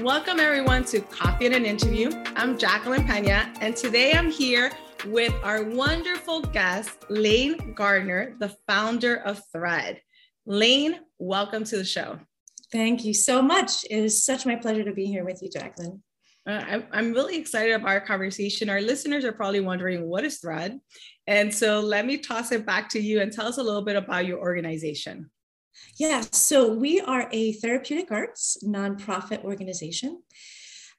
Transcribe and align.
Welcome, 0.00 0.40
everyone, 0.40 0.84
to 0.84 1.00
Coffee 1.00 1.44
and 1.44 1.54
an 1.54 1.66
Interview. 1.66 2.10
I'm 2.34 2.56
Jacqueline 2.56 3.04
Pena, 3.04 3.52
and 3.60 3.76
today 3.76 4.14
I'm 4.14 4.30
here 4.30 4.72
with 5.08 5.34
our 5.42 5.64
wonderful 5.64 6.40
guest, 6.40 7.04
Lane 7.10 7.74
Gardner, 7.74 8.36
the 8.38 8.56
founder 8.66 9.16
of 9.16 9.42
Thread. 9.52 10.00
Lane, 10.46 11.00
welcome 11.18 11.64
to 11.64 11.76
the 11.76 11.84
show. 11.84 12.18
Thank 12.72 13.04
you 13.04 13.12
so 13.12 13.42
much. 13.42 13.84
It 13.84 13.98
is 13.98 14.24
such 14.24 14.46
my 14.46 14.56
pleasure 14.56 14.84
to 14.84 14.94
be 14.94 15.04
here 15.04 15.26
with 15.26 15.42
you, 15.42 15.50
Jacqueline. 15.50 16.02
Uh, 16.46 16.80
I'm 16.92 17.12
really 17.12 17.36
excited 17.36 17.72
about 17.74 17.88
our 17.88 18.00
conversation. 18.00 18.70
Our 18.70 18.80
listeners 18.80 19.24
are 19.24 19.32
probably 19.32 19.60
wondering 19.60 20.06
what 20.06 20.24
is 20.24 20.38
Thread? 20.38 20.78
And 21.26 21.52
so 21.52 21.80
let 21.80 22.06
me 22.06 22.18
toss 22.18 22.52
it 22.52 22.64
back 22.64 22.88
to 22.90 23.00
you 23.00 23.20
and 23.20 23.32
tell 23.32 23.46
us 23.46 23.58
a 23.58 23.62
little 23.62 23.82
bit 23.82 23.96
about 23.96 24.26
your 24.26 24.38
organization. 24.38 25.30
Yeah, 25.98 26.22
so 26.32 26.72
we 26.72 27.00
are 27.00 27.28
a 27.32 27.52
therapeutic 27.54 28.12
arts 28.12 28.58
nonprofit 28.64 29.44
organization, 29.44 30.22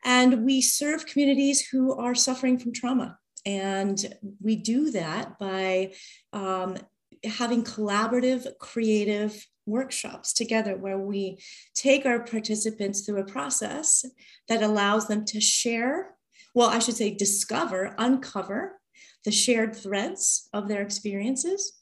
and 0.04 0.46
we 0.46 0.62
serve 0.62 1.06
communities 1.06 1.68
who 1.68 1.94
are 1.96 2.14
suffering 2.14 2.60
from 2.60 2.74
trauma. 2.74 3.18
And 3.46 3.98
we 4.42 4.58
do 4.58 4.92
that 4.92 5.40
by 5.40 5.94
um, 6.34 6.78
having 7.24 7.64
collaborative, 7.64 8.46
creative 8.60 9.46
workshops 9.68 10.34
together 10.34 10.76
where 10.76 10.98
we 10.98 11.40
take 11.76 12.06
our 12.06 12.20
participants 12.20 13.02
through 13.02 13.22
a 13.22 13.26
process 13.26 14.06
that 14.48 14.64
allows 14.64 15.08
them 15.08 15.26
to 15.26 15.42
share, 15.42 16.16
well, 16.54 16.70
I 16.70 16.80
should 16.80 16.96
say, 16.96 17.14
discover, 17.14 17.94
uncover 17.98 18.80
the 19.26 19.32
shared 19.32 19.76
threads 19.76 20.50
of 20.54 20.68
their 20.68 20.82
experiences 20.82 21.78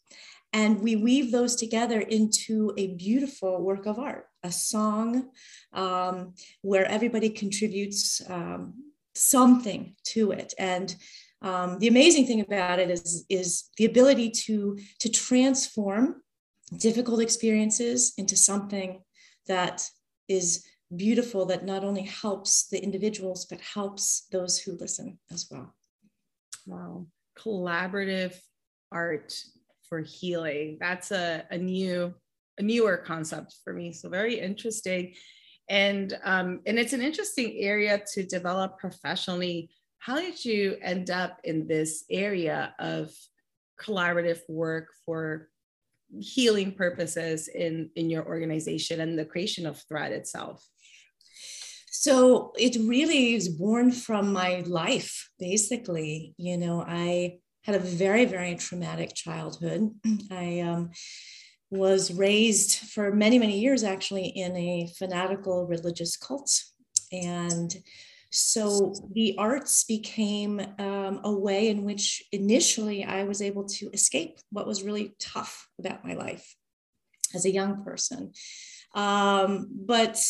and 0.55 0.79
we 0.79 0.95
weave 0.95 1.33
those 1.33 1.57
together 1.57 1.99
into 1.99 2.73
a 2.77 2.95
beautiful 2.95 3.61
work 3.61 3.85
of 3.85 3.99
art, 3.99 4.27
a 4.41 4.49
song 4.53 5.27
um, 5.73 6.33
where 6.61 6.85
everybody 6.85 7.29
contributes 7.29 8.21
um, 8.29 8.73
something 9.15 9.95
to 10.05 10.31
it. 10.31 10.53
And 10.57 10.95
um, 11.41 11.77
the 11.79 11.89
amazing 11.89 12.25
thing 12.25 12.39
about 12.39 12.79
it 12.79 12.89
is, 12.89 13.25
is 13.29 13.65
the 13.75 13.83
ability 13.83 14.29
to, 14.45 14.79
to 14.99 15.09
transform 15.09 16.21
difficult 16.77 17.21
experiences 17.21 18.13
into 18.17 18.35
something 18.35 19.01
that 19.47 19.87
is 20.27 20.65
beautiful, 20.95 21.45
that 21.45 21.65
not 21.65 21.83
only 21.83 22.03
helps 22.03 22.67
the 22.67 22.81
individuals, 22.81 23.45
but 23.45 23.59
helps 23.61 24.27
those 24.31 24.57
who 24.57 24.77
listen 24.77 25.19
as 25.31 25.47
well. 25.49 25.73
Wow. 26.65 27.07
Collaborative 27.37 28.35
art 28.91 29.33
for 29.87 30.01
healing. 30.01 30.77
That's 30.79 31.11
a, 31.11 31.45
a 31.51 31.57
new, 31.57 32.13
a 32.57 32.63
newer 32.63 32.97
concept 32.97 33.55
for 33.63 33.73
me. 33.73 33.91
So 33.93 34.09
very 34.09 34.39
interesting. 34.39 35.13
And 35.67 36.17
um, 36.23 36.61
and 36.67 36.77
it's 36.77 36.93
an 36.93 37.01
interesting 37.01 37.57
area 37.57 38.01
to 38.13 38.23
develop 38.23 38.77
professionally. 38.77 39.71
How 39.97 40.19
did 40.19 40.45
you 40.45 40.77
end 40.81 41.09
up 41.09 41.39
in 41.43 41.67
this 41.67 42.05
area 42.11 42.75
of 42.77 43.11
collaborative 43.81 44.41
work 44.47 44.89
for 45.05 45.49
healing 46.19 46.73
purposes 46.73 47.47
in 47.47 47.89
in 47.95 48.09
your 48.09 48.25
organization 48.25 49.01
and 49.01 49.17
the 49.17 49.25
creation 49.25 49.65
of 49.65 49.81
Thread 49.87 50.11
itself? 50.11 50.65
So 51.91 52.51
it 52.57 52.77
really 52.87 53.33
is 53.33 53.49
born 53.49 53.91
from 53.91 54.31
my 54.31 54.63
life, 54.67 55.29
basically. 55.39 56.35
You 56.37 56.57
know, 56.57 56.85
I 56.87 57.39
had 57.63 57.75
a 57.75 57.79
very, 57.79 58.25
very 58.25 58.55
traumatic 58.55 59.15
childhood. 59.15 59.89
I 60.31 60.59
um, 60.59 60.91
was 61.71 62.13
raised 62.13 62.77
for 62.89 63.11
many, 63.11 63.39
many 63.39 63.59
years 63.59 63.83
actually 63.83 64.27
in 64.27 64.55
a 64.55 64.89
fanatical 64.99 65.65
religious 65.65 66.15
cult. 66.15 66.51
And 67.11 67.75
so 68.35 68.93
the 69.13 69.35
arts 69.37 69.85
became 69.85 70.59
um, 70.77 71.21
a 71.23 71.31
way 71.31 71.69
in 71.69 71.83
which 71.83 72.23
initially 72.31 73.03
I 73.03 73.23
was 73.23 73.41
able 73.41 73.63
to 73.65 73.89
escape 73.91 74.39
what 74.51 74.67
was 74.67 74.83
really 74.83 75.15
tough 75.19 75.69
about 75.79 76.03
my 76.03 76.15
life 76.15 76.55
as 77.33 77.45
a 77.45 77.51
young 77.51 77.83
person. 77.83 78.33
Um, 78.93 79.69
but 79.71 80.21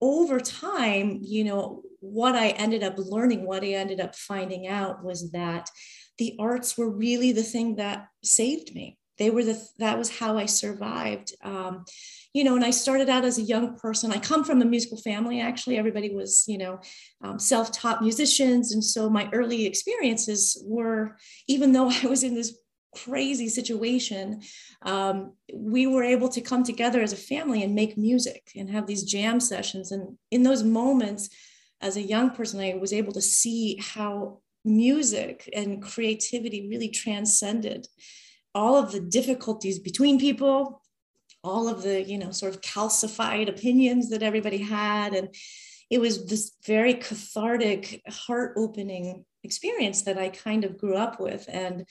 over 0.00 0.40
time, 0.40 1.18
you 1.22 1.44
know, 1.44 1.82
what 2.00 2.34
I 2.34 2.48
ended 2.50 2.82
up 2.82 2.94
learning, 2.98 3.46
what 3.46 3.62
I 3.62 3.72
ended 3.72 4.00
up 4.00 4.14
finding 4.14 4.66
out 4.66 5.04
was 5.04 5.30
that 5.32 5.70
the 6.18 6.36
arts 6.38 6.78
were 6.78 6.90
really 6.90 7.32
the 7.32 7.42
thing 7.42 7.76
that 7.76 8.08
saved 8.22 8.74
me. 8.74 8.98
They 9.18 9.30
were 9.30 9.44
the 9.44 9.60
that 9.78 9.98
was 9.98 10.18
how 10.18 10.36
I 10.36 10.46
survived. 10.46 11.34
Um, 11.42 11.84
you 12.32 12.42
know, 12.42 12.56
and 12.56 12.64
I 12.64 12.70
started 12.70 13.08
out 13.08 13.24
as 13.24 13.38
a 13.38 13.42
young 13.42 13.76
person. 13.76 14.10
I 14.10 14.18
come 14.18 14.42
from 14.44 14.60
a 14.60 14.64
musical 14.64 14.98
family. 14.98 15.40
Actually, 15.40 15.78
everybody 15.78 16.14
was 16.14 16.44
you 16.48 16.58
know 16.58 16.80
um, 17.22 17.38
self-taught 17.38 18.02
musicians, 18.02 18.72
and 18.72 18.82
so 18.82 19.08
my 19.08 19.28
early 19.32 19.66
experiences 19.66 20.62
were 20.66 21.16
even 21.46 21.72
though 21.72 21.90
I 22.02 22.06
was 22.06 22.22
in 22.22 22.34
this 22.34 22.56
crazy 22.94 23.48
situation, 23.48 24.40
um, 24.82 25.32
we 25.52 25.86
were 25.86 26.04
able 26.04 26.28
to 26.28 26.40
come 26.40 26.62
together 26.62 27.02
as 27.02 27.12
a 27.12 27.16
family 27.16 27.62
and 27.62 27.74
make 27.74 27.98
music 27.98 28.50
and 28.56 28.70
have 28.70 28.86
these 28.86 29.02
jam 29.02 29.40
sessions. 29.40 29.90
And 29.90 30.16
in 30.30 30.44
those 30.44 30.62
moments, 30.62 31.28
as 31.80 31.96
a 31.96 32.02
young 32.02 32.30
person, 32.30 32.60
I 32.60 32.74
was 32.74 32.92
able 32.92 33.12
to 33.12 33.20
see 33.20 33.78
how 33.80 34.40
music 34.64 35.50
and 35.52 35.82
creativity 35.82 36.68
really 36.68 36.88
transcended 36.88 37.86
all 38.54 38.76
of 38.76 38.92
the 38.92 39.00
difficulties 39.00 39.78
between 39.78 40.18
people 40.18 40.80
all 41.44 41.68
of 41.68 41.82
the 41.82 42.02
you 42.02 42.18
know 42.18 42.32
sort 42.32 42.54
of 42.54 42.62
calcified 42.62 43.48
opinions 43.48 44.10
that 44.10 44.22
everybody 44.22 44.58
had. 44.58 45.14
And 45.14 45.28
it 45.90 46.00
was 46.00 46.26
this 46.26 46.52
very 46.66 46.94
cathartic 46.94 48.02
heart 48.08 48.54
opening 48.56 49.24
experience 49.44 50.02
that 50.02 50.16
i 50.16 50.30
kind 50.30 50.64
of 50.64 50.78
grew 50.78 50.96
up 50.96 51.20
with 51.20 51.44
and 51.52 51.84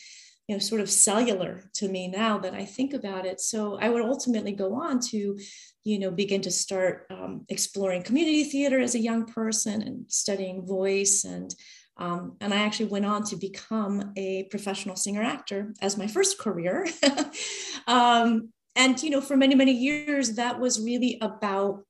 you 0.48 0.56
know 0.56 0.60
sort 0.60 0.82
of 0.82 0.90
cellular 0.90 1.70
to 1.76 1.88
me 1.88 2.08
now 2.08 2.40
that 2.40 2.56
i 2.56 2.66
think 2.66 2.94
about 2.94 3.26
it. 3.26 3.40
So 3.40 3.78
i 3.80 3.90
would 3.90 4.04
ultimately 4.04 4.54
go 4.54 4.74
on 4.74 5.00
to 5.12 5.40
you 5.84 6.00
know 6.00 6.10
begin 6.10 6.42
to 6.42 6.52
start 6.52 7.06
um, 7.12 7.46
exploring 7.50 8.02
community 8.02 8.44
theater 8.44 8.80
as 8.80 8.96
a 8.96 9.00
young 9.00 9.26
person 9.26 9.84
and 9.84 10.06
studying 10.12 10.66
voice 10.66 11.24
and 11.24 11.54
um, 11.98 12.38
and 12.42 12.54
I 12.54 12.58
actually 12.58 12.88
went 12.88 13.06
on 13.06 13.24
to 13.26 13.36
become 13.36 14.14
a 14.18 14.44
professional 14.46 14.96
singer 14.96 15.22
actor 15.22 15.74
as 15.82 15.98
my 15.98 16.08
first 16.08 16.40
career. 16.40 16.88
um, 17.88 18.50
and, 18.76 19.02
you 19.04 19.12
know, 19.12 19.22
for 19.22 19.38
many, 19.38 19.54
many 19.54 19.72
years, 19.72 20.36
that 20.36 20.60
was 20.60 20.82
really 20.82 21.20
about, 21.22 21.84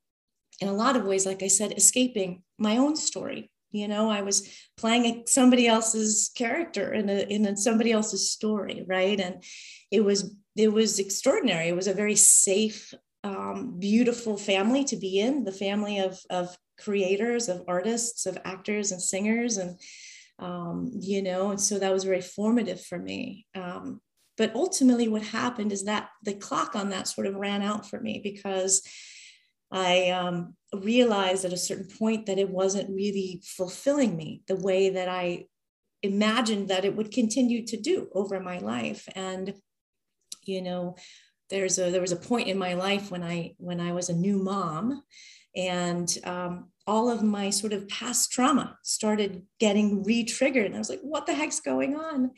in 0.59 0.67
a 0.67 0.73
lot 0.73 0.97
of 0.97 1.05
ways, 1.05 1.25
like 1.25 1.41
I 1.41 1.47
said, 1.47 1.73
escaping 1.77 2.43
my 2.57 2.77
own 2.77 2.95
story. 2.95 3.49
You 3.71 3.87
know, 3.87 4.09
I 4.09 4.21
was 4.21 4.47
playing 4.77 5.23
somebody 5.25 5.67
else's 5.67 6.29
character 6.35 6.93
in 6.93 7.09
a, 7.09 7.21
in 7.21 7.57
somebody 7.57 7.91
else's 7.91 8.29
story, 8.29 8.83
right? 8.85 9.19
And 9.19 9.43
it 9.89 10.01
was 10.03 10.35
it 10.55 10.71
was 10.71 10.99
extraordinary. 10.99 11.69
It 11.69 11.75
was 11.75 11.87
a 11.87 11.93
very 11.93 12.15
safe, 12.15 12.93
um, 13.23 13.79
beautiful 13.79 14.37
family 14.37 14.83
to 14.85 14.97
be 14.97 15.19
in. 15.19 15.43
The 15.43 15.51
family 15.51 15.99
of 15.99 16.19
of 16.29 16.57
creators, 16.79 17.49
of 17.49 17.63
artists, 17.67 18.25
of 18.25 18.37
actors 18.43 18.91
and 18.91 19.01
singers, 19.01 19.57
and 19.57 19.79
um, 20.39 20.91
you 20.99 21.21
know, 21.21 21.51
and 21.51 21.61
so 21.61 21.79
that 21.79 21.93
was 21.93 22.03
very 22.03 22.21
formative 22.21 22.81
for 22.81 22.97
me. 22.97 23.45
Um, 23.55 24.01
but 24.37 24.55
ultimately, 24.55 25.07
what 25.07 25.21
happened 25.21 25.71
is 25.71 25.85
that 25.85 26.09
the 26.23 26.33
clock 26.33 26.75
on 26.75 26.89
that 26.89 27.07
sort 27.07 27.27
of 27.27 27.35
ran 27.35 27.61
out 27.61 27.87
for 27.89 27.99
me 27.99 28.19
because 28.23 28.81
I 29.71 30.09
um, 30.09 30.55
realized 30.73 31.45
at 31.45 31.53
a 31.53 31.57
certain 31.57 31.87
point 31.87 32.25
that 32.25 32.37
it 32.37 32.49
wasn't 32.49 32.89
really 32.89 33.41
fulfilling 33.43 34.15
me 34.15 34.41
the 34.47 34.55
way 34.55 34.91
that 34.91 35.09
I 35.09 35.45
imagined 36.03 36.67
that 36.67 36.85
it 36.85 36.95
would 36.95 37.11
continue 37.11 37.65
to 37.65 37.77
do 37.77 38.09
over 38.13 38.39
my 38.39 38.59
life. 38.59 39.07
And, 39.15 39.53
you 40.45 40.61
know, 40.61 40.95
there's 41.53 41.77
a 41.77 41.91
there 41.91 42.01
was 42.01 42.11
a 42.11 42.17
point 42.17 42.47
in 42.47 42.57
my 42.57 42.73
life 42.73 43.11
when 43.11 43.23
I 43.23 43.53
when 43.59 43.79
I 43.79 43.93
was 43.93 44.09
a 44.09 44.15
new 44.15 44.37
mom 44.37 45.03
and 45.55 46.17
um, 46.23 46.71
all 46.87 47.11
of 47.11 47.21
my 47.21 47.51
sort 47.51 47.73
of 47.73 47.87
past 47.87 48.31
trauma 48.31 48.75
started 48.81 49.43
getting 49.59 50.01
re-triggered 50.03 50.65
and 50.65 50.73
i 50.73 50.79
was 50.79 50.89
like 50.89 50.99
what 51.03 51.27
the 51.27 51.33
heck's 51.33 51.59
going 51.59 51.95
on? 51.95 52.31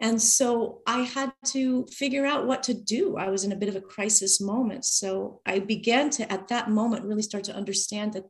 And 0.00 0.20
so 0.20 0.80
i 0.86 1.02
had 1.02 1.32
to 1.54 1.86
figure 1.86 2.26
out 2.26 2.46
what 2.46 2.64
to 2.64 2.74
do. 2.74 3.16
I 3.16 3.28
was 3.28 3.44
in 3.44 3.52
a 3.52 3.60
bit 3.62 3.68
of 3.68 3.76
a 3.76 3.88
crisis 3.94 4.40
moment. 4.40 4.84
So 4.84 5.40
i 5.46 5.60
began 5.60 6.10
to 6.16 6.32
at 6.32 6.48
that 6.48 6.68
moment 6.68 7.04
really 7.06 7.22
start 7.30 7.44
to 7.44 7.54
understand 7.54 8.12
that 8.14 8.24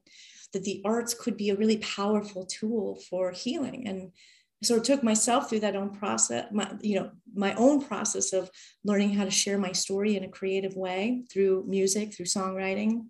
that 0.53 0.65
the 0.65 0.83
arts 0.85 1.15
could 1.15 1.37
be 1.37 1.51
a 1.51 1.57
really 1.57 1.79
powerful 1.79 2.45
tool 2.47 2.99
for 3.09 3.33
healing. 3.33 3.87
And 3.89 4.13
so 4.63 4.77
I 4.77 4.81
took 4.81 5.03
myself 5.03 5.49
through 5.49 5.61
that 5.61 5.77
own 5.77 5.91
process 5.91 6.47
my 6.53 6.71
you 6.81 6.99
know 6.99 7.11
my 7.35 7.55
own 7.55 7.83
process 7.83 8.33
of 8.33 8.51
learning 8.85 9.15
how 9.15 9.25
to 9.25 9.31
share 9.31 9.59
my 9.59 9.73
story 9.73 10.17
in 10.17 10.25
a 10.25 10.29
creative 10.29 10.77
way 10.77 11.25
through 11.31 11.65
music 11.67 12.15
through 12.15 12.27
songwriting 12.27 13.07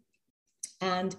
and 0.81 1.15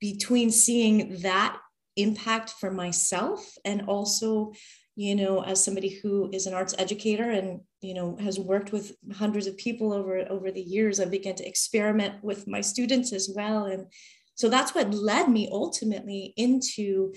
between 0.00 0.50
seeing 0.50 1.20
that 1.20 1.58
impact 1.96 2.50
for 2.58 2.70
myself 2.70 3.56
and 3.64 3.82
also 3.82 4.52
you 4.94 5.14
know, 5.14 5.42
as 5.42 5.64
somebody 5.64 5.88
who 5.88 6.28
is 6.32 6.46
an 6.46 6.52
arts 6.52 6.74
educator 6.78 7.30
and, 7.30 7.60
you 7.80 7.94
know, 7.94 8.16
has 8.20 8.38
worked 8.38 8.72
with 8.72 8.94
hundreds 9.12 9.46
of 9.46 9.56
people 9.56 9.92
over, 9.92 10.26
over 10.28 10.50
the 10.50 10.60
years, 10.60 11.00
I 11.00 11.06
began 11.06 11.34
to 11.36 11.48
experiment 11.48 12.22
with 12.22 12.46
my 12.46 12.60
students 12.60 13.12
as 13.12 13.30
well. 13.34 13.64
And 13.64 13.86
so 14.34 14.48
that's 14.48 14.74
what 14.74 14.92
led 14.92 15.30
me 15.30 15.48
ultimately 15.50 16.34
into 16.36 17.14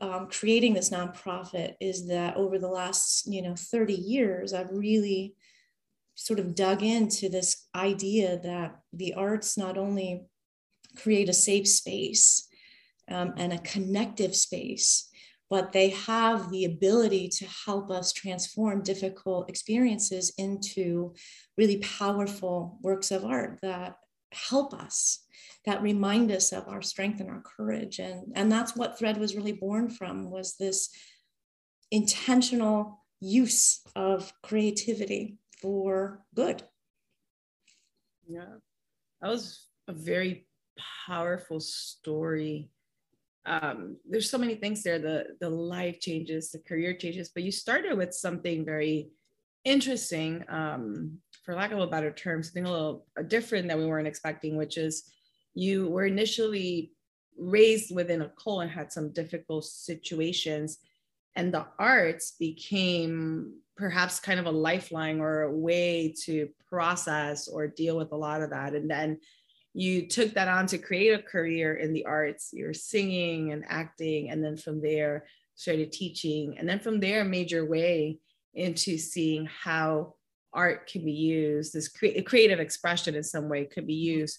um, 0.00 0.28
creating 0.30 0.74
this 0.74 0.90
nonprofit 0.90 1.74
is 1.80 2.06
that 2.08 2.36
over 2.36 2.58
the 2.58 2.68
last, 2.68 3.26
you 3.26 3.42
know, 3.42 3.54
30 3.56 3.94
years, 3.94 4.52
I've 4.52 4.70
really 4.70 5.34
sort 6.14 6.38
of 6.38 6.54
dug 6.54 6.82
into 6.82 7.28
this 7.28 7.66
idea 7.74 8.38
that 8.38 8.80
the 8.92 9.14
arts 9.14 9.56
not 9.56 9.76
only 9.76 10.26
create 10.96 11.28
a 11.28 11.32
safe 11.32 11.66
space 11.68 12.48
um, 13.10 13.34
and 13.36 13.52
a 13.52 13.58
connective 13.58 14.34
space, 14.34 15.08
but 15.50 15.72
they 15.72 15.90
have 15.90 16.50
the 16.50 16.64
ability 16.64 17.28
to 17.28 17.46
help 17.64 17.90
us 17.90 18.12
transform 18.12 18.82
difficult 18.82 19.48
experiences 19.48 20.32
into 20.38 21.14
really 21.56 21.78
powerful 21.78 22.78
works 22.82 23.10
of 23.10 23.24
art 23.24 23.58
that 23.62 23.96
help 24.32 24.74
us 24.74 25.24
that 25.66 25.82
remind 25.82 26.30
us 26.30 26.52
of 26.52 26.68
our 26.68 26.82
strength 26.82 27.20
and 27.20 27.30
our 27.30 27.42
courage. 27.42 27.98
And 27.98 28.32
and 28.34 28.50
that's 28.50 28.76
what 28.76 28.98
thread 28.98 29.18
was 29.18 29.36
really 29.36 29.52
born 29.52 29.88
from 29.90 30.30
was 30.30 30.56
this 30.56 30.90
intentional 31.90 33.04
use 33.20 33.80
of 33.96 34.32
creativity 34.42 35.38
for 35.60 36.24
good. 36.34 36.62
Yeah. 38.26 38.56
That 39.20 39.28
was 39.28 39.66
a 39.88 39.92
very 39.92 40.46
powerful 41.06 41.60
story. 41.60 42.70
Um, 43.46 43.96
there's 44.08 44.30
so 44.30 44.38
many 44.38 44.56
things 44.56 44.82
there 44.82 44.98
the 44.98 45.24
the 45.40 45.48
life 45.48 46.00
changes 46.00 46.50
the 46.50 46.58
career 46.58 46.92
changes 46.92 47.30
but 47.32 47.42
you 47.42 47.50
started 47.50 47.96
with 47.96 48.12
something 48.12 48.62
very 48.62 49.08
interesting 49.64 50.44
um, 50.50 51.18
for 51.48 51.54
lack 51.54 51.72
of 51.72 51.78
a 51.78 51.86
better 51.86 52.10
term 52.10 52.42
something 52.42 52.66
a 52.66 52.70
little 52.70 53.06
uh, 53.18 53.22
different 53.22 53.66
that 53.68 53.78
we 53.78 53.86
weren't 53.86 54.06
expecting 54.06 54.58
which 54.58 54.76
is 54.76 55.10
you 55.54 55.88
were 55.88 56.04
initially 56.04 56.92
raised 57.38 57.94
within 57.94 58.20
a 58.20 58.30
cult 58.42 58.60
and 58.60 58.70
had 58.70 58.92
some 58.92 59.14
difficult 59.14 59.64
situations 59.64 60.76
and 61.36 61.54
the 61.54 61.64
arts 61.78 62.32
became 62.38 63.54
perhaps 63.78 64.20
kind 64.20 64.38
of 64.38 64.44
a 64.44 64.50
lifeline 64.50 65.20
or 65.20 65.42
a 65.42 65.50
way 65.50 66.14
to 66.24 66.50
process 66.68 67.48
or 67.48 67.66
deal 67.66 67.96
with 67.96 68.12
a 68.12 68.16
lot 68.16 68.42
of 68.42 68.50
that 68.50 68.74
and 68.74 68.90
then 68.90 69.18
you 69.72 70.06
took 70.06 70.34
that 70.34 70.48
on 70.48 70.66
to 70.66 70.76
create 70.76 71.18
a 71.18 71.22
career 71.22 71.76
in 71.76 71.92
the 71.92 72.04
arts. 72.04 72.50
You're 72.52 72.74
singing 72.74 73.52
and 73.52 73.64
acting, 73.68 74.30
and 74.30 74.42
then 74.42 74.56
from 74.56 74.80
there 74.80 75.26
started 75.54 75.92
teaching, 75.92 76.58
and 76.58 76.68
then 76.68 76.80
from 76.80 76.98
there 76.98 77.22
made 77.22 77.52
your 77.52 77.66
way 77.66 78.18
into 78.54 78.98
seeing 78.98 79.46
how 79.46 80.14
art 80.52 80.86
can 80.86 81.04
be 81.04 81.12
used. 81.12 81.72
This 81.72 81.88
cre- 81.88 82.20
creative 82.24 82.60
expression 82.60 83.14
in 83.14 83.22
some 83.22 83.48
way 83.48 83.64
could 83.64 83.86
be 83.86 83.94
used 83.94 84.38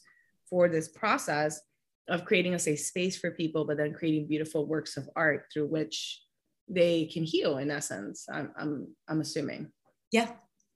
for 0.49 0.67
this 0.67 0.87
process 0.87 1.61
of 2.07 2.25
creating 2.25 2.55
a 2.55 2.59
safe 2.59 2.79
space 2.79 3.17
for 3.17 3.31
people, 3.31 3.65
but 3.65 3.77
then 3.77 3.93
creating 3.93 4.27
beautiful 4.27 4.65
works 4.65 4.97
of 4.97 5.07
art 5.15 5.45
through 5.53 5.67
which 5.67 6.21
they 6.67 7.05
can 7.05 7.23
heal. 7.23 7.57
In 7.57 7.71
essence, 7.71 8.25
I'm 8.31 8.51
I'm, 8.57 8.87
I'm 9.07 9.21
assuming. 9.21 9.71
Yeah, 10.11 10.31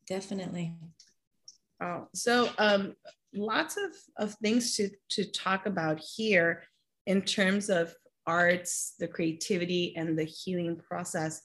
definitely. 0.07 0.75
Oh, 1.81 2.07
so 2.13 2.49
um, 2.59 2.95
lots 3.33 3.77
of, 3.77 3.91
of 4.17 4.35
things 4.35 4.75
to, 4.75 4.89
to 5.09 5.31
talk 5.31 5.65
about 5.65 5.99
here 5.99 6.63
in 7.07 7.21
terms 7.21 7.69
of 7.69 7.93
arts, 8.25 8.93
the 8.99 9.07
creativity, 9.07 9.95
and 9.97 10.17
the 10.17 10.23
healing 10.23 10.77
process. 10.77 11.41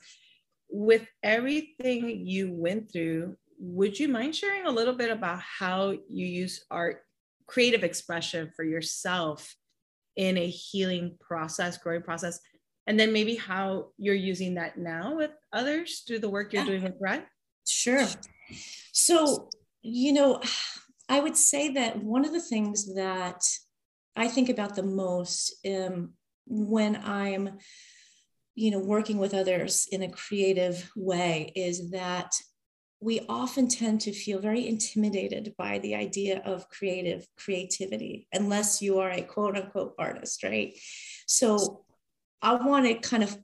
With 0.70 1.06
everything 1.22 2.26
you 2.26 2.52
went 2.52 2.92
through, 2.92 3.36
would 3.58 3.98
you 3.98 4.08
mind 4.08 4.34
sharing 4.34 4.66
a 4.66 4.70
little 4.70 4.94
bit 4.94 5.10
about 5.10 5.40
how 5.40 5.90
you 5.90 6.26
use 6.26 6.64
art, 6.70 7.02
creative 7.46 7.82
expression 7.82 8.50
for 8.54 8.64
yourself 8.64 9.54
in 10.16 10.36
a 10.36 10.48
healing 10.48 11.16
process, 11.20 11.78
growing 11.78 12.02
process, 12.02 12.40
and 12.86 12.98
then 12.98 13.12
maybe 13.12 13.36
how 13.36 13.88
you're 13.98 14.14
using 14.14 14.54
that 14.54 14.78
now 14.78 15.16
with 15.16 15.30
others 15.52 16.04
through 16.06 16.20
the 16.20 16.28
work 16.28 16.52
you're 16.52 16.62
yeah. 16.62 16.68
doing 16.68 16.82
with 16.82 16.98
Thread? 16.98 17.26
Sure. 17.66 18.06
So, 18.92 19.48
you 19.82 20.12
know, 20.12 20.40
I 21.08 21.20
would 21.20 21.36
say 21.36 21.70
that 21.74 22.02
one 22.02 22.24
of 22.24 22.32
the 22.32 22.40
things 22.40 22.94
that 22.94 23.42
I 24.16 24.28
think 24.28 24.48
about 24.48 24.74
the 24.74 24.82
most 24.82 25.54
um, 25.66 26.14
when 26.46 26.96
I'm, 26.96 27.58
you 28.54 28.70
know, 28.70 28.80
working 28.80 29.18
with 29.18 29.34
others 29.34 29.86
in 29.92 30.02
a 30.02 30.10
creative 30.10 30.90
way 30.96 31.52
is 31.54 31.90
that 31.90 32.32
we 33.00 33.20
often 33.28 33.68
tend 33.68 34.00
to 34.02 34.12
feel 34.12 34.40
very 34.40 34.66
intimidated 34.66 35.54
by 35.56 35.78
the 35.78 35.94
idea 35.94 36.42
of 36.44 36.68
creative 36.68 37.26
creativity, 37.36 38.26
unless 38.32 38.82
you 38.82 38.98
are 38.98 39.10
a 39.10 39.22
quote 39.22 39.56
unquote 39.56 39.94
artist, 39.98 40.42
right? 40.42 40.76
So 41.26 41.84
I 42.42 42.54
want 42.54 42.86
to 42.86 42.94
kind 42.94 43.22
of 43.22 43.36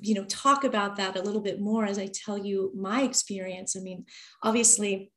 you 0.00 0.14
know 0.14 0.24
talk 0.24 0.64
about 0.64 0.96
that 0.96 1.16
a 1.16 1.22
little 1.22 1.40
bit 1.40 1.60
more 1.60 1.84
as 1.84 1.98
i 1.98 2.08
tell 2.12 2.38
you 2.38 2.72
my 2.74 3.02
experience 3.02 3.76
i 3.76 3.80
mean 3.80 4.04
obviously 4.42 5.12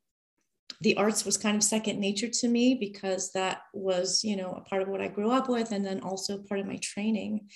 the 0.81 0.95
arts 0.97 1.25
was 1.25 1.37
kind 1.37 1.55
of 1.55 1.63
second 1.63 1.99
nature 1.99 2.27
to 2.27 2.47
me 2.47 2.75
because 2.75 3.31
that 3.31 3.61
was 3.73 4.23
you 4.23 4.35
know 4.35 4.51
a 4.51 4.61
part 4.69 4.81
of 4.81 4.87
what 4.87 5.01
i 5.01 5.07
grew 5.07 5.31
up 5.31 5.49
with 5.49 5.71
and 5.71 5.85
then 5.85 5.99
also 6.01 6.37
part 6.37 6.59
of 6.59 6.67
my 6.67 6.77
training 6.77 7.47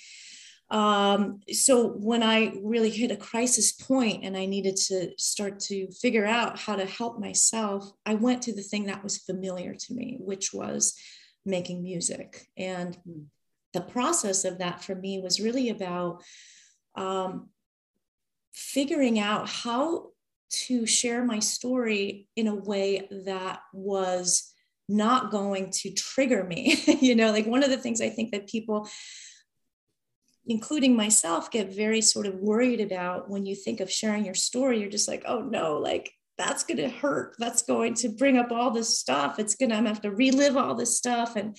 um, 0.72 1.40
so 1.50 1.88
when 1.88 2.22
i 2.22 2.52
really 2.62 2.90
hit 2.90 3.10
a 3.10 3.16
crisis 3.16 3.72
point 3.72 4.24
and 4.24 4.36
i 4.36 4.44
needed 4.44 4.76
to 4.76 5.10
start 5.18 5.60
to 5.60 5.90
figure 5.92 6.26
out 6.26 6.58
how 6.58 6.74
to 6.74 6.86
help 6.86 7.20
myself 7.20 7.90
i 8.06 8.14
went 8.14 8.42
to 8.42 8.54
the 8.54 8.62
thing 8.62 8.86
that 8.86 9.02
was 9.02 9.18
familiar 9.18 9.74
to 9.74 9.94
me 9.94 10.16
which 10.18 10.52
was 10.52 10.94
making 11.46 11.82
music 11.82 12.46
and 12.56 12.96
hmm. 13.04 13.22
the 13.72 13.80
process 13.80 14.44
of 14.44 14.58
that 14.58 14.82
for 14.82 14.94
me 14.94 15.20
was 15.20 15.40
really 15.40 15.68
about 15.68 16.22
um, 16.94 17.48
figuring 18.52 19.18
out 19.18 19.48
how 19.48 20.10
to 20.50 20.86
share 20.86 21.24
my 21.24 21.38
story 21.38 22.28
in 22.36 22.46
a 22.46 22.54
way 22.54 23.08
that 23.24 23.60
was 23.72 24.52
not 24.88 25.30
going 25.30 25.70
to 25.70 25.90
trigger 25.92 26.44
me. 26.44 26.76
you 27.00 27.14
know, 27.14 27.30
like 27.32 27.46
one 27.46 27.62
of 27.62 27.70
the 27.70 27.78
things 27.78 28.00
I 28.00 28.10
think 28.10 28.32
that 28.32 28.48
people, 28.48 28.88
including 30.46 30.96
myself, 30.96 31.50
get 31.50 31.74
very 31.74 32.00
sort 32.00 32.26
of 32.26 32.34
worried 32.34 32.80
about 32.80 33.30
when 33.30 33.46
you 33.46 33.54
think 33.54 33.80
of 33.80 33.90
sharing 33.90 34.24
your 34.24 34.34
story, 34.34 34.80
you're 34.80 34.90
just 34.90 35.08
like, 35.08 35.22
oh 35.26 35.40
no, 35.40 35.78
like 35.78 36.12
that's 36.38 36.64
going 36.64 36.78
to 36.78 36.88
hurt. 36.88 37.36
That's 37.38 37.62
going 37.62 37.94
to 37.94 38.08
bring 38.08 38.36
up 38.38 38.50
all 38.50 38.70
this 38.70 38.98
stuff. 38.98 39.38
It's 39.38 39.54
going 39.54 39.70
to, 39.70 39.76
I'm 39.76 39.86
have 39.86 40.00
to 40.02 40.10
relive 40.10 40.56
all 40.56 40.74
this 40.74 40.96
stuff. 40.96 41.36
And 41.36 41.56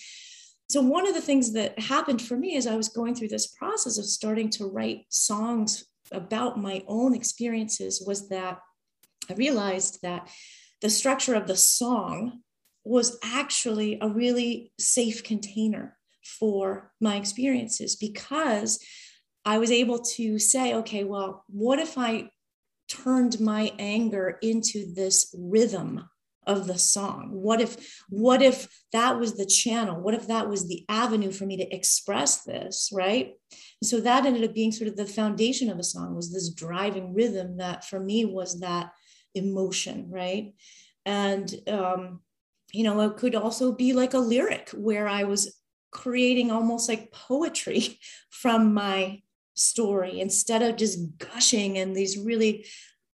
so, 0.69 0.81
one 0.81 1.07
of 1.07 1.13
the 1.13 1.21
things 1.21 1.53
that 1.53 1.77
happened 1.79 2.21
for 2.21 2.35
me 2.35 2.57
as 2.57 2.67
I 2.67 2.75
was 2.75 2.89
going 2.89 3.15
through 3.15 3.27
this 3.29 3.47
process 3.47 3.97
of 3.97 4.05
starting 4.05 4.49
to 4.51 4.65
write 4.65 5.05
songs 5.09 5.85
about 6.11 6.59
my 6.59 6.83
own 6.87 7.15
experiences 7.15 8.03
was 8.05 8.29
that 8.29 8.59
I 9.29 9.33
realized 9.33 9.99
that 10.01 10.29
the 10.81 10.89
structure 10.89 11.35
of 11.35 11.47
the 11.47 11.55
song 11.55 12.41
was 12.83 13.17
actually 13.23 13.97
a 14.01 14.09
really 14.09 14.73
safe 14.77 15.23
container 15.23 15.97
for 16.23 16.91
my 16.99 17.15
experiences 17.15 17.95
because 17.95 18.79
I 19.45 19.57
was 19.57 19.71
able 19.71 19.99
to 20.15 20.39
say, 20.39 20.73
okay, 20.75 21.03
well, 21.03 21.43
what 21.47 21.79
if 21.79 21.97
I 21.97 22.29
turned 22.87 23.39
my 23.39 23.73
anger 23.77 24.37
into 24.41 24.93
this 24.93 25.35
rhythm 25.37 26.07
of 26.45 26.67
the 26.67 26.77
song? 26.77 27.29
What 27.31 27.61
if 27.61 28.01
what 28.09 28.41
if 28.41 28.67
that 28.91 29.19
was 29.19 29.35
the 29.35 29.45
channel? 29.45 30.01
What 30.01 30.13
if 30.13 30.27
that 30.27 30.49
was 30.49 30.67
the 30.67 30.85
avenue 30.89 31.31
for 31.31 31.45
me 31.45 31.57
to 31.57 31.75
express 31.75 32.43
this 32.43 32.89
right? 32.93 33.33
And 33.81 33.87
so 33.87 34.01
that 34.01 34.25
ended 34.25 34.43
up 34.43 34.53
being 34.53 34.71
sort 34.71 34.89
of 34.89 34.95
the 34.95 35.05
foundation 35.05 35.69
of 35.69 35.79
a 35.79 35.83
song 35.83 36.15
was 36.15 36.31
this 36.31 36.49
driving 36.49 37.13
rhythm 37.13 37.57
that 37.57 37.85
for 37.85 37.99
me 37.99 38.25
was 38.25 38.59
that 38.59 38.91
emotion, 39.35 40.07
right? 40.09 40.53
And, 41.05 41.53
um, 41.67 42.21
you 42.71 42.83
know, 42.83 42.99
it 43.01 43.17
could 43.17 43.35
also 43.35 43.71
be 43.73 43.93
like 43.93 44.13
a 44.13 44.19
lyric 44.19 44.69
where 44.69 45.07
I 45.07 45.23
was 45.23 45.55
creating 45.93 46.51
almost 46.51 46.89
like 46.89 47.11
poetry 47.11 47.99
from 48.29 48.73
my 48.73 49.21
story 49.55 50.19
instead 50.19 50.61
of 50.63 50.75
just 50.75 50.99
gushing 51.19 51.75
in 51.75 51.93
these 51.93 52.17
really 52.17 52.65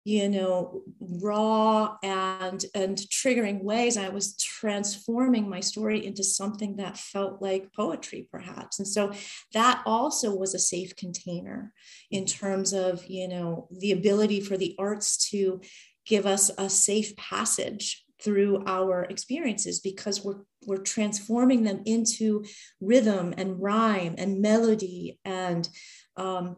you 0.06 0.30
know 0.30 0.82
raw 1.00 1.98
and 2.02 2.66
and 2.74 2.98
triggering 2.98 3.62
ways. 3.62 3.98
I 3.98 4.10
was 4.10 4.36
transforming 4.38 5.50
my 5.50 5.60
story 5.60 6.06
into 6.06 6.24
something 6.24 6.78
that 6.78 6.98
felt 6.98 7.42
like 7.42 7.74
poetry 7.74 8.28
perhaps. 8.32 8.80
And 8.80 8.88
so 8.88 9.12
that 9.54 9.84
also 9.86 10.34
was 10.34 10.56
a 10.56 10.60
safe 10.60 10.96
container 10.96 11.74
in 12.10 12.26
terms 12.26 12.74
of 12.74 13.06
you 13.06 13.28
know 13.28 13.68
the 13.72 13.92
ability 13.92 14.42
for 14.42 14.58
the 14.58 14.76
arts 14.80 15.30
to 15.30 15.62
give 16.06 16.26
us 16.26 16.50
a 16.58 16.70
safe 16.70 17.16
passage 17.16 18.04
through 18.22 18.64
our 18.66 19.04
experiences 19.06 19.80
because 19.80 20.24
we're 20.24 20.42
we're 20.66 20.78
transforming 20.78 21.64
them 21.64 21.82
into 21.86 22.44
rhythm 22.82 23.34
and 23.38 23.62
rhyme 23.62 24.16
and 24.18 24.42
melody 24.42 25.18
and 25.24 25.70
um, 26.18 26.58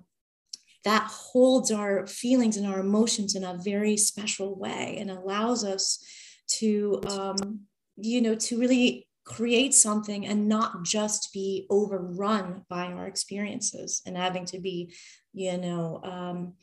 that 0.84 1.04
holds 1.04 1.72
our 1.72 2.08
feelings 2.08 2.58
and 2.58 2.66
our 2.66 2.80
emotions 2.80 3.36
in 3.36 3.44
a 3.44 3.60
very 3.64 3.96
special 3.96 4.58
way 4.58 4.98
and 5.00 5.12
allows 5.12 5.64
us 5.64 6.04
to 6.48 7.00
um, 7.08 7.62
you 7.96 8.22
know 8.22 8.36
to 8.36 8.60
really 8.60 9.08
create 9.24 9.74
something 9.74 10.26
and 10.26 10.48
not 10.48 10.84
just 10.84 11.32
be 11.32 11.68
overrun 11.70 12.66
by 12.70 12.88
our 12.88 13.06
experiences 13.06 14.02
and 14.06 14.18
having 14.18 14.46
to 14.46 14.60
be 14.60 14.92
you 15.34 15.58
know 15.58 16.02
um, 16.04 16.54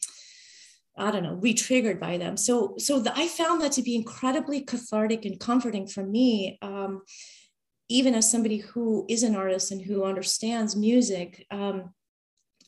i 0.98 1.10
don't 1.10 1.22
know 1.22 1.34
re-triggered 1.34 2.00
by 2.00 2.18
them. 2.18 2.36
So 2.36 2.74
so 2.78 3.00
the, 3.00 3.16
i 3.16 3.28
found 3.28 3.60
that 3.62 3.72
to 3.72 3.82
be 3.82 3.94
incredibly 3.94 4.60
cathartic 4.60 5.24
and 5.24 5.38
comforting 5.38 5.86
for 5.86 6.04
me 6.04 6.58
um, 6.62 7.02
even 7.88 8.14
as 8.14 8.30
somebody 8.30 8.58
who 8.58 9.06
is 9.08 9.22
an 9.22 9.34
artist 9.34 9.70
and 9.70 9.80
who 9.82 10.04
understands 10.04 10.76
music 10.76 11.46
um, 11.50 11.94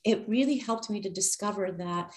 it 0.04 0.24
really 0.26 0.56
helped 0.56 0.88
me 0.88 1.00
to 1.00 1.10
discover 1.10 1.70
that 1.72 2.10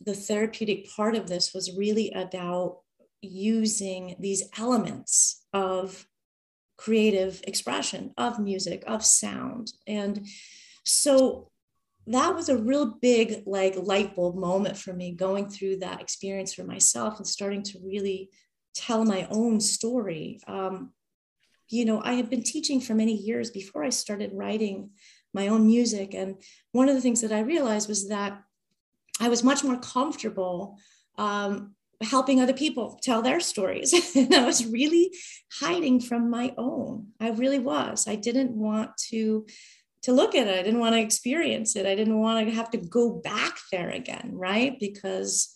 the 0.00 0.14
therapeutic 0.14 0.88
part 0.94 1.16
of 1.16 1.28
this 1.28 1.52
was 1.52 1.76
really 1.76 2.10
about 2.12 2.78
using 3.20 4.14
these 4.20 4.44
elements 4.58 5.44
of 5.52 6.06
creative 6.76 7.42
expression 7.46 8.14
of 8.16 8.38
music 8.38 8.84
of 8.86 9.04
sound. 9.04 9.72
And 9.86 10.26
so 10.84 11.50
that 12.12 12.34
was 12.34 12.48
a 12.48 12.56
real 12.56 12.96
big 13.00 13.42
like 13.46 13.76
light 13.76 14.16
bulb 14.16 14.36
moment 14.36 14.76
for 14.76 14.92
me 14.92 15.12
going 15.12 15.48
through 15.48 15.76
that 15.76 16.00
experience 16.00 16.54
for 16.54 16.64
myself 16.64 17.18
and 17.18 17.26
starting 17.26 17.62
to 17.62 17.78
really 17.84 18.30
tell 18.74 19.04
my 19.04 19.26
own 19.30 19.60
story 19.60 20.40
um, 20.46 20.92
you 21.68 21.84
know 21.84 22.00
i 22.04 22.14
had 22.14 22.30
been 22.30 22.42
teaching 22.42 22.80
for 22.80 22.94
many 22.94 23.14
years 23.14 23.50
before 23.50 23.84
i 23.84 23.90
started 23.90 24.30
writing 24.32 24.90
my 25.34 25.48
own 25.48 25.66
music 25.66 26.14
and 26.14 26.36
one 26.72 26.88
of 26.88 26.94
the 26.94 27.00
things 27.00 27.20
that 27.20 27.32
i 27.32 27.40
realized 27.40 27.88
was 27.88 28.08
that 28.08 28.42
i 29.20 29.28
was 29.28 29.44
much 29.44 29.62
more 29.62 29.78
comfortable 29.78 30.78
um, 31.18 31.74
helping 32.00 32.40
other 32.40 32.52
people 32.52 32.98
tell 33.02 33.22
their 33.22 33.40
stories. 33.40 33.92
and 34.16 34.32
I 34.34 34.44
was 34.44 34.64
really 34.66 35.12
hiding 35.60 36.00
from 36.00 36.30
my 36.30 36.54
own. 36.56 37.08
I 37.20 37.30
really 37.30 37.58
was. 37.58 38.06
I 38.06 38.14
didn't 38.14 38.52
want 38.52 38.96
to 39.08 39.46
to 40.02 40.12
look 40.12 40.34
at 40.34 40.46
it. 40.46 40.58
I 40.58 40.62
didn't 40.62 40.80
want 40.80 40.94
to 40.94 41.00
experience 41.00 41.76
it. 41.76 41.86
I 41.86 41.94
didn't 41.94 42.18
want 42.20 42.46
to 42.46 42.54
have 42.54 42.70
to 42.70 42.78
go 42.78 43.20
back 43.22 43.58
there 43.72 43.90
again, 43.90 44.30
right? 44.34 44.78
Because 44.78 45.52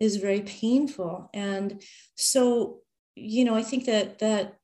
it's 0.00 0.16
very 0.16 0.40
painful. 0.40 1.30
And 1.32 1.82
so, 2.16 2.78
you 3.14 3.44
know, 3.44 3.54
I 3.54 3.62
think 3.62 3.86
that 3.86 4.18
that 4.18 4.56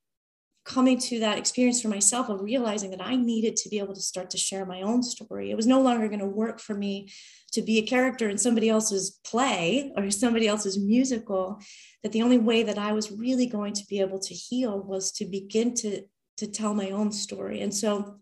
coming 0.65 0.99
to 0.99 1.21
that 1.21 1.39
experience 1.39 1.81
for 1.81 1.89
myself 1.89 2.29
of 2.29 2.43
realizing 2.43 2.91
that 2.91 3.05
I 3.05 3.17
needed 3.17 3.57
to 3.57 3.69
be 3.69 3.79
able 3.79 3.95
to 3.95 4.01
start 4.01 4.31
to 4.31 4.39
share 4.39 4.67
my 4.67 4.83
own 4.83 5.03
story. 5.03 5.51
It 5.51 5.57
was 5.57 5.67
no 5.67 5.81
longer 5.81 6.07
going 6.07 6.21
to 6.21 6.27
work 6.27 6.61
for 6.61 6.75
me 6.75 7.11
to 7.53 7.63
be 7.63 7.79
a 7.79 7.87
character 7.87 8.29
in 8.29 8.39
somebody 8.39 8.69
else's 8.69 9.19
play 9.25 9.93
or 9.97 10.11
somebody 10.11 10.47
else's 10.47 10.79
musical 10.79 11.61
that 12.03 12.13
the 12.13 12.23
only 12.23 12.39
way 12.39 12.63
that 12.63 12.79
i 12.79 12.93
was 12.93 13.11
really 13.11 13.47
going 13.47 13.73
to 13.75 13.87
be 13.87 14.01
able 14.01 14.19
to 14.19 14.35
heal 14.35 14.81
was 14.81 15.13
to 15.13 15.25
begin 15.25 15.75
to 15.75 16.03
to 16.37 16.47
tell 16.47 16.75
my 16.75 16.91
own 16.91 17.13
story 17.13 17.61
and 17.61 17.75
so 17.75 18.19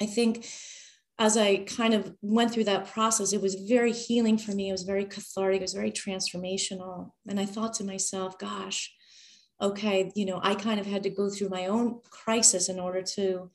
i 0.00 0.06
think 0.06 0.46
as 1.18 1.36
i 1.36 1.56
kind 1.58 1.94
of 1.94 2.14
went 2.22 2.52
through 2.52 2.64
that 2.64 2.86
process 2.86 3.32
it 3.32 3.42
was 3.42 3.54
very 3.54 3.92
healing 3.92 4.38
for 4.38 4.52
me. 4.52 4.68
It 4.68 4.72
was 4.72 4.82
very 4.82 5.04
cathartic. 5.04 5.60
It 5.60 5.62
was 5.62 5.72
very 5.72 5.90
transformational. 5.90 7.10
And 7.28 7.38
i 7.40 7.44
thought 7.44 7.74
to 7.74 7.84
myself 7.84 8.38
gosh 8.38 8.92
okay 9.60 10.12
you 10.14 10.24
know 10.24 10.40
i 10.42 10.54
kind 10.54 10.78
of 10.78 10.86
had 10.86 11.02
to 11.02 11.10
go 11.10 11.28
through 11.28 11.48
my 11.48 11.66
own 11.66 12.00
crisis 12.10 12.68
in 12.68 12.78
order 12.78 13.02
to 13.02 13.50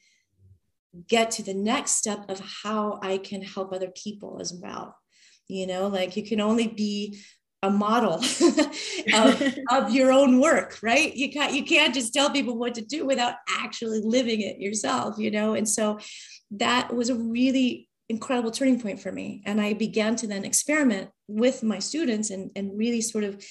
get 1.07 1.31
to 1.31 1.43
the 1.43 1.53
next 1.53 1.91
step 1.91 2.29
of 2.29 2.41
how 2.63 2.99
i 3.01 3.17
can 3.17 3.41
help 3.41 3.71
other 3.71 3.91
people 4.03 4.37
as 4.41 4.53
well. 4.53 4.97
You 5.47 5.67
know 5.67 5.87
like 5.87 6.15
you 6.17 6.23
can 6.23 6.41
only 6.41 6.67
be 6.67 7.19
a 7.63 7.69
model 7.69 8.15
of, 9.13 9.57
of 9.71 9.89
your 9.89 10.11
own 10.11 10.39
work 10.39 10.77
right? 10.83 11.15
You 11.15 11.31
can't 11.31 11.53
you 11.53 11.63
can't 11.63 11.93
just 11.93 12.13
tell 12.13 12.29
people 12.29 12.57
what 12.57 12.75
to 12.75 12.81
do 12.81 13.05
without 13.05 13.35
actually 13.49 14.01
living 14.01 14.41
it 14.41 14.59
yourself 14.59 15.17
you 15.17 15.31
know? 15.31 15.55
And 15.55 15.67
so 15.67 15.97
that 16.51 16.93
was 16.93 17.09
a 17.09 17.15
really 17.15 17.89
incredible 18.09 18.51
turning 18.51 18.79
point 18.79 18.99
for 18.99 19.11
me. 19.11 19.41
And 19.45 19.59
i 19.59 19.73
began 19.73 20.15
to 20.17 20.27
then 20.27 20.43
experiment 20.45 21.09
with 21.27 21.63
my 21.63 21.79
students 21.79 22.29
and, 22.29 22.51
and 22.55 22.77
really 22.77 23.01
sort 23.01 23.23
of 23.23 23.43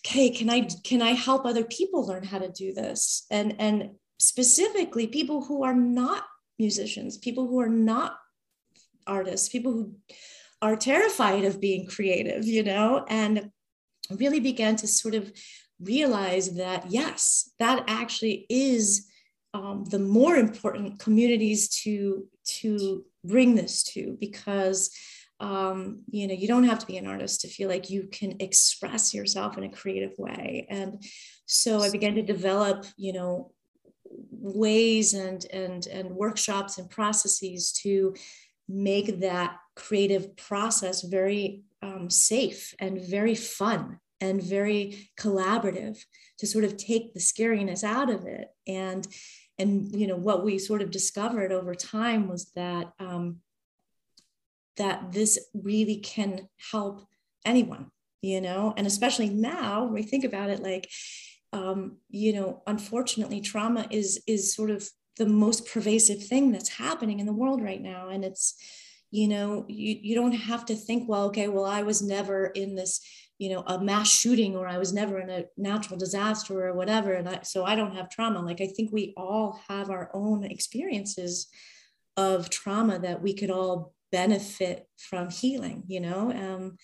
okay 0.00 0.30
can 0.30 0.50
i 0.50 0.68
can 0.84 1.00
i 1.00 1.12
help 1.12 1.44
other 1.44 1.64
people 1.64 2.06
learn 2.06 2.24
how 2.24 2.38
to 2.38 2.48
do 2.48 2.72
this? 2.72 3.26
And 3.30 3.56
and 3.58 3.90
specifically 4.18 5.06
people 5.06 5.44
who 5.44 5.62
are 5.64 5.74
not 5.74 6.24
musicians 6.58 7.18
people 7.18 7.46
who 7.46 7.60
are 7.60 7.68
not 7.68 8.18
artists 9.06 9.48
people 9.48 9.72
who 9.72 9.94
are 10.60 10.76
terrified 10.76 11.44
of 11.44 11.60
being 11.60 11.86
creative, 11.86 12.44
you 12.44 12.62
know, 12.62 13.04
and 13.08 13.50
really 14.10 14.40
began 14.40 14.76
to 14.76 14.86
sort 14.86 15.14
of 15.14 15.32
realize 15.80 16.56
that, 16.56 16.90
yes, 16.90 17.50
that 17.58 17.84
actually 17.86 18.46
is 18.48 19.06
um, 19.54 19.84
the 19.84 19.98
more 19.98 20.36
important 20.36 20.98
communities 20.98 21.68
to, 21.82 22.26
to 22.44 23.04
bring 23.24 23.54
this 23.54 23.82
to 23.82 24.16
because 24.20 24.90
um, 25.40 26.02
you 26.10 26.26
know 26.26 26.34
you 26.34 26.48
don't 26.48 26.64
have 26.64 26.80
to 26.80 26.86
be 26.86 26.96
an 26.96 27.06
artist 27.06 27.42
to 27.42 27.48
feel 27.48 27.68
like 27.68 27.90
you 27.90 28.08
can 28.10 28.36
express 28.40 29.14
yourself 29.14 29.56
in 29.56 29.64
a 29.64 29.70
creative 29.70 30.12
way. 30.18 30.66
And 30.68 31.02
so 31.46 31.80
i 31.80 31.90
began 31.90 32.14
to 32.14 32.22
develop 32.22 32.84
you 32.96 33.12
know 33.12 33.52
ways 34.30 35.14
and 35.14 35.44
and 35.52 35.86
and 35.86 36.10
workshops 36.10 36.78
and 36.78 36.90
processes 36.90 37.72
to 37.72 38.14
make 38.68 39.20
that 39.20 39.56
creative 39.78 40.36
process 40.36 41.02
very 41.02 41.62
um, 41.82 42.10
safe 42.10 42.74
and 42.78 43.00
very 43.00 43.34
fun 43.34 44.00
and 44.20 44.42
very 44.42 45.10
collaborative 45.18 45.96
to 46.38 46.46
sort 46.46 46.64
of 46.64 46.76
take 46.76 47.14
the 47.14 47.20
scariness 47.20 47.84
out 47.84 48.10
of 48.10 48.26
it. 48.26 48.48
And 48.66 49.06
and 49.60 49.94
you 49.94 50.06
know 50.06 50.16
what 50.16 50.44
we 50.44 50.58
sort 50.58 50.82
of 50.82 50.90
discovered 50.90 51.52
over 51.52 51.74
time 51.74 52.28
was 52.28 52.50
that 52.56 52.92
um, 52.98 53.38
that 54.76 55.12
this 55.12 55.38
really 55.54 55.96
can 55.96 56.48
help 56.70 57.06
anyone 57.44 57.90
you 58.20 58.40
know? 58.40 58.74
And 58.76 58.86
especially 58.86 59.28
now 59.28 59.84
when 59.84 59.94
we 59.94 60.02
think 60.02 60.24
about 60.24 60.50
it 60.50 60.62
like 60.62 60.90
um, 61.52 61.98
you 62.10 62.34
know 62.34 62.62
unfortunately 62.66 63.40
trauma 63.40 63.86
is 63.90 64.22
is 64.26 64.54
sort 64.54 64.70
of 64.70 64.88
the 65.16 65.26
most 65.26 65.66
pervasive 65.66 66.24
thing 66.24 66.52
that's 66.52 66.68
happening 66.68 67.20
in 67.20 67.26
the 67.26 67.32
world 67.32 67.62
right 67.62 67.80
now. 67.80 68.08
And 68.08 68.24
it's 68.24 68.54
you 69.10 69.28
know 69.28 69.64
you, 69.68 69.96
you 70.02 70.14
don't 70.14 70.32
have 70.32 70.66
to 70.66 70.74
think 70.74 71.08
well 71.08 71.24
okay 71.24 71.48
well 71.48 71.64
i 71.64 71.82
was 71.82 72.02
never 72.02 72.46
in 72.46 72.74
this 72.74 73.00
you 73.38 73.50
know 73.50 73.62
a 73.66 73.80
mass 73.80 74.08
shooting 74.08 74.56
or 74.56 74.68
i 74.68 74.78
was 74.78 74.92
never 74.92 75.18
in 75.18 75.30
a 75.30 75.44
natural 75.56 75.98
disaster 75.98 76.66
or 76.66 76.74
whatever. 76.74 77.12
And 77.14 77.28
I, 77.28 77.40
so 77.42 77.64
i 77.64 77.74
don't 77.74 77.94
have 77.94 78.10
trauma. 78.10 78.40
Like 78.40 78.60
i 78.60 78.66
think 78.66 78.92
we 78.92 79.14
all 79.16 79.60
have 79.68 79.90
our 79.90 80.10
own 80.12 80.44
experiences 80.44 81.46
of 82.16 82.50
trauma 82.50 82.98
that 82.98 83.22
we 83.22 83.32
could 83.34 83.50
all 83.50 83.94
benefit 84.10 84.88
from 84.96 85.30
healing 85.30 85.84
you 85.86 86.00
know? 86.00 86.32
Um, 86.32 86.76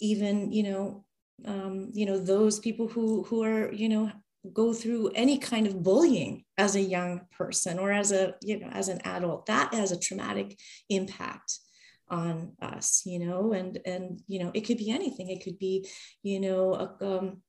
even 0.00 0.52
you 0.52 0.62
know 0.62 1.04
um, 1.44 1.90
you 1.92 2.06
know 2.06 2.18
those 2.18 2.58
people 2.58 2.88
who 2.88 3.24
who 3.24 3.42
are 3.42 3.72
you 3.72 3.88
know 3.88 4.10
go 4.52 4.72
through 4.72 5.10
any 5.14 5.38
kind 5.38 5.66
of 5.66 5.82
bullying 5.82 6.44
as 6.56 6.76
a 6.76 6.80
young 6.80 7.22
person 7.36 7.78
or 7.78 7.92
as 7.92 8.12
a 8.12 8.34
you 8.42 8.60
know 8.60 8.68
as 8.68 8.88
an 8.88 9.00
adult 9.04 9.46
that 9.46 9.74
has 9.74 9.90
a 9.90 9.98
traumatic 9.98 10.58
impact 10.88 11.58
on 12.08 12.52
us 12.62 13.02
you 13.04 13.18
know 13.18 13.52
and 13.52 13.78
and 13.84 14.20
you 14.26 14.38
know 14.38 14.50
it 14.54 14.62
could 14.62 14.78
be 14.78 14.90
anything. 14.90 15.28
It 15.28 15.42
could 15.42 15.58
be 15.58 15.88
you 16.22 16.40
know 16.40 16.96
um, 17.00 17.42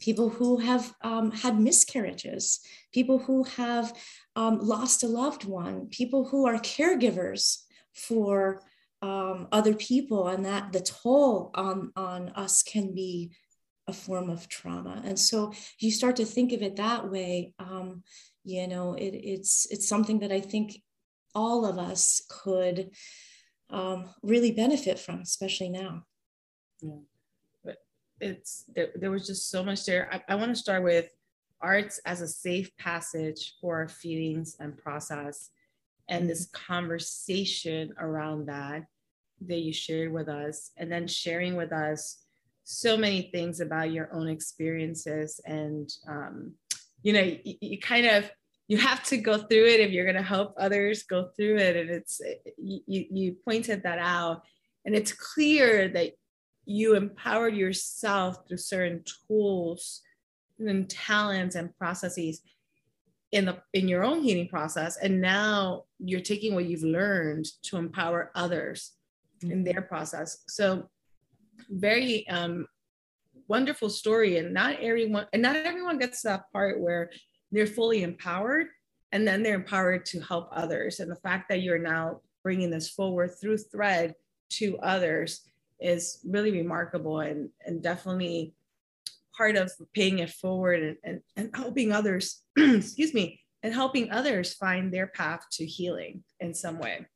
people 0.00 0.28
who 0.28 0.58
have 0.58 0.94
um, 1.02 1.30
had 1.30 1.58
miscarriages 1.58 2.60
people 2.92 3.18
who 3.18 3.44
have 3.44 3.92
um, 4.36 4.58
lost 4.60 5.02
a 5.02 5.08
loved 5.08 5.44
one 5.44 5.88
people 5.88 6.24
who 6.28 6.46
are 6.46 6.58
caregivers 6.58 7.64
for 7.92 8.62
um, 9.02 9.48
other 9.52 9.74
people 9.74 10.28
and 10.28 10.44
that 10.44 10.72
the 10.72 10.80
toll 10.80 11.50
on 11.54 11.92
on 11.96 12.30
us 12.30 12.62
can 12.62 12.94
be 12.94 13.32
a 13.86 13.92
form 13.92 14.28
of 14.28 14.50
trauma. 14.50 15.00
And 15.02 15.18
so 15.18 15.54
you 15.78 15.90
start 15.90 16.16
to 16.16 16.26
think 16.26 16.52
of 16.52 16.60
it 16.60 16.76
that 16.76 17.10
way 17.10 17.54
um, 17.58 18.02
you 18.48 18.66
know 18.66 18.94
it, 18.94 19.14
it's 19.14 19.66
it's 19.70 19.88
something 19.88 20.20
that 20.20 20.32
i 20.32 20.40
think 20.40 20.80
all 21.34 21.66
of 21.66 21.78
us 21.78 22.22
could 22.30 22.90
um, 23.70 24.08
really 24.22 24.52
benefit 24.52 24.98
from, 24.98 25.20
especially 25.20 25.68
now. 25.68 26.04
Yeah, 26.80 27.00
but 27.64 27.76
it's 28.20 28.64
there, 28.74 28.90
there 28.94 29.10
was 29.10 29.26
just 29.26 29.50
so 29.50 29.62
much 29.62 29.84
there. 29.84 30.08
I, 30.12 30.32
I 30.32 30.34
want 30.36 30.50
to 30.50 30.60
start 30.60 30.82
with 30.82 31.10
arts 31.60 32.00
as 32.06 32.20
a 32.20 32.28
safe 32.28 32.74
passage 32.76 33.56
for 33.60 33.76
our 33.76 33.88
feelings 33.88 34.56
and 34.60 34.76
process, 34.76 35.50
and 36.08 36.28
this 36.28 36.48
conversation 36.52 37.92
around 37.98 38.46
that 38.46 38.84
that 39.46 39.58
you 39.58 39.72
shared 39.72 40.12
with 40.12 40.28
us, 40.28 40.72
and 40.76 40.90
then 40.90 41.06
sharing 41.06 41.56
with 41.56 41.72
us 41.72 42.24
so 42.64 42.96
many 42.98 43.22
things 43.32 43.60
about 43.60 43.92
your 43.92 44.12
own 44.12 44.28
experiences 44.28 45.40
and 45.46 45.90
um, 46.06 46.52
you 47.02 47.14
know 47.14 47.22
you, 47.22 47.54
you 47.62 47.78
kind 47.78 48.06
of 48.06 48.30
you 48.68 48.76
have 48.76 49.02
to 49.04 49.16
go 49.16 49.38
through 49.38 49.66
it 49.66 49.80
if 49.80 49.90
you're 49.90 50.04
going 50.04 50.14
to 50.14 50.22
help 50.22 50.54
others 50.58 51.02
go 51.02 51.30
through 51.36 51.56
it. 51.56 51.74
And 51.74 51.90
it's 51.90 52.20
you, 52.58 52.82
you 52.86 53.36
pointed 53.44 53.82
that 53.82 53.98
out. 53.98 54.42
And 54.84 54.94
it's 54.94 55.12
clear 55.12 55.88
that 55.88 56.12
you 56.66 56.94
empowered 56.94 57.56
yourself 57.56 58.46
through 58.46 58.58
certain 58.58 59.02
tools 59.26 60.02
and 60.58 60.88
talents 60.88 61.56
and 61.56 61.76
processes 61.78 62.42
in 63.32 63.46
the 63.46 63.58
in 63.72 63.88
your 63.88 64.04
own 64.04 64.22
healing 64.22 64.48
process. 64.48 64.98
And 64.98 65.20
now 65.20 65.84
you're 65.98 66.20
taking 66.20 66.54
what 66.54 66.66
you've 66.66 66.82
learned 66.82 67.46
to 67.64 67.78
empower 67.78 68.30
others 68.34 68.92
mm-hmm. 69.42 69.52
in 69.52 69.64
their 69.64 69.80
process. 69.80 70.44
So 70.46 70.90
very 71.70 72.28
um 72.28 72.66
wonderful 73.48 73.88
story. 73.88 74.36
And 74.36 74.52
not 74.52 74.78
everyone 74.80 75.26
and 75.32 75.40
not 75.40 75.56
everyone 75.56 75.98
gets 75.98 76.20
to 76.22 76.28
that 76.28 76.52
part 76.52 76.80
where 76.80 77.10
they're 77.52 77.66
fully 77.66 78.02
empowered 78.02 78.66
and 79.12 79.26
then 79.26 79.42
they're 79.42 79.54
empowered 79.54 80.04
to 80.06 80.20
help 80.20 80.48
others 80.52 81.00
and 81.00 81.10
the 81.10 81.16
fact 81.16 81.48
that 81.48 81.62
you're 81.62 81.78
now 81.78 82.20
bringing 82.42 82.70
this 82.70 82.88
forward 82.88 83.30
through 83.40 83.58
thread 83.58 84.14
to 84.50 84.78
others 84.78 85.42
is 85.80 86.20
really 86.24 86.50
remarkable 86.50 87.20
and, 87.20 87.50
and 87.64 87.82
definitely 87.82 88.54
part 89.36 89.56
of 89.56 89.70
paying 89.94 90.18
it 90.18 90.30
forward 90.30 90.82
and, 90.82 90.96
and, 91.04 91.20
and 91.36 91.50
helping 91.54 91.92
others, 91.92 92.42
excuse 92.56 93.14
me, 93.14 93.40
and 93.62 93.72
helping 93.72 94.10
others 94.10 94.54
find 94.54 94.92
their 94.92 95.06
path 95.06 95.44
to 95.52 95.64
healing 95.64 96.24
in 96.40 96.54
some 96.54 96.78
way. 96.78 97.06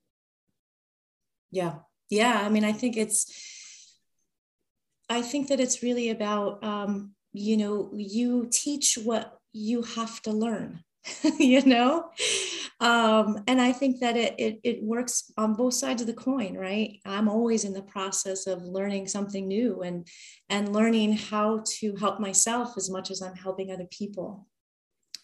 Yeah. 1.51 1.75
Yeah. 2.11 2.43
I 2.45 2.49
mean, 2.49 2.65
I 2.65 2.73
think 2.73 2.97
it's, 2.97 3.97
I 5.09 5.23
think 5.23 5.49
that 5.49 5.61
it's 5.61 5.83
really 5.83 6.11
about, 6.11 6.63
um, 6.65 7.13
you 7.33 7.57
know, 7.57 7.91
you 7.95 8.49
teach 8.51 8.99
what 9.03 9.39
you 9.53 9.83
have 9.83 10.21
to 10.23 10.33
learn, 10.33 10.83
you 11.39 11.65
know? 11.65 12.11
Um, 12.81 13.45
and 13.47 13.61
I 13.61 13.73
think 13.73 14.01
that 14.01 14.17
it, 14.17 14.35
it, 14.39 14.61
it 14.65 14.83
works 14.83 15.31
on 15.37 15.55
both 15.55 15.75
sides 15.75 16.01
of 16.01 16.09
the 16.09 16.15
coin, 16.15 16.57
right? 16.57 16.99
I'm 17.07 17.29
always 17.29 17.65
in 17.65 17.73
the 17.73 17.83
process 17.83 18.49
of 18.49 18.63
learning 18.63 19.07
something 19.07 19.47
new 19.47 19.83
and, 19.83 20.07
and 20.49 20.73
learning 20.73 21.13
how 21.13 21.63
to 21.79 21.95
help 21.97 22.19
myself 22.19 22.75
as 22.77 22.91
much 22.91 23.11
as 23.11 23.23
I'm 23.23 23.37
helping 23.37 23.71
other 23.71 23.87
people. 23.91 24.49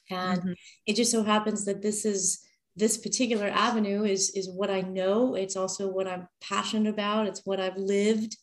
And 0.09 0.41
mm-hmm. 0.41 0.53
it 0.87 0.95
just 0.95 1.11
so 1.11 1.25
happens 1.25 1.65
that 1.65 1.83
this 1.83 2.05
is, 2.05 2.41
this 2.77 2.97
particular 2.97 3.49
avenue 3.49 4.05
is, 4.05 4.31
is 4.37 4.49
what 4.49 4.71
I 4.71 4.83
know. 4.83 5.35
It's 5.35 5.57
also 5.57 5.89
what 5.89 6.07
I'm 6.07 6.29
passionate 6.41 6.89
about. 6.89 7.27
It's 7.27 7.45
what 7.45 7.59
I've 7.59 7.77
lived. 7.77 8.37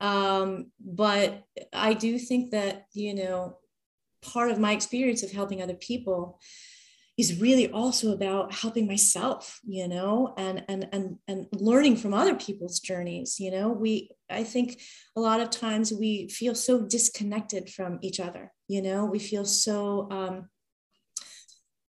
Um, 0.00 0.70
but 0.80 1.42
I 1.72 1.92
do 1.92 2.18
think 2.18 2.52
that, 2.52 2.86
you 2.94 3.14
know, 3.14 3.58
part 4.32 4.50
of 4.50 4.58
my 4.58 4.72
experience 4.72 5.22
of 5.22 5.32
helping 5.32 5.62
other 5.62 5.74
people 5.74 6.40
is 7.16 7.40
really 7.40 7.70
also 7.70 8.12
about 8.12 8.52
helping 8.52 8.86
myself 8.86 9.60
you 9.66 9.88
know 9.88 10.34
and 10.36 10.64
and 10.68 10.88
and 10.92 11.16
and 11.26 11.46
learning 11.52 11.96
from 11.96 12.12
other 12.12 12.34
people's 12.34 12.78
journeys 12.80 13.40
you 13.40 13.50
know. 13.50 13.70
We 13.70 14.10
i 14.30 14.44
think 14.44 14.80
a 15.16 15.20
lot 15.20 15.40
of 15.40 15.50
times 15.50 15.92
we 15.92 16.28
feel 16.28 16.54
so 16.54 16.82
disconnected 16.82 17.70
from 17.70 17.98
each 18.02 18.20
other 18.20 18.52
you 18.68 18.82
know. 18.82 19.06
We 19.06 19.18
feel 19.18 19.44
so 19.44 20.08
um 20.10 20.48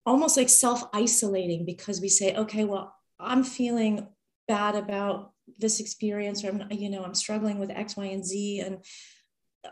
almost 0.06 0.38
like 0.38 0.50
self-isolating 0.50 1.66
because 1.66 2.00
we 2.00 2.08
say 2.08 2.34
okay 2.34 2.64
well 2.64 2.96
i'm 3.20 3.44
feeling 3.44 4.08
bad 4.48 4.76
about 4.76 5.34
this 5.58 5.82
experience 5.82 6.44
or 6.44 6.50
i'm 6.50 6.64
you 6.72 6.90
know 6.90 7.04
i'm 7.04 7.14
struggling 7.14 7.60
with 7.60 7.70
x 7.70 7.98
y 7.98 8.06
and 8.06 8.26
z 8.26 8.62
and 8.62 8.78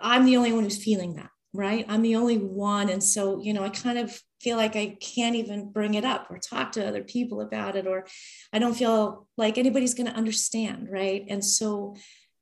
i'm 0.01 0.25
the 0.25 0.35
only 0.35 0.51
one 0.51 0.63
who's 0.63 0.83
feeling 0.83 1.15
that 1.15 1.29
right 1.55 1.85
i'm 1.89 2.01
the 2.01 2.15
only 2.15 2.37
one 2.37 2.89
and 2.89 3.03
so 3.03 3.41
you 3.41 3.53
know 3.53 3.63
i 3.63 3.69
kind 3.69 3.97
of 3.97 4.21
feel 4.45 4.57
like 4.57 4.75
I 4.75 4.95
can't 5.01 5.35
even 5.35 5.71
bring 5.71 5.95
it 5.95 6.05
up 6.05 6.29
or 6.29 6.37
talk 6.37 6.73
to 6.73 6.87
other 6.87 7.03
people 7.03 7.41
about 7.41 7.75
it, 7.75 7.87
or 7.87 8.05
I 8.53 8.59
don't 8.59 8.75
feel 8.75 9.27
like 9.37 9.57
anybody's 9.57 9.95
going 9.95 10.05
to 10.05 10.15
understand, 10.15 10.87
right? 10.91 11.25
And 11.27 11.43
so 11.43 11.95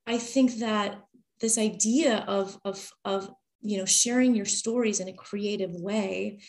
I 0.05 0.17
think 0.17 0.58
that 0.58 1.01
this 1.39 1.58
idea 1.58 2.25
of, 2.27 2.60
of, 2.65 2.91
of, 3.05 3.29
you 3.62 3.77
know, 3.77 3.86
sharing 3.86 4.36
your 4.36 4.46
stories 4.46 4.99
in 4.99 5.08
a 5.08 5.13
creative 5.13 5.71
way 5.71 6.41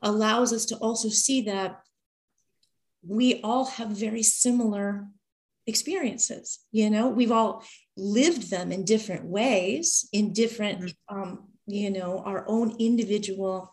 allows 0.00 0.54
us 0.54 0.64
to 0.66 0.76
also 0.76 1.10
see 1.10 1.42
that 1.42 1.80
we 3.06 3.42
all 3.42 3.66
have 3.66 3.90
very 3.90 4.22
similar 4.22 5.06
experiences 5.66 6.58
you 6.72 6.90
know 6.90 7.08
we've 7.08 7.32
all 7.32 7.64
lived 7.96 8.50
them 8.50 8.70
in 8.70 8.84
different 8.84 9.24
ways 9.24 10.06
in 10.12 10.30
different 10.30 10.82
mm-hmm. 10.82 11.18
um, 11.18 11.48
you 11.66 11.90
know 11.90 12.22
our 12.24 12.44
own 12.46 12.76
individual 12.78 13.72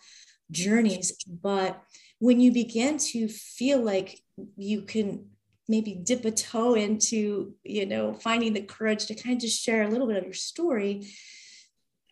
journeys. 0.49 1.13
But 1.27 1.81
when 2.19 2.39
you 2.39 2.51
begin 2.51 2.97
to 2.97 3.27
feel 3.27 3.81
like 3.81 4.19
you 4.55 4.83
can 4.83 5.27
maybe 5.67 5.95
dip 5.95 6.25
a 6.25 6.31
toe 6.31 6.73
into, 6.73 7.55
you 7.63 7.85
know, 7.85 8.13
finding 8.13 8.53
the 8.53 8.61
courage 8.61 9.05
to 9.05 9.15
kind 9.15 9.35
of 9.35 9.41
just 9.41 9.61
share 9.61 9.83
a 9.83 9.87
little 9.87 10.07
bit 10.07 10.17
of 10.17 10.25
your 10.25 10.33
story, 10.33 11.07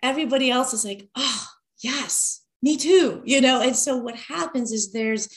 everybody 0.02 0.50
else 0.50 0.74
is 0.74 0.86
like, 0.86 1.10
oh, 1.16 1.46
yes, 1.80 2.42
me 2.62 2.78
too, 2.78 3.22
you 3.26 3.42
know. 3.42 3.62
And 3.62 3.76
so 3.76 3.98
what 3.98 4.16
happens 4.16 4.72
is 4.72 4.92
there's 4.92 5.30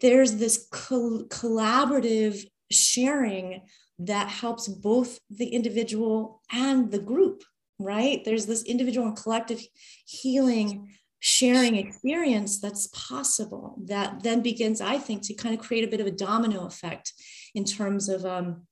there's 0.00 0.36
this 0.36 0.66
col- 0.72 1.26
collaborative 1.28 2.44
sharing 2.70 3.62
that 3.98 4.28
helps 4.28 4.66
both 4.66 5.20
the 5.28 5.48
individual 5.48 6.40
and 6.50 6.90
the 6.90 6.98
group 6.98 7.44
right? 7.80 8.24
There's 8.24 8.46
this 8.46 8.62
individual 8.62 9.08
and 9.08 9.16
collective 9.16 9.60
healing 10.04 10.94
sharing 11.22 11.76
experience 11.76 12.60
that's 12.60 12.86
possible 12.86 13.76
that 13.84 14.22
then 14.22 14.40
begins 14.40 14.80
i 14.80 14.96
think 14.96 15.20
to 15.20 15.34
kind 15.34 15.54
of 15.54 15.60
create 15.60 15.84
a 15.84 15.90
bit 15.90 16.00
of 16.00 16.06
a 16.06 16.10
domino 16.10 16.64
effect 16.64 17.12
in 17.54 17.62
terms 17.62 18.08
of 18.08 18.24
um, 18.24 18.62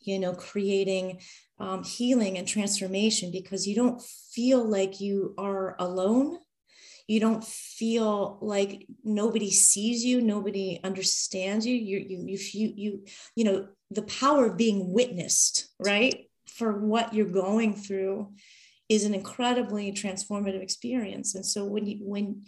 you 0.00 0.20
know 0.20 0.32
creating 0.32 1.18
um, 1.62 1.84
healing 1.84 2.38
and 2.38 2.48
transformation 2.48 3.30
because 3.30 3.68
you 3.68 3.76
don't 3.76 4.02
feel 4.32 4.64
like 4.64 5.00
you 5.00 5.32
are 5.38 5.76
alone. 5.78 6.38
You 7.06 7.20
don't 7.20 7.44
feel 7.44 8.38
like 8.40 8.86
nobody 9.04 9.50
sees 9.50 10.04
you 10.04 10.20
nobody 10.20 10.80
understands 10.82 11.66
you. 11.66 11.74
You 11.74 11.98
you 11.98 12.24
you 12.26 12.38
you, 12.52 12.72
you, 12.76 13.04
you 13.36 13.44
know 13.44 13.68
the 13.90 14.02
power 14.02 14.46
of 14.46 14.56
being 14.56 14.92
witnessed 14.92 15.68
right 15.78 16.28
for 16.56 16.78
what 16.78 17.14
you're 17.14 17.26
going 17.26 17.74
through 17.74 18.32
is 18.88 19.04
an 19.04 19.14
incredibly 19.14 19.92
transformative 19.92 20.62
experience. 20.62 21.34
And 21.34 21.44
so 21.44 21.64
when 21.64 21.86
you 21.86 21.98
when 22.02 22.44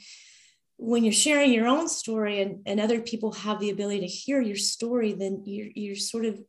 when 0.76 1.04
you're 1.04 1.12
sharing 1.12 1.52
your 1.52 1.68
own 1.68 1.88
story 1.88 2.40
and, 2.42 2.60
and 2.66 2.80
other 2.80 3.00
people 3.00 3.32
have 3.32 3.60
the 3.60 3.70
ability 3.70 4.00
to 4.00 4.06
hear 4.06 4.40
your 4.40 4.56
story, 4.56 5.12
then 5.12 5.42
you're 5.46 5.68
you're 5.74 5.96
sort 5.96 6.24
of, 6.24 6.40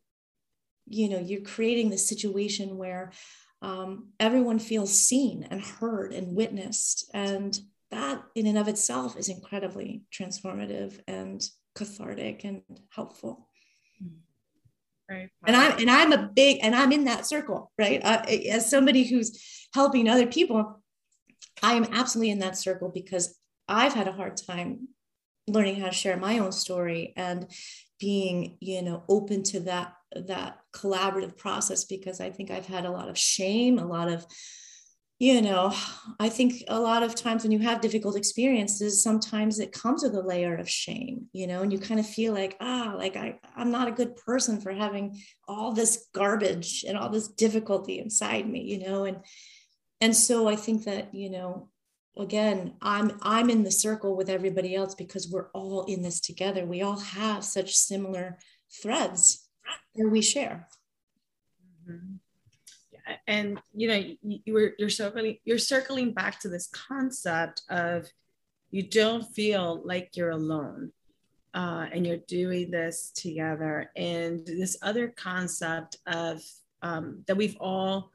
you 0.87 1.09
know, 1.09 1.19
you're 1.19 1.41
creating 1.41 1.89
the 1.89 1.97
situation 1.97 2.77
where 2.77 3.11
um, 3.61 4.09
everyone 4.19 4.59
feels 4.59 4.93
seen 4.93 5.47
and 5.49 5.61
heard 5.61 6.13
and 6.13 6.35
witnessed. 6.35 7.09
And 7.13 7.57
that 7.91 8.23
in 8.35 8.47
and 8.47 8.57
of 8.57 8.67
itself 8.67 9.15
is 9.17 9.29
incredibly 9.29 10.03
transformative 10.11 10.99
and 11.07 11.47
cathartic 11.75 12.43
and 12.43 12.61
helpful. 12.89 13.47
Right. 15.09 15.29
And 15.45 15.55
I'm 15.55 15.79
and 15.79 15.91
I'm 15.91 16.13
a 16.13 16.29
big 16.33 16.59
and 16.63 16.75
I'm 16.75 16.91
in 16.91 17.05
that 17.05 17.27
circle, 17.27 17.71
right? 17.77 18.03
Uh, 18.03 18.23
as 18.49 18.69
somebody 18.69 19.03
who's 19.03 19.67
helping 19.73 20.09
other 20.09 20.25
people, 20.25 20.81
I 21.61 21.73
am 21.73 21.85
absolutely 21.91 22.31
in 22.31 22.39
that 22.39 22.57
circle 22.57 22.89
because 22.93 23.37
I've 23.67 23.93
had 23.93 24.07
a 24.07 24.13
hard 24.13 24.37
time 24.37 24.87
learning 25.47 25.79
how 25.79 25.87
to 25.87 25.93
share 25.93 26.17
my 26.17 26.39
own 26.39 26.51
story 26.51 27.13
and 27.15 27.47
being, 27.99 28.57
you 28.59 28.81
know, 28.81 29.03
open 29.07 29.43
to 29.43 29.59
that 29.61 29.93
that 30.15 30.59
collaborative 30.73 31.37
process 31.37 31.83
because 31.83 32.19
I 32.19 32.31
think 32.31 32.49
I've 32.49 32.65
had 32.65 32.85
a 32.85 32.91
lot 32.91 33.09
of 33.09 33.17
shame, 33.17 33.77
a 33.77 33.85
lot 33.85 34.07
of 34.07 34.25
you 35.17 35.41
know, 35.41 35.73
I 36.19 36.27
think 36.27 36.63
a 36.67 36.77
lot 36.77 37.01
of 37.01 37.15
times 37.15 37.43
when 37.43 37.51
you 37.53 37.59
have 37.59 37.79
difficult 37.79 38.17
experiences, 38.17 39.01
sometimes 39.01 39.59
it 39.59 39.71
comes 39.71 40.03
with 40.03 40.13
a 40.13 40.21
layer 40.21 40.55
of 40.57 40.69
shame, 40.69 41.27
you 41.31 41.47
know, 41.47 41.61
and 41.61 41.71
you 41.71 41.79
kind 41.79 42.01
of 42.01 42.05
feel 42.07 42.33
like, 42.33 42.57
ah, 42.59 42.93
like 42.97 43.15
I, 43.15 43.39
I'm 43.55 43.71
not 43.71 43.87
a 43.87 43.93
good 43.93 44.17
person 44.17 44.59
for 44.59 44.73
having 44.73 45.21
all 45.47 45.71
this 45.71 46.07
garbage 46.13 46.83
and 46.85 46.97
all 46.97 47.09
this 47.09 47.29
difficulty 47.29 47.99
inside 47.99 48.49
me, 48.49 48.61
you 48.63 48.79
know, 48.79 49.05
and 49.05 49.17
and 50.01 50.13
so 50.13 50.49
I 50.49 50.57
think 50.57 50.83
that, 50.83 51.15
you 51.15 51.29
know, 51.29 51.69
again, 52.17 52.73
I'm 52.81 53.17
I'm 53.21 53.49
in 53.49 53.63
the 53.63 53.71
circle 53.71 54.17
with 54.17 54.29
everybody 54.29 54.75
else 54.75 54.95
because 54.95 55.31
we're 55.31 55.49
all 55.51 55.85
in 55.85 56.01
this 56.01 56.19
together. 56.19 56.65
We 56.65 56.81
all 56.81 56.99
have 56.99 57.45
such 57.45 57.73
similar 57.73 58.37
threads 58.81 59.47
that 59.95 60.09
we 60.09 60.21
share. 60.21 60.67
Mm-hmm 61.89 62.15
and 63.27 63.61
you 63.73 63.87
know 63.87 63.95
you, 63.95 64.39
you 64.45 64.53
were 64.53 64.73
you're 64.79 64.89
circling 64.89 65.37
you're 65.45 65.57
circling 65.57 66.11
back 66.11 66.39
to 66.39 66.49
this 66.49 66.67
concept 66.67 67.61
of 67.69 68.07
you 68.71 68.83
don't 68.83 69.23
feel 69.33 69.81
like 69.85 70.17
you're 70.17 70.31
alone 70.31 70.91
uh, 71.55 71.85
and 71.93 72.05
you're 72.05 72.17
doing 72.27 72.69
this 72.69 73.11
together. 73.15 73.89
And 73.95 74.45
this 74.45 74.77
other 74.81 75.07
concept 75.07 75.97
of 76.05 76.43
um, 76.81 77.23
that 77.27 77.37
we've 77.37 77.55
all 77.59 78.11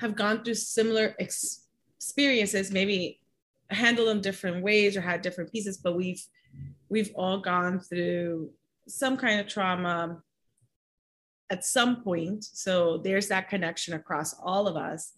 have 0.00 0.16
gone 0.16 0.42
through 0.42 0.54
similar 0.54 1.14
ex- 1.20 1.66
experiences 1.96 2.72
maybe 2.72 3.20
handled 3.70 4.08
them 4.08 4.20
different 4.20 4.62
ways 4.62 4.96
or 4.96 5.00
had 5.00 5.22
different 5.22 5.50
pieces 5.50 5.78
but 5.78 5.96
we've 5.96 6.22
we've 6.90 7.10
all 7.14 7.38
gone 7.38 7.80
through 7.80 8.50
some 8.86 9.16
kind 9.16 9.40
of 9.40 9.46
trauma 9.46 10.20
at 11.50 11.64
some 11.64 12.02
point. 12.02 12.44
So 12.44 12.98
there's 12.98 13.28
that 13.28 13.48
connection 13.48 13.94
across 13.94 14.34
all 14.42 14.66
of 14.66 14.76
us. 14.76 15.12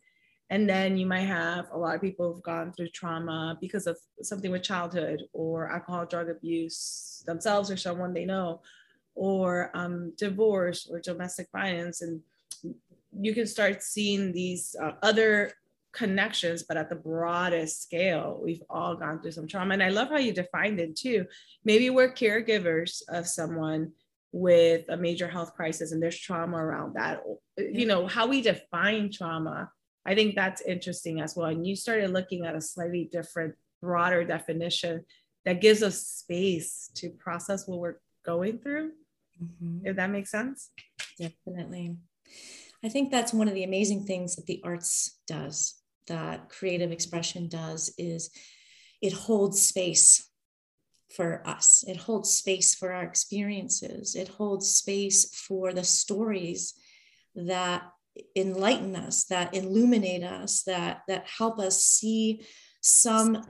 And 0.51 0.69
then 0.69 0.97
you 0.97 1.07
might 1.07 1.21
have 1.21 1.67
a 1.73 1.79
lot 1.79 1.97
of 1.97 2.01
people 2.01 2.33
who've 2.33 2.43
gone 2.43 2.73
through 2.73 2.91
trauma 2.91 3.59
because 3.61 3.87
of 3.87 3.99
something 4.23 4.51
with 4.51 4.63
childhood 4.63 5.23
or 5.33 5.71
alcohol, 5.71 6.07
drug 6.07 6.29
abuse 6.31 7.25
themselves 7.27 7.71
or 7.71 7.77
someone 7.77 8.15
they 8.15 8.25
know, 8.25 8.61
or 9.15 9.71
um, 9.75 10.13
divorce 10.17 10.89
or 10.91 11.01
domestic 11.01 11.49
violence. 11.51 12.03
And 12.03 12.21
you 13.19 13.35
can 13.35 13.47
start 13.47 13.83
seeing 13.83 14.33
these 14.33 14.77
uh, 14.81 14.93
other 15.03 15.53
connections, 15.93 16.63
but 16.63 16.77
at 16.77 16.91
the 16.91 16.95
broadest 16.95 17.83
scale, 17.83 18.39
we've 18.43 18.63
all 18.69 18.95
gone 18.95 19.21
through 19.21 19.33
some 19.33 19.49
trauma. 19.49 19.75
And 19.75 19.83
I 19.83 19.89
love 19.89 20.09
how 20.09 20.19
you 20.19 20.33
defined 20.33 20.79
it 20.79 20.95
too. 20.95 21.27
Maybe 21.65 21.91
we're 21.91 22.13
caregivers 22.13 23.03
of 23.09 23.27
someone 23.27 23.93
with 24.37 24.85
a 24.91 24.97
major 24.99 25.27
health 25.27 25.55
crisis 25.55 25.93
and 25.93 26.03
there's 26.03 26.19
trauma 26.19 26.59
around 26.59 26.95
that. 26.95 27.23
You 27.57 27.87
know, 27.87 28.07
how 28.07 28.27
we 28.27 28.43
define 28.43 29.11
trauma, 29.11 29.71
I 30.05 30.15
think 30.15 30.35
that's 30.35 30.61
interesting 30.61 31.23
as 31.23 31.35
well. 31.35 31.47
And 31.47 31.67
you 31.67 31.75
started 31.75 32.11
looking 32.11 32.45
at 32.45 32.55
a 32.55 32.61
slightly 32.61 33.09
different, 33.11 33.55
broader 33.81 34.25
definition 34.25 35.07
that 35.47 35.63
gives 35.63 35.83
us 35.83 36.07
space 36.07 36.91
to 36.97 37.09
process 37.09 37.67
what 37.67 37.79
we're 37.79 37.97
going 38.27 38.59
through. 38.59 38.91
Mm-hmm. 39.43 39.87
If 39.87 39.97
that 39.97 40.11
makes 40.11 40.31
sense. 40.31 40.71
Definitely. 41.19 41.97
I 42.85 42.91
think 42.91 43.11
that's 43.11 43.33
one 43.33 43.49
of 43.49 43.55
the 43.55 43.65
amazing 43.65 44.05
things 44.05 44.37
that 44.37 44.45
the 44.45 44.61
arts 44.65 45.19
does, 45.27 45.81
that 46.09 46.51
creative 46.51 46.93
expression 46.93 47.49
does, 47.49 47.95
is 47.97 48.31
it 49.01 49.15
holds 49.15 49.63
space 49.63 50.31
for 51.15 51.43
us. 51.47 51.85
It 51.87 51.97
holds 51.97 52.31
space 52.31 52.75
for 52.75 52.93
our 52.93 53.05
experiences. 53.05 54.15
It 54.15 54.29
holds 54.29 54.69
space 54.69 55.35
for 55.35 55.73
the 55.73 55.85
stories 55.85 56.75
that 57.35 57.85
enlighten 58.35 58.97
us, 58.97 59.25
that 59.25 59.55
illuminate 59.55 60.23
us, 60.23 60.63
that 60.65 61.03
that 61.09 61.27
help 61.27 61.59
us 61.59 61.83
see 61.83 62.45
some 62.81 63.45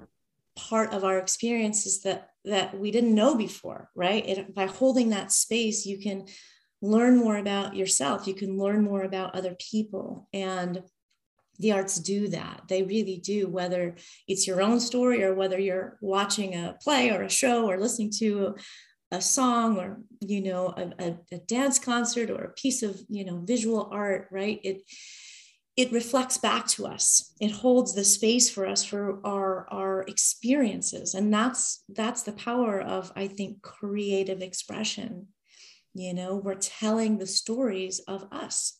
part 0.56 0.92
of 0.92 1.04
our 1.04 1.18
experiences 1.18 2.02
that 2.02 2.30
that 2.44 2.78
we 2.78 2.90
didn't 2.90 3.14
know 3.14 3.34
before, 3.34 3.90
right? 3.94 4.26
It, 4.26 4.54
by 4.54 4.66
holding 4.66 5.10
that 5.10 5.32
space, 5.32 5.86
you 5.86 5.98
can 5.98 6.26
learn 6.80 7.16
more 7.16 7.36
about 7.36 7.74
yourself. 7.74 8.26
You 8.26 8.34
can 8.34 8.58
learn 8.58 8.84
more 8.84 9.02
about 9.02 9.34
other 9.34 9.56
people 9.58 10.28
and 10.32 10.82
the 11.58 11.72
arts 11.72 11.98
do 11.98 12.28
that. 12.28 12.62
They 12.68 12.82
really 12.82 13.18
do, 13.18 13.48
whether 13.48 13.96
it's 14.28 14.46
your 14.46 14.62
own 14.62 14.80
story 14.80 15.22
or 15.22 15.34
whether 15.34 15.58
you're 15.58 15.98
watching 16.00 16.54
a 16.54 16.76
play 16.80 17.10
or 17.10 17.22
a 17.22 17.30
show 17.30 17.68
or 17.68 17.78
listening 17.78 18.10
to 18.18 18.56
a 19.12 19.20
song 19.20 19.78
or 19.78 20.00
you 20.20 20.42
know 20.42 20.74
a, 20.76 21.04
a, 21.04 21.18
a, 21.32 21.38
dance 21.38 21.78
concert 21.78 22.28
or 22.28 22.42
a 22.42 22.52
piece 22.52 22.82
of 22.82 23.00
you 23.08 23.24
know 23.24 23.38
visual 23.44 23.88
art 23.92 24.28
right? 24.30 24.60
It 24.64 24.82
it 25.76 25.92
reflects 25.92 26.38
back 26.38 26.66
to 26.68 26.86
us. 26.86 27.34
It 27.38 27.50
holds 27.50 27.94
the 27.94 28.04
space 28.04 28.48
for 28.48 28.66
us 28.66 28.84
for 28.84 29.20
our 29.24 29.68
our 29.70 30.02
experiences. 30.08 31.14
And 31.14 31.32
that's 31.32 31.84
that's 31.88 32.22
the 32.22 32.32
power 32.32 32.80
of 32.80 33.12
i 33.16 33.26
think 33.28 33.62
creative 33.62 34.42
expression. 34.42 35.28
You 35.94 36.12
know 36.12 36.36
we're 36.36 36.54
telling 36.54 37.18
the 37.18 37.26
stories 37.26 38.00
of 38.00 38.26
us 38.32 38.78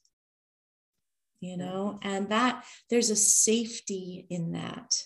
you 1.40 1.56
know 1.56 1.98
and 2.02 2.28
that 2.30 2.64
there's 2.90 3.10
a 3.10 3.16
safety 3.16 4.26
in 4.30 4.52
that. 4.52 5.02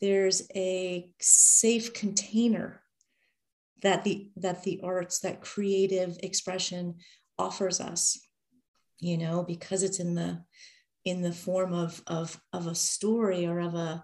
There's 0.00 0.46
a 0.54 1.10
safe 1.20 1.94
container 1.94 2.82
that 3.82 4.04
the 4.04 4.30
that 4.36 4.62
the 4.62 4.80
arts 4.82 5.20
that 5.20 5.40
creative 5.40 6.18
expression 6.22 6.96
offers 7.38 7.80
us 7.80 8.18
you 9.00 9.18
know 9.18 9.42
because 9.42 9.82
it's 9.82 10.00
in 10.00 10.14
the 10.14 10.42
in 11.04 11.22
the 11.22 11.32
form 11.32 11.72
of 11.72 12.02
of 12.06 12.40
of 12.52 12.66
a 12.66 12.74
story 12.74 13.46
or 13.46 13.60
of 13.60 13.74
a 13.74 14.02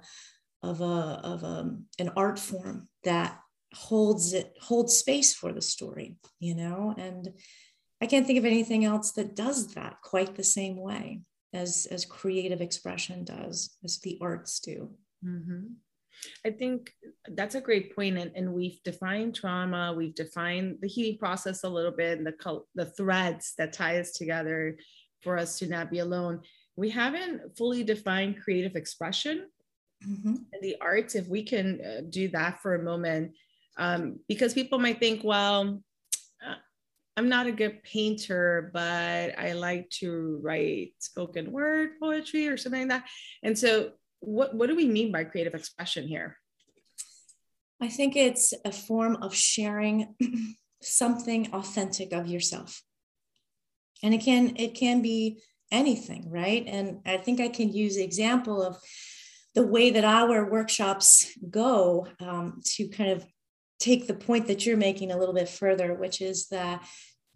of 0.63 0.81
a 0.81 1.21
of 1.25 1.43
a, 1.43 1.77
an 1.99 2.11
art 2.17 2.39
form 2.39 2.89
that 3.05 3.39
holds 3.75 4.33
it 4.33 4.53
holds 4.61 4.97
space 4.97 5.35
for 5.35 5.53
the 5.53 5.63
story 5.63 6.17
you 6.39 6.55
know 6.55 6.95
and 6.99 7.33
i 8.01 8.07
can't 8.07 8.27
think 8.27 8.39
of 8.39 8.45
anything 8.45 8.85
else 8.85 9.13
that 9.13 9.35
does 9.35 9.75
that 9.75 9.97
quite 10.03 10.35
the 10.35 10.45
same 10.45 10.77
way 10.77 11.21
as 11.53 11.87
as 11.91 12.05
creative 12.05 12.61
expression 12.61 13.25
does 13.25 13.77
as 13.85 13.99
the 14.01 14.19
arts 14.21 14.61
do 14.61 14.91
mm-hmm. 15.25 15.67
i 16.47 16.51
think 16.51 16.93
that's 17.29 17.55
a 17.55 17.61
great 17.61 17.95
point 17.95 18.19
and, 18.19 18.31
and 18.35 18.53
we've 18.53 18.83
defined 18.85 19.35
trauma 19.35 19.95
we've 19.97 20.15
defined 20.15 20.79
the 20.81 20.89
healing 20.89 21.19
process 21.19 21.65
a 21.65 21.69
little 21.69 21.93
bit 21.93 22.19
and 22.19 22.27
the 22.27 22.61
the 22.75 22.87
threads 22.87 23.55
that 23.59 23.73
tie 23.73 23.99
us 23.99 24.13
together 24.13 24.77
for 25.23 25.39
us 25.39 25.59
to 25.59 25.67
not 25.67 25.91
be 25.91 25.99
alone 25.99 26.41
we 26.77 26.89
haven't 26.89 27.41
fully 27.57 27.85
defined 27.85 28.43
creative 28.43 28.77
expression 28.77 29.47
mm-hmm. 30.07 30.35
and 30.53 30.63
the 30.63 30.77
arts 30.81 31.15
if 31.15 31.29
we 31.29 31.43
can 31.43 31.81
uh, 31.85 32.01
do 32.09 32.29
that 32.29 32.61
for 32.63 32.75
a 32.75 32.83
moment 32.83 33.33
um, 33.79 34.19
because 34.29 34.53
people 34.53 34.79
might 34.79 35.01
think 35.01 35.23
well 35.25 35.83
I'm 37.23 37.29
not 37.29 37.47
a 37.47 37.53
good 37.53 37.85
painter, 37.85 38.69
but 38.73 39.39
I 39.39 39.53
like 39.53 39.89
to 40.01 40.41
write 40.43 40.95
spoken 40.99 41.53
word 41.53 41.91
poetry 42.01 42.49
or 42.49 42.57
something 42.57 42.89
like 42.89 42.89
that. 42.89 43.09
And 43.45 43.57
so, 43.57 43.93
what, 44.19 44.57
what 44.57 44.69
do 44.69 44.75
we 44.75 44.89
mean 44.89 45.13
by 45.13 45.23
creative 45.23 45.55
expression 45.55 46.09
here? 46.09 46.37
I 47.81 47.87
think 47.87 48.17
it's 48.17 48.53
a 48.65 48.73
form 48.73 49.19
of 49.23 49.37
sharing 49.37 50.17
something 50.83 51.53
authentic 51.53 52.13
of 52.13 52.27
yourself. 52.27 52.83
And 54.03 54.13
it 54.13 54.23
can 54.23 54.57
it 54.57 54.75
can 54.75 55.01
be 55.01 55.41
anything, 55.71 56.29
right? 56.29 56.65
And 56.67 57.03
I 57.07 57.19
think 57.19 57.41
I 57.41 57.49
can 57.49 57.73
use 57.73 57.95
the 57.95 58.03
example 58.03 58.61
of 58.61 58.79
the 59.55 59.65
way 59.65 59.91
that 59.91 60.05
our 60.05 60.51
workshops 60.51 61.31
go 61.49 62.09
um, 62.19 62.63
to 62.75 62.89
kind 62.89 63.13
of 63.13 63.25
take 63.79 64.09
the 64.09 64.15
point 64.15 64.49
that 64.49 64.67
you're 64.67 64.77
making 64.77 65.13
a 65.13 65.19
little 65.19 65.35
bit 65.35 65.49
further, 65.49 65.95
which 65.95 66.21
is 66.21 66.49
that 66.49 66.85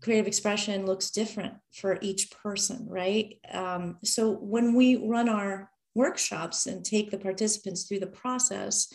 creative 0.06 0.28
expression 0.28 0.86
looks 0.86 1.10
different 1.10 1.54
for 1.72 1.98
each 2.00 2.30
person, 2.30 2.86
right? 2.88 3.40
Um, 3.52 3.98
so 4.04 4.30
when 4.30 4.72
we 4.72 5.04
run 5.04 5.28
our 5.28 5.68
workshops 5.96 6.66
and 6.66 6.84
take 6.84 7.10
the 7.10 7.18
participants 7.18 7.82
through 7.82 7.98
the 7.98 8.06
process, 8.06 8.86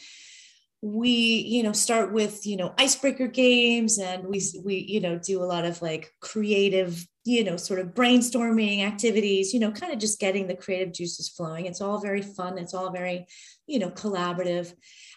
we 0.81 1.09
you 1.09 1.63
know 1.63 1.73
start 1.73 2.13
with 2.13 2.45
you 2.47 2.55
know 2.55 2.73
icebreaker 2.77 3.27
games 3.27 3.99
and 3.99 4.25
we 4.25 4.41
we 4.63 4.75
you 4.77 5.01
know 5.01 5.19
do 5.19 5.43
a 5.43 5.45
lot 5.45 5.65
of 5.65 5.79
like 5.81 6.11
creative 6.21 7.05
you 7.23 7.43
know 7.43 7.55
sort 7.55 7.79
of 7.79 7.93
brainstorming 7.93 8.81
activities 8.81 9.53
you 9.53 9.59
know 9.59 9.71
kind 9.71 9.93
of 9.93 9.99
just 9.99 10.19
getting 10.19 10.47
the 10.47 10.55
creative 10.55 10.93
juices 10.93 11.27
flowing. 11.27 11.65
It's 11.65 11.81
all 11.81 11.99
very 11.99 12.21
fun. 12.21 12.57
It's 12.57 12.73
all 12.73 12.89
very 12.89 13.27
you 13.67 13.79
know 13.79 13.89
collaborative. 13.89 14.73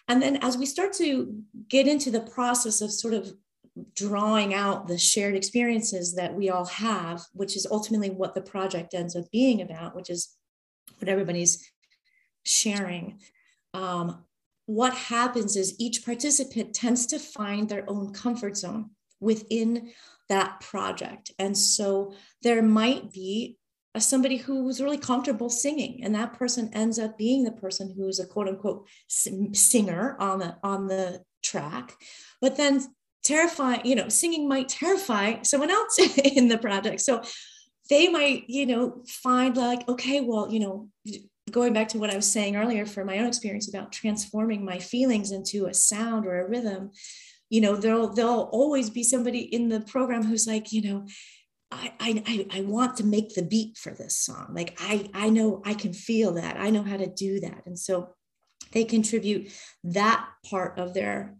And 0.09 0.21
then 0.21 0.35
as 0.41 0.57
we 0.57 0.65
start 0.65 0.91
to 0.95 1.41
get 1.69 1.87
into 1.87 2.11
the 2.11 2.27
process 2.35 2.81
of 2.81 2.91
sort 2.91 3.13
of 3.13 3.33
drawing 3.93 4.53
out 4.53 4.87
the 4.87 4.97
shared 4.97 5.35
experiences 5.35 6.15
that 6.15 6.33
we 6.33 6.49
all 6.49 6.65
have, 6.65 7.23
which 7.33 7.55
is 7.55 7.67
ultimately 7.69 8.09
what 8.09 8.33
the 8.33 8.41
project 8.41 8.93
ends 8.93 9.15
up 9.15 9.29
being 9.31 9.61
about, 9.61 9.95
which 9.95 10.09
is 10.09 10.35
what 10.99 11.09
everybody's 11.09 11.69
sharing. 12.43 13.19
Um, 13.73 14.23
what 14.65 14.93
happens 14.93 15.55
is 15.55 15.75
each 15.79 16.05
participant 16.05 16.73
tends 16.73 17.05
to 17.07 17.19
find 17.19 17.67
their 17.67 17.83
own 17.87 18.13
comfort 18.13 18.57
zone 18.57 18.91
within 19.19 19.91
that 20.29 20.59
project. 20.61 21.31
And 21.37 21.57
so 21.57 22.13
there 22.41 22.63
might 22.63 23.11
be 23.11 23.57
a, 23.93 24.01
somebody 24.01 24.37
who's 24.37 24.81
really 24.81 24.97
comfortable 24.97 25.49
singing, 25.49 26.03
and 26.03 26.15
that 26.15 26.33
person 26.33 26.69
ends 26.73 26.97
up 26.97 27.17
being 27.17 27.43
the 27.43 27.51
person 27.51 27.93
who 27.95 28.07
is 28.07 28.19
a 28.19 28.25
quote 28.25 28.47
unquote 28.47 28.87
singer 29.07 30.17
on 30.19 30.39
the 30.39 30.57
on 30.63 30.87
the 30.87 31.23
track. 31.43 31.93
But 32.41 32.57
then 32.57 32.81
terrifying, 33.25 33.81
you 33.83 33.95
know, 33.95 34.07
singing 34.07 34.47
might 34.47 34.69
terrify 34.69 35.41
someone 35.41 35.71
else 35.71 35.97
in 36.23 36.47
the 36.47 36.57
project. 36.57 37.01
So 37.01 37.23
they 37.89 38.07
might, 38.07 38.45
you 38.47 38.65
know, 38.65 39.03
find 39.07 39.57
like, 39.57 39.87
okay, 39.89 40.21
well, 40.21 40.51
you 40.51 40.59
know, 40.59 40.89
going 41.51 41.73
back 41.73 41.89
to 41.89 41.97
what 41.97 42.11
I 42.11 42.15
was 42.15 42.31
saying 42.31 42.55
earlier 42.55 42.85
for 42.85 43.03
my 43.03 43.19
own 43.19 43.27
experience 43.27 43.67
about 43.67 43.91
transforming 43.91 44.63
my 44.63 44.79
feelings 44.79 45.31
into 45.31 45.65
a 45.65 45.73
sound 45.73 46.25
or 46.25 46.39
a 46.39 46.47
rhythm, 46.47 46.91
you 47.49 47.61
know, 47.61 47.75
there'll 47.75 48.13
there'll 48.13 48.49
always 48.51 48.89
be 48.89 49.03
somebody 49.03 49.39
in 49.39 49.69
the 49.69 49.81
program 49.81 50.23
who's 50.23 50.47
like, 50.47 50.71
you 50.71 50.81
know, 50.81 51.05
I, 51.71 51.93
I, 51.99 52.47
I 52.51 52.61
want 52.61 52.97
to 52.97 53.03
make 53.03 53.33
the 53.33 53.43
beat 53.43 53.77
for 53.77 53.91
this 53.91 54.17
song. 54.17 54.51
Like 54.53 54.77
I, 54.79 55.09
I 55.13 55.29
know 55.29 55.61
I 55.65 55.73
can 55.73 55.93
feel 55.93 56.33
that. 56.33 56.57
I 56.57 56.69
know 56.69 56.83
how 56.83 56.97
to 56.97 57.07
do 57.07 57.39
that. 57.41 57.63
And 57.65 57.77
so 57.77 58.09
they 58.71 58.83
contribute 58.83 59.51
that 59.83 60.27
part 60.49 60.79
of 60.79 60.93
their 60.93 61.35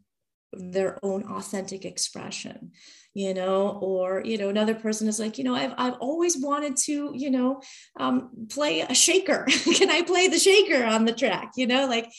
their 0.58 1.00
own 1.04 1.24
authentic 1.24 1.86
expression 1.86 2.72
you 3.18 3.34
know? 3.34 3.80
Or 3.82 4.22
you 4.24 4.38
know 4.38 4.50
another 4.50 4.76
person 4.76 5.08
is 5.08 5.20
like 5.20 5.38
you 5.38 5.44
know 5.46 5.56
i've, 5.56 5.74
I've 5.78 5.96
always 6.02 6.38
wanted 6.38 6.76
to 6.86 7.14
you 7.16 7.32
know 7.32 7.62
um, 7.98 8.30
play 8.50 8.82
a 8.82 8.94
shaker. 8.94 9.46
Can 9.76 9.90
i 9.90 10.02
play 10.02 10.28
the 10.28 10.38
shaker 10.38 10.84
on 10.84 11.06
the 11.06 11.14
track? 11.14 11.54
You 11.56 11.66
know 11.66 11.88
like 11.88 12.12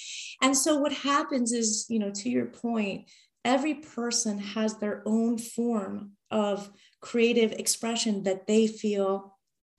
and 0.42 0.57
so 0.57 0.79
what 0.79 0.92
happens 0.92 1.53
is 1.53 1.87
you 1.88 1.99
know 1.99 2.11
to 2.11 2.31
your 2.31 2.46
point 2.46 3.11
every 3.44 3.75
person 3.75 4.38
has 4.38 4.79
their 4.79 5.03
own 5.07 5.38
form 5.38 6.12
of 6.31 6.68
creative 7.01 7.53
expression 7.53 8.25
that 8.25 8.46
they 8.49 8.66
feel 8.66 9.38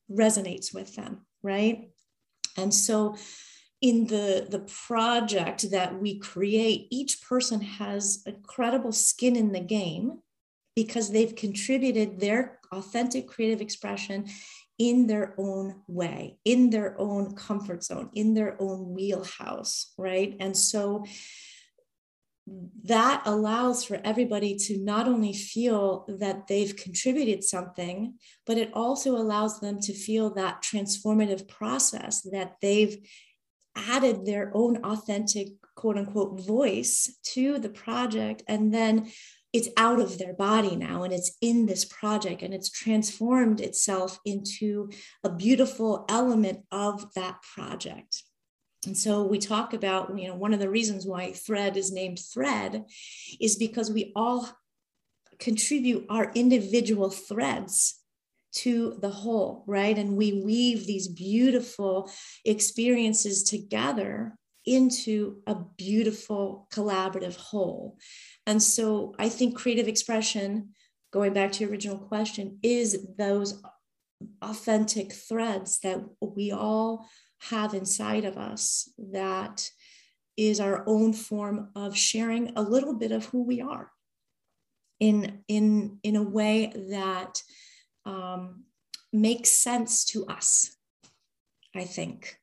resonates 0.10 0.74
with 0.74 0.96
them, 0.96 1.26
right? 1.44 1.90
And 2.56 2.74
so 2.74 3.18
in 3.82 4.08
the 4.08 4.48
the 4.50 4.60
project 4.88 5.70
that 5.72 6.00
we 6.00 6.18
create 6.18 6.88
each 6.90 7.22
person 7.22 7.62
has 7.62 8.24
incredible 8.26 8.92
skin 8.92 9.36
in 9.36 9.52
the 9.52 9.60
game 9.60 10.20
because 10.76 11.12
they've 11.12 11.36
contributed 11.36 12.20
their 12.20 12.60
authentic 12.72 13.28
creative 13.28 13.62
expression 13.62 14.28
in 14.78 15.08
their 15.08 15.34
own 15.40 15.82
way, 15.88 16.38
in 16.46 16.70
their 16.70 17.00
own 17.00 17.34
comfort 17.36 17.84
zone, 17.84 18.10
in 18.14 18.34
their 18.36 18.56
own 18.62 18.94
wheelhouse, 18.94 19.94
right? 19.98 20.36
And 20.40 20.56
so 20.56 21.04
that 22.84 23.24
allows 23.26 23.84
for 23.84 24.00
everybody 24.04 24.56
to 24.56 24.78
not 24.78 25.08
only 25.08 25.34
feel 25.34 26.06
that 26.08 26.48
they've 26.48 26.76
contributed 26.76 27.44
something, 27.44 28.14
but 28.46 28.58
it 28.58 28.72
also 28.74 29.18
allows 29.18 29.60
them 29.60 29.80
to 29.82 29.94
feel 29.94 30.34
that 30.34 30.62
transformative 30.62 31.48
process 31.48 32.22
that 32.22 32.56
they've 32.62 32.98
added 33.78 34.26
their 34.26 34.52
own 34.54 34.78
authentic, 34.84 35.50
quote 35.76 35.98
unquote, 35.98 36.40
voice 36.46 37.18
to 37.34 37.60
the 37.60 37.70
project. 37.70 38.44
And 38.48 38.74
then 38.74 39.12
it's 39.54 39.70
out 39.78 40.00
of 40.00 40.18
their 40.18 40.34
body 40.34 40.76
now 40.76 41.04
and 41.04 41.14
it's 41.14 41.38
in 41.42 41.66
this 41.66 41.86
project 41.86 42.42
and 42.42 42.54
it's 42.54 42.70
transformed 42.70 43.62
itself 43.62 44.20
into 44.26 44.90
a 45.24 45.30
beautiful 45.30 46.06
element 46.10 46.60
of 46.72 47.14
that 47.16 47.42
project. 47.42 48.24
And 48.86 48.98
so 48.98 49.24
we 49.24 49.40
talk 49.40 49.74
about, 49.74 50.18
you 50.18 50.28
know, 50.28 50.36
one 50.36 50.54
of 50.54 50.60
the 50.60 50.70
reasons 50.70 51.06
why 51.06 51.32
thread 51.32 51.78
is 51.78 51.92
named 51.92 52.20
thread 52.20 52.86
is 53.40 53.56
because 53.56 53.90
we 53.90 54.12
all 54.16 54.50
contribute 55.40 56.06
our 56.10 56.32
individual 56.34 57.10
threads 57.10 58.02
to 58.58 58.98
the 59.02 59.10
whole, 59.10 59.64
right? 59.68 59.98
And 59.98 60.18
we 60.18 60.42
weave 60.44 60.86
these 60.86 61.08
beautiful 61.08 62.12
experiences 62.46 63.44
together 63.44 64.36
into 64.66 65.42
a 65.48 65.56
beautiful 65.78 66.68
collaborative 66.74 67.38
whole. 67.38 67.98
And 68.46 68.62
so 68.62 69.16
I 69.18 69.30
think 69.30 69.58
creative 69.58 69.88
expression, 69.88 70.70
going 71.12 71.34
back 71.34 71.52
to 71.54 71.64
your 71.64 71.72
original 71.72 71.98
question, 71.98 72.60
is 72.64 73.08
those 73.18 73.62
authentic 74.42 75.14
threads 75.14 75.80
that 75.80 76.04
we 76.20 76.52
all 76.52 77.08
have 77.40 77.74
inside 77.74 78.26
of 78.26 78.38
us 78.38 78.92
that 78.98 79.70
is 80.36 80.60
our 80.60 80.84
own 80.88 81.14
form 81.14 81.70
of 81.76 81.96
sharing 81.96 82.54
a 82.56 82.62
little 82.62 82.94
bit 82.94 83.12
of 83.12 83.26
who 83.26 83.44
we 83.44 83.62
are 83.62 83.92
in 85.00 85.44
in 85.48 86.00
in 86.04 86.16
a 86.16 86.24
way 86.24 86.72
that 86.90 87.42
um, 88.08 88.64
makes 89.14 89.52
sense 89.52 90.06
to 90.06 90.26
us 90.26 90.76
i 91.76 91.84
think 91.84 92.40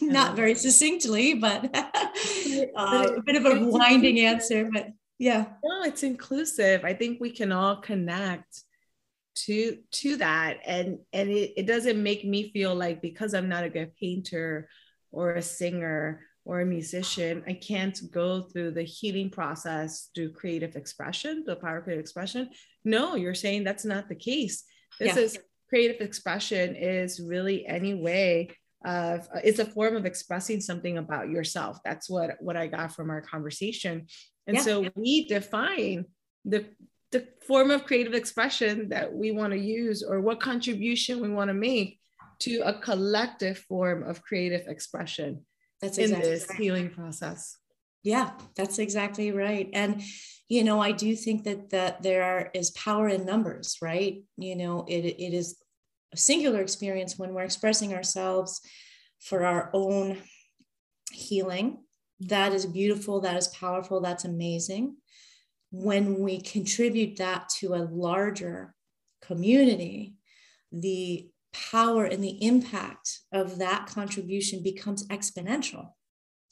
not 0.00 0.36
very 0.36 0.54
succinctly, 0.54 1.34
but 1.34 1.70
uh, 1.74 3.08
a 3.16 3.22
bit 3.22 3.36
of 3.36 3.46
a 3.46 3.64
winding 3.66 4.20
answer. 4.20 4.68
But 4.72 4.88
yeah, 5.18 5.46
no, 5.64 5.82
it's 5.84 6.02
inclusive. 6.02 6.84
I 6.84 6.94
think 6.94 7.20
we 7.20 7.30
can 7.30 7.52
all 7.52 7.76
connect 7.76 8.62
to 9.46 9.78
to 9.92 10.16
that, 10.16 10.58
and 10.66 10.98
and 11.12 11.30
it, 11.30 11.52
it 11.56 11.66
doesn't 11.66 12.02
make 12.02 12.24
me 12.24 12.50
feel 12.50 12.74
like 12.74 13.00
because 13.00 13.34
I'm 13.34 13.48
not 13.48 13.64
a 13.64 13.70
good 13.70 13.94
painter 13.96 14.68
or 15.12 15.34
a 15.34 15.42
singer 15.42 16.20
or 16.44 16.60
a 16.60 16.66
musician, 16.66 17.42
I 17.46 17.54
can't 17.54 18.00
go 18.12 18.42
through 18.42 18.70
the 18.70 18.84
healing 18.84 19.30
process 19.30 20.10
through 20.14 20.32
creative 20.32 20.76
expression, 20.76 21.42
the 21.44 21.56
power 21.56 21.78
of 21.78 21.84
creative 21.84 22.02
expression. 22.02 22.50
No, 22.86 23.16
you're 23.16 23.34
saying 23.34 23.64
that's 23.64 23.84
not 23.84 24.08
the 24.08 24.14
case. 24.14 24.64
This 24.98 25.16
yeah. 25.16 25.22
is 25.22 25.38
creative 25.68 26.00
expression 26.00 26.76
is 26.76 27.20
really 27.20 27.66
any 27.66 27.94
way 27.94 28.48
of 28.84 29.28
it's 29.42 29.58
a 29.58 29.64
form 29.64 29.96
of 29.96 30.06
expressing 30.06 30.60
something 30.60 30.98
about 30.98 31.28
yourself 31.28 31.78
that's 31.84 32.08
what 32.08 32.36
what 32.40 32.56
i 32.56 32.66
got 32.66 32.94
from 32.94 33.10
our 33.10 33.20
conversation 33.20 34.06
and 34.46 34.56
yeah. 34.56 34.62
so 34.62 34.88
we 34.94 35.26
define 35.26 36.04
the 36.44 36.64
the 37.10 37.26
form 37.46 37.70
of 37.70 37.84
creative 37.84 38.14
expression 38.14 38.88
that 38.90 39.12
we 39.12 39.32
want 39.32 39.52
to 39.52 39.58
use 39.58 40.02
or 40.02 40.20
what 40.20 40.38
contribution 40.40 41.20
we 41.20 41.28
want 41.28 41.48
to 41.48 41.54
make 41.54 41.98
to 42.38 42.60
a 42.60 42.78
collective 42.80 43.58
form 43.58 44.02
of 44.04 44.22
creative 44.22 44.68
expression 44.68 45.44
that's 45.80 45.98
exactly 45.98 46.26
in 46.26 46.32
this 46.32 46.46
right. 46.48 46.58
healing 46.58 46.90
process 46.90 47.56
yeah 48.06 48.30
that's 48.56 48.78
exactly 48.78 49.32
right 49.32 49.68
and 49.72 50.02
you 50.48 50.62
know 50.64 50.80
i 50.80 50.92
do 50.92 51.14
think 51.14 51.44
that 51.44 51.70
that 51.70 52.02
there 52.02 52.50
is 52.54 52.70
power 52.70 53.08
in 53.08 53.26
numbers 53.26 53.76
right 53.82 54.22
you 54.36 54.56
know 54.56 54.84
it, 54.88 55.04
it 55.04 55.34
is 55.34 55.56
a 56.12 56.16
singular 56.16 56.60
experience 56.60 57.18
when 57.18 57.34
we're 57.34 57.42
expressing 57.42 57.92
ourselves 57.92 58.60
for 59.20 59.44
our 59.44 59.70
own 59.72 60.18
healing. 61.12 61.78
That 62.20 62.52
is 62.52 62.66
beautiful. 62.66 63.20
That 63.20 63.36
is 63.36 63.48
powerful. 63.48 64.00
That's 64.00 64.24
amazing. 64.24 64.96
When 65.70 66.20
we 66.20 66.40
contribute 66.40 67.16
that 67.16 67.48
to 67.58 67.74
a 67.74 67.88
larger 67.90 68.74
community, 69.22 70.14
the 70.72 71.28
power 71.52 72.04
and 72.04 72.22
the 72.22 72.44
impact 72.44 73.20
of 73.32 73.58
that 73.58 73.86
contribution 73.86 74.62
becomes 74.62 75.06
exponential. 75.08 75.90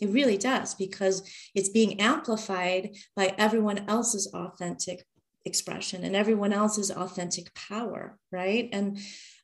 It 0.01 0.11
really 0.11 0.39
does 0.39 0.75
because 0.75 1.29
it's 1.55 1.69
being 1.69 2.01
amplified 2.01 2.97
by 3.17 3.35
everyone 3.39 3.89
else's 3.89 4.27
authentic 4.35 5.07
expression 5.45 6.05
and 6.05 6.17
everyone 6.17 6.53
else's 6.53 6.91
authentic 6.91 7.55
power, 7.55 8.19
right? 8.33 8.69
And 8.73 8.99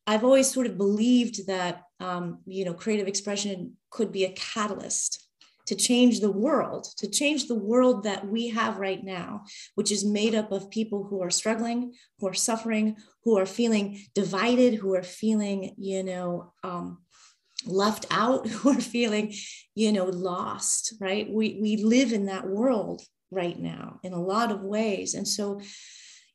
I've 0.07 0.25
always 0.25 0.51
sort 0.51 0.67
of 0.67 0.79
believed 0.79 1.47
that 1.47 1.83
um, 2.01 2.41
you 2.47 2.65
know 2.65 2.75
creative 2.75 3.07
expression 3.07 3.77
could 3.91 4.11
be 4.11 4.25
a 4.25 4.33
catalyst 4.33 5.27
to 5.67 5.77
change 5.77 6.19
the 6.19 6.33
world, 6.33 6.89
to 6.97 7.09
change 7.09 7.47
the 7.47 7.55
world 7.55 8.03
that 8.03 8.27
we 8.27 8.49
have 8.49 8.79
right 8.79 9.05
now, 9.05 9.45
which 9.77 9.93
is 9.93 10.05
made 10.05 10.35
up 10.35 10.51
of 10.51 10.69
people 10.71 11.05
who 11.05 11.23
are 11.23 11.31
struggling, 11.31 11.93
who 12.19 12.27
are 12.27 12.35
suffering, 12.35 12.97
who 13.23 13.39
are 13.39 13.47
feeling 13.47 14.03
divided, 14.13 14.75
who 14.75 14.95
are 14.97 15.03
feeling, 15.05 15.75
you 15.79 16.03
know, 16.03 16.53
um, 16.65 16.99
left 17.67 18.07
out, 18.11 18.47
who 18.49 18.71
are 18.71 18.81
feeling, 18.81 19.35
you 19.75 19.93
know, 19.93 20.07
lost, 20.07 20.95
right? 21.01 21.31
We, 21.31 21.59
we 21.61 21.77
live 21.77 22.13
in 22.13 22.27
that 22.27 22.47
world 22.47 23.03
right 23.31 23.59
now 23.59 24.01
in 24.03 24.13
a 24.13 24.23
lot 24.23 24.51
of 24.51 24.63
ways. 24.63 25.15
And 25.15 25.27
so 25.27 25.61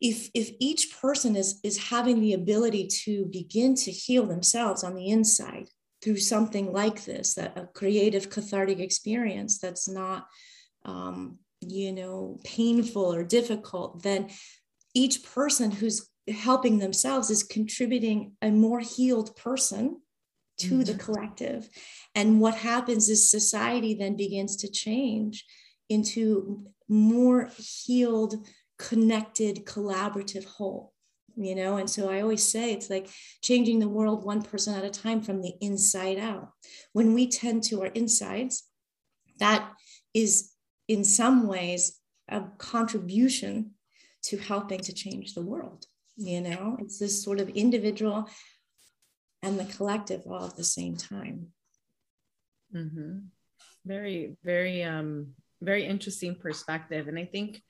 if 0.01 0.29
if 0.33 0.51
each 0.59 0.99
person 0.99 1.35
is 1.35 1.59
is 1.63 1.77
having 1.89 2.19
the 2.19 2.33
ability 2.33 2.87
to 2.87 3.25
begin 3.25 3.75
to 3.75 3.91
heal 3.91 4.25
themselves 4.25 4.83
on 4.83 4.95
the 4.95 5.09
inside 5.09 5.67
through 6.01 6.17
something 6.17 6.71
like 6.71 7.05
this 7.05 7.35
that 7.35 7.57
a 7.57 7.67
creative 7.73 8.29
cathartic 8.29 8.79
experience 8.79 9.57
that's 9.59 9.87
not 9.87 10.27
um, 10.83 11.39
you 11.61 11.91
know 11.91 12.37
painful 12.43 13.13
or 13.13 13.23
difficult 13.23 14.03
then 14.03 14.29
each 14.93 15.23
person 15.23 15.71
who's 15.71 16.09
helping 16.27 16.79
themselves 16.79 17.29
is 17.29 17.43
contributing 17.43 18.33
a 18.41 18.49
more 18.49 18.79
healed 18.79 19.35
person 19.35 20.01
to 20.57 20.75
mm-hmm. 20.75 20.83
the 20.83 20.93
collective 20.95 21.69
and 22.15 22.39
what 22.39 22.55
happens 22.55 23.09
is 23.09 23.29
society 23.29 23.93
then 23.93 24.15
begins 24.15 24.55
to 24.55 24.71
change 24.71 25.45
into 25.89 26.65
more 26.87 27.49
healed 27.57 28.35
connected, 28.79 29.65
collaborative 29.65 30.45
whole, 30.45 30.93
you 31.35 31.55
know? 31.55 31.77
And 31.77 31.89
so 31.89 32.09
I 32.09 32.21
always 32.21 32.47
say 32.47 32.73
it's 32.73 32.89
like 32.89 33.09
changing 33.41 33.79
the 33.79 33.89
world 33.89 34.23
one 34.23 34.41
person 34.41 34.73
at 34.73 34.85
a 34.85 34.89
time 34.89 35.21
from 35.21 35.41
the 35.41 35.53
inside 35.61 36.17
out. 36.17 36.49
When 36.93 37.13
we 37.13 37.27
tend 37.27 37.63
to 37.65 37.81
our 37.81 37.87
insides, 37.87 38.63
that 39.39 39.69
is 40.13 40.51
in 40.87 41.03
some 41.03 41.47
ways 41.47 41.99
a 42.29 42.43
contribution 42.57 43.71
to 44.23 44.37
helping 44.37 44.79
to 44.79 44.93
change 44.93 45.33
the 45.33 45.41
world. 45.41 45.85
You 46.17 46.41
know, 46.41 46.77
it's 46.79 46.97
this 46.97 47.21
sort 47.21 47.41
of 47.41 47.49
individual 47.49 48.29
and 49.45 49.59
the 49.59 49.65
collective 49.65 50.23
all 50.27 50.45
at 50.45 50.57
the 50.57 50.63
same 50.63 50.97
time. 50.97 51.47
Mm-hmm. 52.75 53.19
Very, 53.85 54.35
very, 54.43 54.83
um, 54.83 55.33
very 55.61 55.85
interesting 55.85 56.35
perspective. 56.35 57.07
And 57.07 57.17
I 57.17 57.25
think 57.25 57.61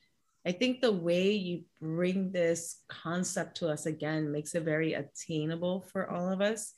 I 0.47 0.51
think 0.51 0.79
the 0.79 0.91
way 0.91 1.31
you 1.31 1.63
bring 1.81 2.31
this 2.31 2.77
concept 2.87 3.57
to 3.57 3.67
us 3.67 3.87
again 3.87 4.31
makes 4.31 4.53
it 4.53 4.61
very 4.61 4.93
attainable 4.93 5.81
for 5.91 6.09
all 6.09 6.31
of 6.31 6.39
us. 6.39 6.71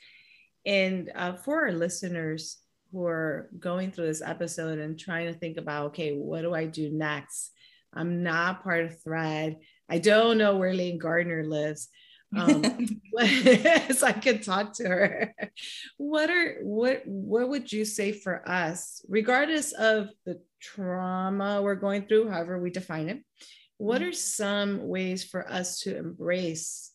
And 0.66 1.12
uh, 1.14 1.34
for 1.34 1.66
our 1.66 1.74
listeners 1.74 2.60
who 2.92 3.06
are 3.06 3.50
going 3.60 3.92
through 3.92 4.08
this 4.08 4.22
episode 4.22 4.80
and 4.80 4.98
trying 4.98 5.28
to 5.28 5.38
think 5.38 5.58
about, 5.58 5.88
okay, 5.88 6.14
what 6.14 6.44
do 6.44 6.54
I 6.54 6.66
do 6.66 6.90
next? 6.90 7.52
I'm 7.94 8.24
not 8.24 8.64
part 8.64 8.86
of 8.86 9.02
Thread. 9.02 9.58
I 9.90 10.00
don't 10.00 10.38
know 10.38 10.56
where 10.56 10.74
Lane 10.74 10.98
Gardner 10.98 11.44
lives. 11.44 11.90
Um, 12.36 12.64
so 13.92 14.08
I 14.08 14.20
could 14.22 14.44
talk 14.44 14.74
to 14.74 14.88
her. 14.88 15.36
What 15.98 16.30
are 16.30 16.58
what 16.62 17.04
what 17.06 17.50
would 17.50 17.72
you 17.72 17.86
say 17.86 18.12
for 18.12 18.48
us, 18.48 19.02
regardless 19.08 19.72
of 19.72 20.10
the 20.26 20.42
trauma 20.60 21.62
we're 21.62 21.76
going 21.76 22.08
through, 22.08 22.30
however 22.30 22.60
we 22.60 22.70
define 22.70 23.10
it, 23.10 23.24
what 23.78 24.02
are 24.02 24.14
some 24.14 24.88
ways 24.88 25.24
for 25.24 25.50
us 25.50 25.80
to 25.82 25.96
embrace 25.96 26.92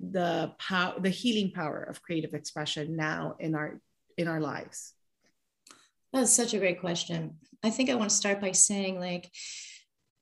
the 0.00 0.52
power 0.58 1.00
the 1.00 1.10
healing 1.10 1.50
power 1.50 1.82
of 1.82 2.02
creative 2.02 2.34
expression 2.34 2.96
now 2.96 3.34
in 3.38 3.54
our 3.54 3.80
in 4.16 4.28
our 4.28 4.40
lives? 4.40 4.92
That's 6.12 6.32
such 6.32 6.54
a 6.54 6.58
great 6.58 6.80
question. 6.80 7.36
I 7.62 7.70
think 7.70 7.90
i 7.90 7.94
want 7.94 8.10
to 8.10 8.16
start 8.16 8.40
by 8.40 8.52
saying 8.52 9.00
like 9.00 9.30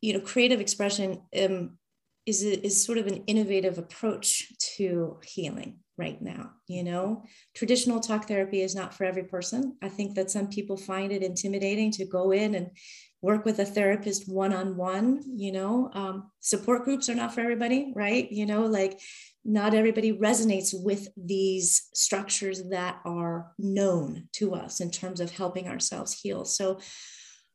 you 0.00 0.14
know 0.14 0.20
creative 0.20 0.60
expression 0.60 1.20
um, 1.38 1.78
is 2.26 2.42
is 2.42 2.84
sort 2.84 2.98
of 2.98 3.06
an 3.06 3.22
innovative 3.26 3.78
approach 3.78 4.52
to 4.76 5.18
healing 5.24 5.78
right 5.96 6.20
now 6.20 6.50
you 6.68 6.82
know? 6.82 7.24
Traditional 7.54 8.00
talk 8.00 8.26
therapy 8.26 8.60
is 8.60 8.74
not 8.74 8.94
for 8.94 9.04
every 9.04 9.24
person. 9.24 9.76
I 9.82 9.88
think 9.88 10.14
that 10.14 10.30
some 10.30 10.48
people 10.48 10.76
find 10.76 11.12
it 11.12 11.22
intimidating 11.22 11.90
to 11.92 12.04
go 12.04 12.32
in 12.32 12.54
and 12.54 12.70
work 13.22 13.44
with 13.44 13.58
a 13.60 13.64
therapist 13.64 14.28
one-on-one 14.28 15.22
you 15.36 15.52
know? 15.52 15.90
Um, 15.94 16.30
support 16.40 16.84
groups 16.84 17.08
are 17.08 17.14
not 17.14 17.34
for 17.34 17.40
everybody 17.40 17.92
right? 17.94 18.30
You 18.30 18.46
know 18.46 18.66
like 18.66 19.00
not 19.44 19.74
everybody 19.74 20.12
resonates 20.12 20.74
with 20.74 21.08
these 21.16 21.88
structures 21.94 22.68
that 22.70 22.98
are 23.04 23.52
known 23.58 24.28
to 24.32 24.54
us 24.54 24.80
in 24.80 24.90
terms 24.90 25.20
of 25.20 25.30
helping 25.30 25.68
ourselves 25.68 26.20
heal. 26.20 26.44
So 26.44 26.80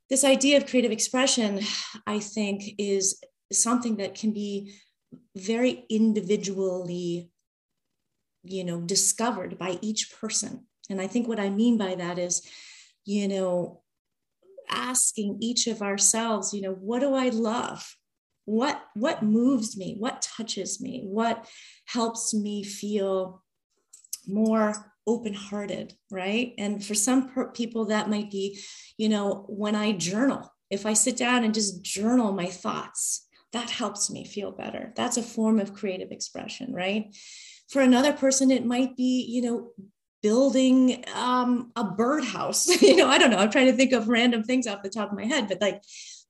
this 0.10 0.24
idea 0.24 0.58
of 0.58 0.68
creative 0.68 0.92
expression 0.92 1.62
i 2.06 2.20
think 2.20 2.76
is 2.78 3.24
something 3.52 3.98
that 3.98 4.16
can 4.16 4.32
be 4.32 4.74
very 5.36 5.86
individually 5.90 7.32
you 8.44 8.64
know 8.64 8.82
discovered 8.82 9.58
by 9.58 9.78
each 9.82 10.12
person. 10.20 10.66
And 10.90 11.00
i 11.02 11.08
think 11.08 11.28
what 11.28 11.40
i 11.40 11.50
mean 11.50 11.78
by 11.78 11.96
that 11.96 12.18
is 12.20 12.42
you 13.06 13.28
know 13.28 13.82
asking 14.70 15.38
each 15.42 15.68
of 15.68 15.82
ourselves 15.82 16.54
you 16.54 16.62
know 16.62 16.74
what 16.74 17.00
do 17.00 17.14
i 17.14 17.30
love? 17.30 17.96
What 18.46 18.82
what 18.96 19.24
moves 19.24 19.78
me? 19.78 19.96
What 20.00 20.22
touches 20.22 20.82
me? 20.82 21.04
What 21.06 21.48
helps 21.86 22.34
me 22.34 22.64
feel 22.64 23.44
more 24.28 24.94
open 25.08 25.34
hearted 25.34 25.96
right? 26.10 26.54
And 26.58 26.84
for 26.84 26.96
some 26.96 27.30
per- 27.30 27.52
people 27.52 27.86
that 27.86 28.10
might 28.10 28.32
be 28.32 28.60
you 28.98 29.10
know 29.10 29.46
when 29.48 29.76
i 29.76 29.92
journal. 29.92 30.52
If 30.70 30.86
i 30.86 30.94
sit 30.94 31.18
down 31.18 31.44
and 31.44 31.54
just 31.54 31.84
journal 31.84 32.32
my 32.32 32.48
thoughts 32.48 33.28
that 33.54 33.70
helps 33.70 34.10
me 34.10 34.26
feel 34.26 34.52
better. 34.52 34.94
That's 34.96 35.18
a 35.18 35.24
form 35.24 35.60
of 35.60 35.74
creative 35.74 36.12
expression 36.12 36.74
right? 36.74 37.16
For 37.70 37.82
another 37.82 38.14
person 38.14 38.52
it 38.52 38.66
might 38.66 38.96
be 38.96 39.26
you 39.28 39.42
know 39.42 39.72
building 40.22 41.04
um, 41.16 41.72
a 41.76 41.84
birdhouse. 41.84 42.68
You 42.82 42.98
know 42.98 43.08
i 43.08 43.18
don't 43.18 43.32
know. 43.32 43.38
I'm 43.38 43.52
trying 43.52 43.68
to 43.68 43.78
think 43.78 43.92
of 43.94 44.10
random 44.10 44.44
things 44.44 44.68
off 44.68 44.84
the 44.84 44.90
top 44.90 45.12
of 45.12 45.18
my 45.18 45.26
head 45.26 45.48
but 45.48 45.62
like 45.62 45.82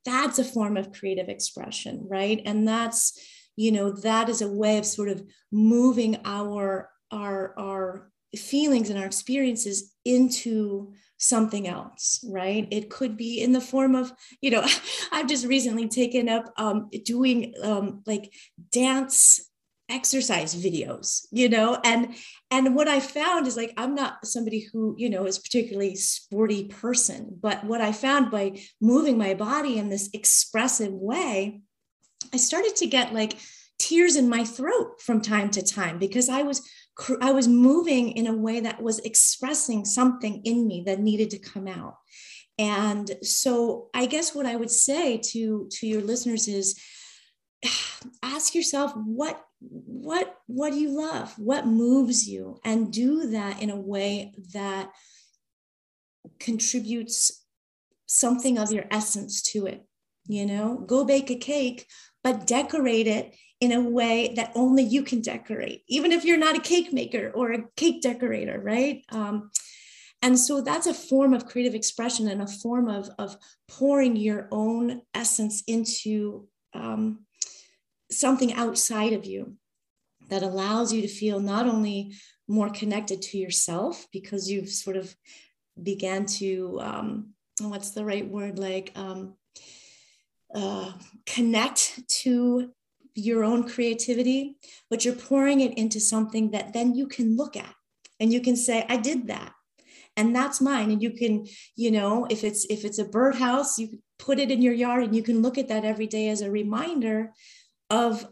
that's 0.06 0.40
a 0.40 0.44
form 0.44 0.78
of 0.78 0.92
creative 0.92 1.30
expression 1.30 2.08
right? 2.10 2.42
And 2.46 2.68
that's 2.68 3.20
you 3.56 3.72
know 3.72 3.92
that 3.92 4.30
is 4.30 4.42
a 4.42 4.48
way 4.48 4.78
of 4.78 4.86
sort 4.86 5.10
of 5.10 5.24
moving 5.52 6.18
our 6.26 6.90
our 7.12 7.54
our 7.58 8.11
feelings 8.38 8.90
and 8.90 9.00
our 9.00 9.06
experiences 9.06 9.94
into 10.06 10.94
something 11.18 11.68
else 11.68 12.24
right? 12.28 12.68
It 12.72 12.90
could 12.90 13.16
be 13.16 13.42
in 13.42 13.52
the 13.52 13.62
form 13.62 13.96
of 13.96 14.12
you 14.42 14.52
know 14.52 14.66
i've 15.12 15.28
just 15.28 15.46
recently 15.46 15.88
taken 15.88 16.28
up 16.28 16.52
um, 16.58 16.90
doing 17.06 17.54
um, 17.64 18.02
like 18.06 18.34
dance 18.72 19.48
exercise 19.90 20.56
videos 20.56 21.28
you 21.32 21.50
know? 21.50 21.80
And 21.84 22.16
and 22.50 22.76
what 22.76 22.88
i 22.88 23.00
found 23.00 23.46
is 23.48 23.58
like 23.58 23.74
i'm 23.78 23.94
not 23.94 24.26
somebody 24.26 24.68
who 24.72 24.96
you 24.98 25.10
know 25.10 25.26
is 25.26 25.38
particularly 25.38 25.96
sporty 25.96 26.66
person 26.66 27.38
but 27.42 27.64
what 27.64 27.82
i 27.82 27.92
found 27.92 28.32
by 28.32 28.60
moving 28.80 29.18
my 29.18 29.34
body 29.34 29.78
in 29.78 29.90
this 29.90 30.10
expressive 30.14 30.94
way 30.94 31.62
i 32.34 32.38
started 32.38 32.76
to 32.78 32.88
get 32.88 33.14
like 33.14 33.38
tears 33.80 34.16
in 34.16 34.30
my 34.30 34.44
throat 34.44 35.02
from 35.02 35.22
time 35.22 35.50
to 35.50 35.62
time 35.62 35.98
because 36.00 36.30
i 36.30 36.42
was 36.42 36.62
i 37.22 37.32
was 37.32 37.48
moving 37.48 38.12
in 38.12 38.28
a 38.28 38.36
way 38.36 38.60
that 38.60 38.82
was 38.82 39.00
expressing 39.00 39.86
something 39.86 40.42
in 40.44 40.68
me 40.68 40.84
that 40.86 41.00
needed 41.00 41.30
to 41.32 41.40
come 41.40 41.68
out. 41.68 41.98
And 42.60 43.10
so 43.24 43.90
i 43.94 44.06
guess 44.06 44.36
what 44.36 44.46
i 44.46 44.56
would 44.56 44.72
say 44.72 45.18
to 45.18 45.68
to 45.72 45.88
your 45.88 46.02
listeners 46.02 46.48
is 46.48 46.80
ask 48.24 48.54
yourself 48.56 48.94
what 48.96 49.44
what 49.60 50.38
what 50.48 50.72
do 50.72 50.80
you 50.80 50.90
love? 50.90 51.34
What 51.38 51.68
moves 51.68 52.28
you? 52.28 52.60
And 52.66 52.92
do 52.92 53.28
that 53.28 53.62
in 53.62 53.70
a 53.70 53.80
way 53.80 54.34
that 54.54 54.92
contributes 56.40 57.46
something 58.08 58.58
of 58.58 58.72
your 58.72 58.86
essence 58.92 59.42
to 59.42 59.68
it 59.68 59.86
you 60.28 60.46
know? 60.46 60.84
Go 60.86 61.04
bake 61.04 61.30
a 61.30 61.36
cake 61.36 61.88
but 62.24 62.48
decorate 62.48 63.08
it 63.08 63.36
in 63.60 63.72
a 63.72 63.82
way 63.82 64.34
that 64.36 64.52
only 64.56 64.84
you 64.84 65.04
can 65.04 65.22
decorate 65.22 65.84
even 65.88 66.12
if 66.12 66.26
you're 66.26 66.38
not 66.38 66.56
a 66.56 66.62
cake 66.62 66.92
maker 66.92 67.32
or 67.36 67.52
a 67.52 67.64
cake 67.76 68.02
decorator 68.02 68.60
right? 68.60 69.04
Um, 69.10 69.52
and 70.24 70.38
so 70.40 70.62
that's 70.62 70.88
a 70.88 70.94
form 70.94 71.34
of 71.34 71.48
creative 71.48 71.74
expression 71.74 72.28
and 72.28 72.42
a 72.42 72.48
form 72.48 72.88
of, 72.88 73.10
of 73.18 73.36
pouring 73.68 74.16
your 74.16 74.48
own 74.52 75.02
essence 75.16 75.64
into 75.68 76.48
um, 76.74 77.26
something 78.12 78.54
outside 78.54 79.14
of 79.14 79.26
you 79.26 79.56
that 80.30 80.44
allows 80.44 80.94
you 80.94 81.02
to 81.02 81.08
feel 81.08 81.40
not 81.40 81.68
only 81.68 82.14
more 82.48 82.70
connected 82.70 83.22
to 83.22 83.38
yourself 83.38 84.06
because 84.14 84.50
you've 84.50 84.70
sort 84.70 84.96
of 84.96 85.16
began 85.82 86.26
to 86.26 86.80
um, 86.82 87.34
what's 87.60 87.92
the 87.92 88.06
right 88.06 88.28
word? 88.28 88.60
Like 88.60 88.92
um, 88.96 89.36
uh, 90.56 90.92
connect 91.26 92.02
to 92.22 92.72
your 93.14 93.44
own 93.44 93.68
creativity 93.68 94.56
but 94.90 95.04
you're 95.04 95.14
pouring 95.14 95.60
it 95.60 95.78
into 95.78 96.00
something 96.00 96.52
that 96.52 96.72
then 96.72 96.96
you 96.96 97.08
can 97.08 97.36
look 97.36 97.58
at 97.58 97.76
and 98.20 98.32
you 98.32 98.40
can 98.40 98.56
say 98.56 98.86
i 98.88 98.98
did 98.98 99.28
that. 99.28 99.54
And 100.18 100.36
that's 100.36 100.62
mine. 100.62 100.92
And 100.92 101.02
you 101.02 101.12
can 101.12 101.48
you 101.76 101.92
know 101.92 102.28
if 102.30 102.44
it's 102.44 102.66
if 102.70 102.86
it's 102.86 103.00
a 103.00 103.06
birdhouse 103.06 103.80
you 103.80 104.00
put 104.20 104.40
it 104.40 104.52
in 104.52 104.62
your 104.62 104.74
yard 104.74 105.04
and 105.04 105.16
you 105.16 105.24
can 105.24 105.42
look 105.42 105.58
at 105.58 105.70
that 105.70 105.86
every 105.86 106.08
day 106.08 106.30
as 106.30 106.42
a 106.42 106.52
reminder 106.52 107.32
of 107.90 108.28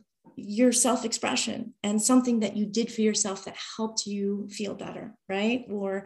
your 0.45 0.71
self 0.71 1.05
expression 1.05 1.73
and 1.83 2.01
something 2.01 2.39
that 2.39 2.55
you 2.55 2.65
did 2.65 2.91
for 2.91 3.01
yourself 3.01 3.45
that 3.45 3.55
helped 3.77 4.05
you 4.05 4.47
feel 4.49 4.73
better 4.73 5.13
right 5.27 5.65
or 5.69 6.05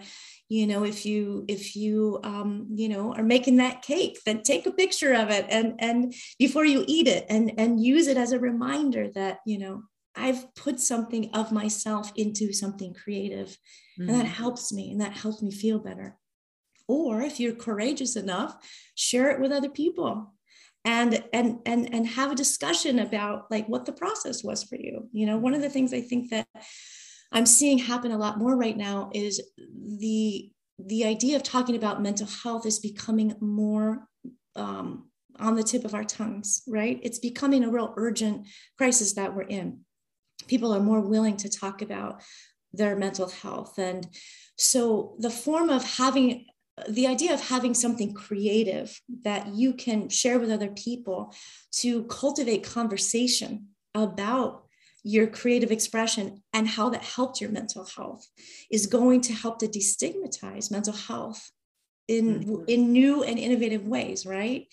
you 0.50 0.68
know 0.68 0.84
if 0.84 1.06
you 1.06 1.46
if 1.48 1.76
you 1.76 2.20
um, 2.24 2.68
you 2.74 2.90
know 2.90 3.14
are 3.14 3.24
making 3.24 3.58
that 3.58 3.82
cake 3.82 4.20
then 4.26 4.42
take 4.42 4.66
a 4.66 4.72
picture 4.72 5.14
of 5.14 5.30
it 5.30 5.46
and 5.50 5.76
and 5.80 6.14
before 6.40 6.66
you 6.66 6.84
eat 6.88 7.08
it 7.08 7.26
and 7.30 7.52
and 7.58 7.84
use 7.84 8.08
it 8.08 8.18
as 8.18 8.32
a 8.32 8.40
reminder 8.40 9.10
that 9.14 9.40
you 9.46 9.58
know 9.58 9.84
i've 10.16 10.54
put 10.56 10.80
something 10.80 11.30
of 11.34 11.52
myself 11.52 12.12
into 12.16 12.54
something 12.54 12.94
creative 12.94 13.58
mm-hmm. 14.00 14.10
and 14.10 14.20
that 14.20 14.26
mm. 14.26 14.34
helps 14.34 14.72
me 14.72 14.92
and 14.92 15.02
that 15.02 15.14
helps 15.14 15.42
me 15.42 15.52
feel 15.52 15.80
better 15.80 16.18
or 16.88 17.22
if 17.22 17.40
you're 17.40 17.56
courageous 17.56 18.16
enough 18.16 18.56
share 18.96 19.32
it 19.32 19.40
with 19.40 19.52
other 19.52 19.70
people 19.70 20.34
and 20.86 21.24
and 21.32 21.60
and 21.66 21.94
and 21.94 22.08
have 22.08 22.32
a 22.32 22.36
discussion 22.36 23.00
about 23.00 23.50
like 23.50 23.68
what 23.68 23.86
the 23.86 23.94
process 23.94 24.44
was 24.44 24.64
for 24.64 24.76
you. 24.76 25.10
You 25.12 25.26
know 25.26 25.38
one 25.38 25.54
of 25.54 25.62
the 25.62 25.70
things 25.70 25.94
i 25.94 26.02
think 26.02 26.30
that 26.32 26.48
i'm 27.32 27.46
seeing 27.46 27.78
happen 27.78 28.12
a 28.12 28.18
lot 28.18 28.38
more 28.38 28.56
right 28.56 28.78
now 28.78 29.10
is 29.14 29.42
the 29.98 30.50
the 30.80 31.06
idea 31.06 31.36
of 31.36 31.44
talking 31.44 31.76
about 31.76 32.02
mental 32.02 32.28
health 32.44 32.66
is 32.66 32.80
becoming 32.80 33.36
more 33.40 34.08
um, 34.56 35.10
on 35.40 35.56
the 35.56 35.64
tip 35.64 35.86
of 35.86 35.94
our 35.94 36.04
tongues 36.04 36.64
right? 36.68 37.00
It's 37.04 37.20
becoming 37.20 37.64
a 37.64 37.70
real 37.70 37.94
urgent 37.98 38.48
crisis 38.78 39.14
that 39.14 39.36
we're 39.36 39.44
in. 39.44 39.82
People 40.48 40.74
are 40.74 40.80
more 40.80 41.02
willing 41.02 41.38
to 41.38 41.50
talk 41.50 41.82
about 41.82 42.22
their 42.74 42.96
mental 42.96 43.30
health. 43.30 43.78
And 43.78 44.08
so 44.58 45.16
the 45.20 45.30
form 45.30 45.70
of 45.70 45.84
having 45.98 46.46
the 46.90 47.08
idea 47.08 47.34
of 47.34 47.50
having 47.50 47.74
something 47.74 48.14
creative 48.14 49.00
that 49.24 49.48
you 49.54 49.74
can 49.74 50.10
share 50.10 50.40
with 50.40 50.52
other 50.52 50.70
people 50.70 51.34
to 51.72 52.04
cultivate 52.06 52.64
conversation 52.64 53.68
about 53.94 54.64
your 55.04 55.28
creative 55.28 55.72
expression 55.72 56.42
and 56.54 56.68
how 56.68 56.90
that 56.90 57.04
helped 57.04 57.42
your 57.42 57.52
mental 57.52 57.86
health 57.86 58.28
is 58.72 58.88
going 58.88 59.22
to 59.22 59.34
help 59.34 59.60
to 59.60 59.68
destigmatize 59.68 60.72
mental 60.72 60.94
health 60.94 61.52
in 62.08 62.40
mm-hmm. 62.40 62.64
in 62.68 62.92
new 62.92 63.24
and 63.24 63.38
innovative 63.38 63.86
ways 63.86 64.26
right? 64.26 64.68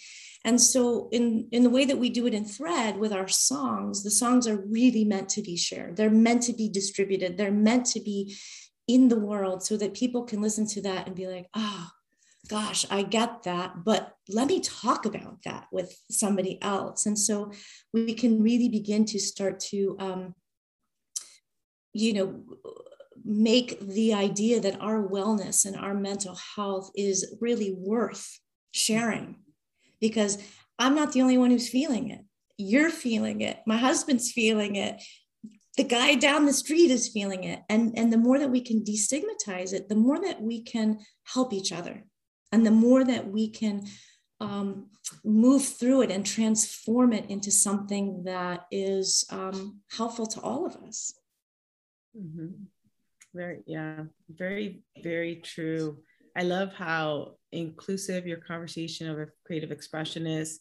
And 0.44 0.60
so 0.60 1.08
in 1.12 1.48
in 1.52 1.64
the 1.64 1.70
way 1.70 1.84
that 1.84 1.98
we 1.98 2.10
do 2.10 2.26
it 2.26 2.34
in 2.34 2.44
thread 2.44 2.96
with 2.96 3.12
our 3.12 3.28
songs 3.28 4.02
the 4.02 4.10
songs 4.10 4.46
are 4.46 4.56
really 4.56 5.04
meant 5.04 5.28
to 5.30 5.42
be 5.42 5.56
shared. 5.56 5.96
They're 5.96 6.10
meant 6.10 6.42
to 6.44 6.52
be 6.52 6.68
distributed. 6.68 7.36
They're 7.36 7.52
meant 7.52 7.86
to 7.86 8.00
be 8.00 8.36
in 8.94 9.08
the 9.08 9.18
world 9.18 9.62
so 9.62 9.76
that 9.76 9.94
people 9.94 10.24
can 10.24 10.42
listen 10.42 10.66
to 10.66 10.82
that 10.82 11.06
and 11.06 11.14
be 11.14 11.28
like, 11.28 11.48
oh, 11.54 11.88
gosh, 12.48 12.84
I 12.90 13.02
get 13.02 13.44
that, 13.44 13.84
but 13.84 14.16
let 14.28 14.48
me 14.48 14.60
talk 14.60 15.06
about 15.06 15.42
that 15.44 15.66
with 15.70 15.96
somebody 16.10 16.60
else. 16.60 17.06
And 17.06 17.16
so 17.16 17.52
we 17.92 18.14
can 18.14 18.42
really 18.42 18.68
begin 18.68 19.04
to 19.06 19.20
start 19.20 19.60
to, 19.70 19.96
um, 20.00 20.34
you 21.92 22.12
know, 22.12 22.42
make 23.24 23.78
the 23.80 24.14
idea 24.14 24.58
that 24.60 24.80
our 24.80 25.06
wellness 25.06 25.64
and 25.64 25.76
our 25.76 25.94
mental 25.94 26.36
health 26.56 26.90
is 26.96 27.36
really 27.40 27.72
worth 27.76 28.40
sharing 28.72 29.36
because 30.00 30.38
I'm 30.78 30.96
not 30.96 31.12
the 31.12 31.22
only 31.22 31.38
one 31.38 31.50
who's 31.50 31.68
feeling 31.68 32.10
it. 32.10 32.20
You're 32.56 32.90
feeling 32.90 33.42
it. 33.42 33.58
My 33.66 33.76
husband's 33.76 34.32
feeling 34.32 34.76
it 34.76 35.00
the 35.80 35.88
guy 35.88 36.14
down 36.14 36.44
the 36.44 36.52
street 36.52 36.90
is 36.90 37.08
feeling 37.08 37.44
it. 37.44 37.60
And 37.70 37.94
and 37.96 38.12
the 38.12 38.18
more 38.18 38.38
that 38.38 38.50
we 38.50 38.60
can 38.60 38.84
destigmatize 38.84 39.72
it 39.72 39.88
the 39.88 39.94
more 40.06 40.20
that 40.20 40.42
we 40.42 40.60
can 40.60 40.98
help 41.24 41.54
each 41.54 41.72
other. 41.72 42.04
And 42.52 42.66
the 42.66 42.70
more 42.70 43.02
that 43.02 43.26
we 43.26 43.48
can 43.48 43.86
um, 44.40 44.90
move 45.24 45.64
through 45.64 46.02
it 46.02 46.10
and 46.10 46.26
transform 46.26 47.14
it 47.14 47.30
into 47.30 47.50
something 47.50 48.24
that 48.24 48.66
is 48.70 49.24
um, 49.30 49.80
helpful 49.90 50.26
to 50.26 50.40
all 50.40 50.66
of 50.66 50.76
us. 50.86 51.14
Mm-hmm. 52.14 52.48
very 53.32 53.60
yeah 53.66 54.02
very 54.28 54.82
very 55.02 55.36
true. 55.36 55.98
I 56.36 56.42
love 56.42 56.74
how 56.74 57.36
inclusive 57.52 58.26
your 58.26 58.42
conversation 58.52 59.08
of 59.08 59.16
creative 59.46 59.72
expression 59.72 60.26
is 60.26 60.60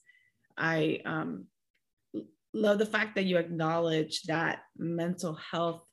i 0.58 1.00
um, 1.06 1.46
love 2.54 2.80
the 2.80 2.86
fact 2.86 3.16
that 3.16 3.26
you 3.26 3.38
acknowledge 3.38 4.24
that 4.24 4.60
mental 4.78 5.36
health 5.36 5.84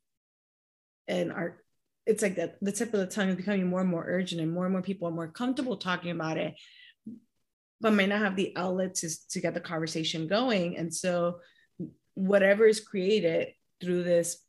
and 1.08 1.32
our 1.32 1.62
it's 2.06 2.22
like 2.22 2.36
that 2.36 2.56
the 2.62 2.72
tip 2.72 2.94
of 2.94 3.00
the 3.00 3.06
tongue 3.06 3.28
is 3.28 3.36
becoming 3.36 3.66
more 3.66 3.80
and 3.80 3.90
more 3.90 4.04
urgent 4.06 4.40
and 4.40 4.52
more 4.52 4.64
and 4.64 4.72
more 4.72 4.82
people 4.82 5.08
are 5.08 5.12
more 5.12 5.28
comfortable 5.28 5.76
talking 5.76 6.10
about 6.10 6.38
it 6.38 6.54
but 7.80 7.92
might 7.92 8.08
not 8.08 8.20
have 8.20 8.36
the 8.36 8.54
outlet 8.56 8.94
to, 8.94 9.10
to 9.28 9.40
get 9.40 9.54
the 9.54 9.60
conversation 9.60 10.26
going 10.26 10.76
and 10.78 10.94
so 10.94 11.40
whatever 12.14 12.66
is 12.66 12.80
created 12.80 13.48
through 13.80 14.02
this 14.02 14.42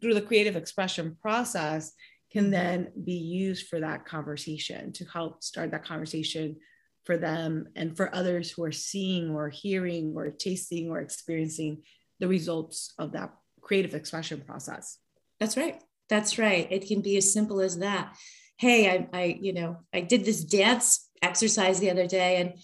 through 0.00 0.14
the 0.14 0.22
creative 0.22 0.56
expression 0.56 1.16
process 1.20 1.92
can 2.32 2.44
mm-hmm. 2.44 2.52
then 2.52 2.92
be 3.04 3.14
used 3.14 3.66
for 3.66 3.80
that 3.80 4.04
conversation 4.04 4.92
to 4.92 5.04
help 5.06 5.42
start 5.42 5.72
that 5.72 5.84
conversation 5.84 6.56
for 7.04 7.16
them 7.16 7.68
and 7.74 7.96
for 7.96 8.14
others 8.14 8.50
who 8.50 8.64
are 8.64 8.72
seeing 8.72 9.30
or 9.30 9.48
hearing 9.48 10.14
or 10.16 10.30
tasting 10.30 10.90
or 10.90 11.00
experiencing 11.00 11.82
the 12.20 12.28
results 12.28 12.94
of 12.98 13.12
that 13.12 13.32
creative 13.60 13.94
expression 13.94 14.40
process. 14.46 14.98
That's 15.40 15.56
right. 15.56 15.80
That's 16.08 16.38
right. 16.38 16.68
It 16.70 16.86
can 16.86 17.00
be 17.00 17.16
as 17.16 17.32
simple 17.32 17.60
as 17.60 17.78
that. 17.78 18.16
Hey, 18.58 18.88
I, 18.90 19.08
I, 19.12 19.38
you 19.40 19.52
know, 19.52 19.78
I 19.92 20.00
did 20.00 20.24
this 20.24 20.44
dance 20.44 21.08
exercise 21.22 21.80
the 21.80 21.90
other 21.90 22.06
day 22.06 22.36
and 22.36 22.54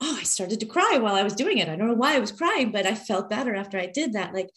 oh, 0.00 0.16
I 0.20 0.22
started 0.22 0.60
to 0.60 0.66
cry 0.66 0.98
while 1.00 1.14
I 1.14 1.22
was 1.22 1.34
doing 1.34 1.58
it. 1.58 1.68
I 1.68 1.76
don't 1.76 1.88
know 1.88 1.94
why 1.94 2.14
I 2.14 2.20
was 2.20 2.32
crying, 2.32 2.70
but 2.70 2.86
I 2.86 2.94
felt 2.94 3.30
better 3.30 3.54
after 3.54 3.78
I 3.78 3.86
did 3.86 4.12
that. 4.12 4.34
Like 4.34 4.50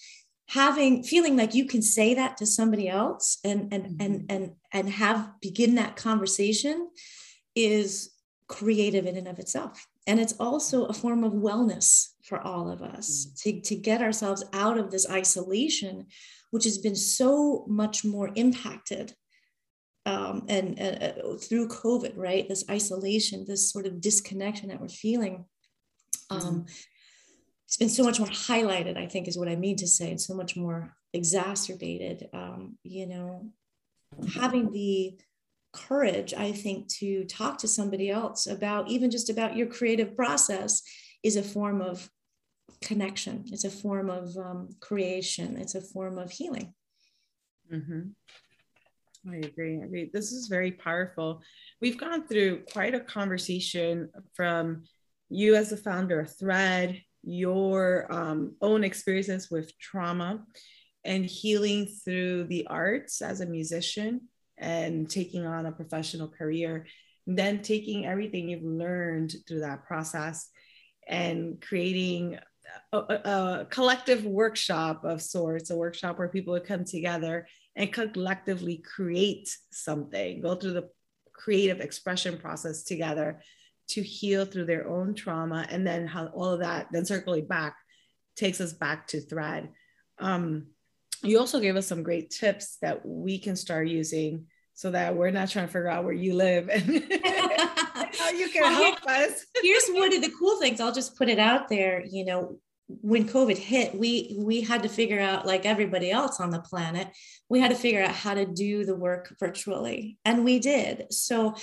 having 0.49 1.01
feeling 1.03 1.37
like 1.37 1.55
you 1.55 1.65
can 1.65 1.81
say 1.81 2.13
that 2.13 2.37
to 2.37 2.45
somebody 2.45 2.87
else 2.87 3.39
and 3.43 3.73
and 3.73 4.01
and 4.01 4.15
mm-hmm. 4.21 4.25
and 4.29 4.51
and 4.71 4.89
have 4.89 5.31
begin 5.41 5.75
that 5.75 5.95
conversation 5.95 6.89
is 7.55 8.10
creative 8.51 9.05
in 9.05 9.15
and 9.15 9.27
of 9.27 9.39
itself. 9.39 9.87
And 10.05 10.19
it's 10.19 10.35
also 10.39 10.85
a 10.85 10.93
form 10.93 11.23
of 11.23 11.33
wellness 11.33 12.09
for 12.23 12.39
all 12.41 12.69
of 12.69 12.81
us 12.81 13.07
mm. 13.25 13.41
to, 13.41 13.61
to 13.61 13.75
get 13.75 14.01
ourselves 14.01 14.43
out 14.53 14.77
of 14.77 14.91
this 14.91 15.09
isolation, 15.09 16.07
which 16.51 16.65
has 16.65 16.77
been 16.77 16.95
so 16.95 17.65
much 17.67 18.03
more 18.03 18.29
impacted 18.35 19.13
um, 20.05 20.45
and 20.49 20.79
uh, 20.81 21.37
through 21.37 21.69
COVID, 21.69 22.13
right? 22.17 22.47
This 22.47 22.65
isolation, 22.69 23.45
this 23.47 23.71
sort 23.71 23.85
of 23.85 24.01
disconnection 24.01 24.69
that 24.69 24.81
we're 24.81 24.89
feeling. 24.89 25.45
Um, 26.29 26.41
mm-hmm. 26.41 26.61
It's 27.67 27.77
been 27.77 27.89
so 27.89 28.03
much 28.03 28.19
more 28.19 28.27
highlighted, 28.27 28.97
I 28.97 29.05
think, 29.05 29.27
is 29.27 29.37
what 29.37 29.47
I 29.47 29.55
mean 29.55 29.77
to 29.77 29.87
say, 29.87 30.09
and 30.09 30.19
so 30.19 30.33
much 30.33 30.57
more 30.57 30.93
exacerbated. 31.13 32.27
Um, 32.33 32.77
you 32.83 33.07
know, 33.07 33.51
having 34.33 34.71
the 34.71 35.17
courage, 35.73 36.33
I 36.33 36.51
think, 36.51 36.87
to 36.95 37.23
talk 37.25 37.57
to 37.59 37.67
somebody 37.67 38.09
else 38.09 38.47
about 38.47 38.89
even 38.89 39.11
just 39.11 39.29
about 39.29 39.55
your 39.55 39.67
creative 39.67 40.15
process 40.15 40.81
is 41.23 41.35
a 41.35 41.43
form 41.43 41.81
of 41.81 42.09
connection. 42.81 43.45
It's 43.51 43.63
a 43.63 43.69
form 43.69 44.09
of 44.09 44.35
um, 44.37 44.69
creation. 44.79 45.57
It's 45.57 45.75
a 45.75 45.81
form 45.81 46.17
of 46.17 46.31
healing. 46.31 46.73
Mm-hmm. 47.71 48.01
I 49.31 49.35
agree. 49.35 49.79
I 49.79 49.85
agree. 49.85 50.09
This 50.11 50.31
is 50.31 50.47
very 50.47 50.71
powerful. 50.71 51.41
We've 51.79 51.99
gone 51.99 52.27
through 52.27 52.63
quite 52.71 52.95
a 52.95 52.99
conversation 52.99 54.09
from 54.33 54.83
you 55.29 55.55
as 55.55 55.71
a 55.71 55.77
founder 55.77 56.19
of 56.19 56.37
Thread, 56.37 57.01
your 57.23 58.11
um, 58.11 58.55
own 58.61 58.83
experiences 58.83 59.49
with 59.51 59.77
trauma 59.77 60.43
and 61.05 61.25
healing 61.25 61.87
through 62.03 62.45
the 62.45 62.67
arts 62.67 63.21
as 63.21 63.41
a 63.41 63.45
musician 63.45 64.21
and 64.61 65.09
taking 65.09 65.45
on 65.45 65.65
a 65.65 65.71
professional 65.71 66.27
career, 66.27 66.85
then 67.27 67.61
taking 67.61 68.05
everything 68.05 68.47
you've 68.47 68.63
learned 68.63 69.33
through 69.47 69.61
that 69.61 69.85
process 69.85 70.49
and 71.07 71.61
creating 71.61 72.37
a, 72.93 72.97
a, 72.97 73.67
collective 73.69 74.25
workshop 74.25 75.03
of 75.03 75.21
sorts, 75.21 75.71
a 75.71 75.75
workshop 75.75 76.17
where 76.17 76.29
people 76.29 76.53
would 76.53 76.65
come 76.65 76.85
together 76.85 77.47
and 77.75 77.91
collectively 77.91 78.77
create 78.77 79.49
something, 79.71 80.41
go 80.41 80.55
through 80.55 80.73
the 80.73 80.89
creative 81.33 81.81
expression 81.81 82.37
process 82.37 82.83
together 82.83 83.41
to 83.89 84.01
heal 84.01 84.45
through 84.45 84.65
their 84.65 84.87
own 84.87 85.15
trauma. 85.15 85.65
And 85.69 85.85
then 85.85 86.07
how 86.07 86.27
all 86.27 86.53
of 86.53 86.59
that, 86.59 86.87
then 86.91 87.05
circling 87.05 87.47
back, 87.47 87.75
takes 88.35 88.61
us 88.61 88.73
back 88.73 89.07
to 89.07 89.19
thread. 89.19 89.69
Um, 90.19 90.67
you 91.23 91.39
also 91.39 91.59
gave 91.59 91.75
us 91.75 91.87
some 91.87 92.03
great 92.03 92.29
tips 92.29 92.77
that 92.81 93.05
we 93.05 93.37
can 93.37 93.55
start 93.55 93.87
using 93.87 94.47
so 94.81 94.89
that 94.89 95.15
we're 95.15 95.29
not 95.29 95.47
trying 95.47 95.67
to 95.67 95.71
figure 95.71 95.87
out 95.87 96.03
where 96.03 96.11
you 96.11 96.33
live 96.33 96.67
and 96.67 96.87
how 98.17 98.31
you 98.31 98.49
can 98.49 98.63
well, 98.63 98.83
help 98.83 98.99
here, 99.07 99.27
us. 99.27 99.45
here's 99.61 99.87
one 99.89 100.11
of 100.11 100.23
the 100.23 100.33
cool 100.39 100.59
things. 100.59 100.81
I'll 100.81 100.91
just 100.91 101.15
put 101.15 101.29
it 101.29 101.37
out 101.37 101.69
there. 101.69 102.03
You 102.03 102.25
know, 102.25 102.57
when 102.87 103.29
COVID 103.29 103.57
hit, 103.57 103.93
we 103.93 104.35
we 104.39 104.61
had 104.61 104.81
to 104.81 104.89
figure 104.89 105.19
out, 105.19 105.45
like 105.45 105.67
everybody 105.67 106.09
else 106.09 106.39
on 106.39 106.49
the 106.49 106.61
planet, 106.61 107.09
we 107.47 107.59
had 107.59 107.69
to 107.69 107.77
figure 107.77 108.01
out 108.01 108.09
how 108.09 108.33
to 108.33 108.43
do 108.43 108.83
the 108.83 108.95
work 108.95 109.35
virtually, 109.39 110.17
and 110.25 110.43
we 110.43 110.57
did. 110.57 111.13
So 111.13 111.53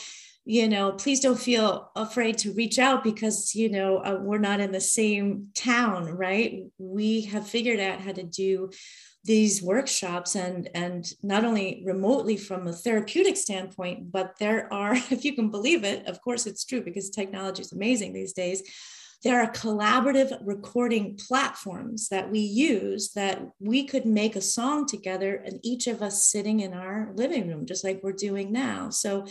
you 0.45 0.67
know 0.67 0.93
please 0.93 1.21
don't 1.21 1.39
feel 1.39 1.91
afraid 1.95 2.39
to 2.39 2.55
reach 2.55 2.79
out 2.79 3.05
because 3.05 3.55
you 3.55 3.69
know 3.69 3.99
uh, 3.99 4.17
we're 4.19 4.39
not 4.39 4.61
in 4.61 4.73
the 4.73 4.81
same 4.81 5.49
town 5.55 6.07
right 6.07 6.63
we 6.79 7.21
have 7.21 7.47
figured 7.47 7.79
out 7.79 8.01
how 8.01 8.13
to 8.13 8.23
do 8.23 8.71
these 9.25 9.63
workshops 9.63 10.35
and 10.37 10.69
and 10.75 11.13
not 11.23 11.45
only 11.45 11.83
remotely 11.85 12.37
from 12.37 12.67
a 12.67 12.73
therapeutic 12.73 13.37
standpoint 13.37 14.11
but 14.11 14.35
there 14.39 14.73
are 14.73 14.95
if 15.11 15.25
you 15.25 15.35
can 15.35 15.51
believe 15.51 15.85
it 15.85 16.07
of 16.07 16.21
course 16.23 16.47
it's 16.47 16.65
true 16.65 16.81
because 16.81 17.11
technology 17.11 17.63
is 17.63 17.73
amazing 17.73 18.13
these 18.13 18.33
days 18.33 18.63
there 19.25 19.43
are 19.43 19.51
collaborative 19.51 20.39
recording 20.45 21.19
platforms 21.27 22.09
that 22.09 22.31
we 22.31 22.39
use 22.39 23.11
that 23.15 23.43
we 23.59 23.85
could 23.85 24.07
make 24.07 24.37
a 24.37 24.41
song 24.41 24.87
together 24.87 25.35
and 25.35 25.59
each 25.65 25.89
of 25.89 26.03
us 26.03 26.31
sitting 26.31 26.61
in 26.61 26.73
our 26.73 27.11
living 27.17 27.49
room 27.49 27.67
just 27.67 27.83
like 27.83 28.01
we're 28.03 28.13
doing 28.13 28.53
now. 28.53 28.91
So 28.91 29.27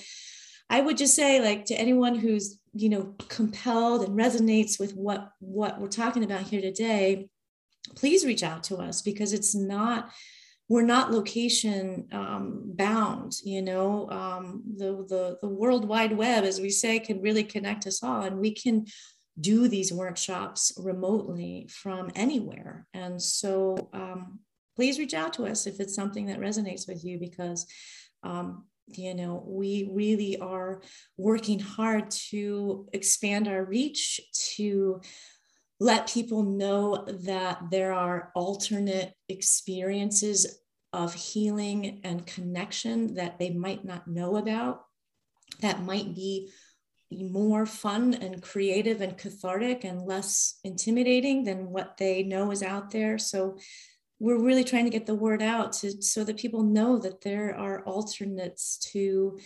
i 0.70 0.82
would 0.82 0.98
just 0.98 1.16
say 1.16 1.40
like 1.42 1.64
to 1.64 1.74
anyone 1.76 2.14
who's 2.16 2.60
you 2.74 2.90
know 2.90 3.16
compelled 3.30 4.04
and 4.04 4.20
resonates 4.20 4.78
with 4.78 4.94
what 4.96 5.32
what 5.40 5.80
we're 5.80 5.88
talking 5.88 6.26
about 6.26 6.42
here 6.42 6.62
today 6.62 7.30
please 7.96 8.26
reach 8.26 8.44
out 8.44 8.64
to 8.66 8.78
us 8.78 9.02
because 9.02 9.34
it's 9.34 9.56
not 9.56 10.12
we're 10.70 10.82
not 10.82 11.12
location 11.12 12.08
um, 12.12 12.62
bound 12.76 13.34
you 13.44 13.62
know? 13.62 14.10
Um, 14.10 14.64
the, 14.76 15.06
the 15.08 15.38
the 15.42 15.48
world 15.48 15.88
wide 15.88 16.16
web 16.16 16.44
as 16.44 16.60
we 16.60 16.70
say 16.70 17.00
can 17.00 17.22
really 17.22 17.44
connect 17.44 17.88
us 17.88 18.04
all 18.04 18.22
and 18.22 18.40
we 18.40 18.54
can 18.54 18.86
do 19.40 19.68
these 19.68 19.94
workshops 19.94 20.74
remotely 20.78 21.68
from 21.72 22.12
anywhere. 22.16 22.88
And 22.94 23.22
so 23.22 23.90
um, 23.94 24.40
please 24.76 25.00
reach 25.00 25.14
out 25.14 25.34
to 25.34 25.46
us 25.46 25.68
if 25.68 25.80
it's 25.80 25.96
something 25.96 26.28
that 26.28 26.40
resonates 26.40 26.88
with 26.88 27.04
you 27.04 27.20
because 27.20 27.66
um, 28.24 28.66
you 28.90 29.14
know 29.14 29.44
we 29.46 29.90
really 29.92 30.38
are 30.38 30.82
working 31.18 31.60
hard 31.60 32.10
to 32.10 32.88
expand 32.94 33.48
our 33.48 33.64
reach 33.64 34.22
to 34.56 35.02
let 35.80 36.12
people 36.12 36.44
know 36.44 37.06
that 37.08 37.70
there 37.70 37.94
are 37.94 38.32
alternate 38.36 39.14
experiences 39.30 40.60
of 40.94 41.14
healing 41.14 42.02
and 42.04 42.26
connection 42.26 43.16
that 43.16 43.38
they 43.38 43.52
might 43.52 43.86
not 43.86 44.08
know 44.08 44.38
about 44.38 44.84
that 45.62 45.84
might 45.84 46.16
be 46.16 46.50
more 47.12 47.66
fun 47.66 48.14
and 48.16 48.42
creative 48.42 49.02
and 49.02 49.18
cathartic 49.18 49.84
and 49.84 50.02
less 50.02 50.60
intimidating 50.64 51.44
than 51.44 51.72
what 51.72 51.98
they 51.98 52.24
know 52.24 52.52
is 52.52 52.62
out 52.62 52.92
there. 52.92 53.18
So 53.18 53.58
we're 54.20 54.42
really 54.42 54.64
trying 54.64 54.84
to 54.86 54.90
get 54.90 55.06
the 55.06 55.16
word 55.16 55.42
out 55.42 55.74
to, 55.74 56.02
so 56.02 56.24
that 56.24 56.38
people 56.38 56.64
know 56.64 56.98
that 57.00 57.22
there 57.22 57.56
are 57.56 57.84
alternates 57.86 58.78
to 58.92 59.40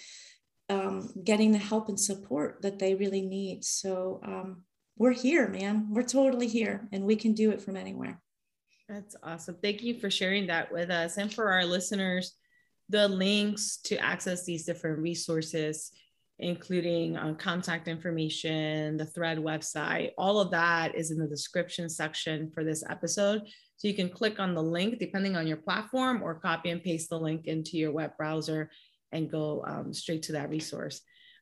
um, 0.70 1.12
getting 1.24 1.52
the 1.52 1.58
help 1.58 1.90
and 1.90 2.00
support 2.00 2.62
that 2.62 2.80
they 2.80 2.96
really 2.96 3.22
need. 3.22 3.64
So 3.64 4.22
um, 4.24 4.64
we're 5.02 5.12
here, 5.12 5.48
man. 5.48 5.88
We're 5.90 6.04
totally 6.04 6.48
here 6.48 6.88
and 6.92 7.06
we 7.06 7.16
can 7.16 7.34
do 7.34 7.50
it 7.50 7.60
from 7.60 7.76
anywhere. 7.76 8.22
That's 8.88 9.16
awesome. 9.24 9.58
Thank 9.60 9.82
you 9.82 10.00
for 10.00 10.12
sharing 10.12 10.46
that 10.46 10.72
with 10.72 10.92
us. 10.92 11.18
And 11.18 11.34
for 11.34 11.52
our 11.52 11.66
listeners, 11.66 12.36
the 12.88 13.08
links 13.08 13.80
to 13.86 13.98
access 13.98 14.46
these 14.46 14.64
different 14.64 15.00
resources 15.00 15.92
including 16.38 17.18
uh, 17.18 17.34
contact 17.36 17.88
information, 17.88 18.98
the 18.98 19.06
thread 19.06 19.38
website. 19.38 20.12
All 20.18 20.40
of 20.40 20.50
that 20.52 20.96
is 20.96 21.12
in 21.12 21.20
the 21.20 21.28
description 21.28 21.88
section 21.88 22.52
for 22.52 22.64
this 22.64 22.84
episode. 22.90 23.42
So 23.78 23.88
you 23.88 23.94
can 23.94 24.10
click 24.10 24.40
on 24.40 24.56
the 24.56 24.64
link 24.64 24.98
depending 24.98 25.36
on 25.36 25.46
your 25.46 25.58
platform 25.58 26.24
or 26.24 26.40
copy 26.40 26.72
and 26.72 26.84
paste 26.84 27.10
the 27.10 27.20
link 27.20 27.46
into 27.46 27.78
your 27.78 27.92
web 27.92 28.18
browser 28.18 28.72
and 29.12 29.30
go 29.30 29.64
um, 29.68 29.94
straight 29.94 30.24
to 30.24 30.32
that 30.32 30.50
resource. 30.50 31.02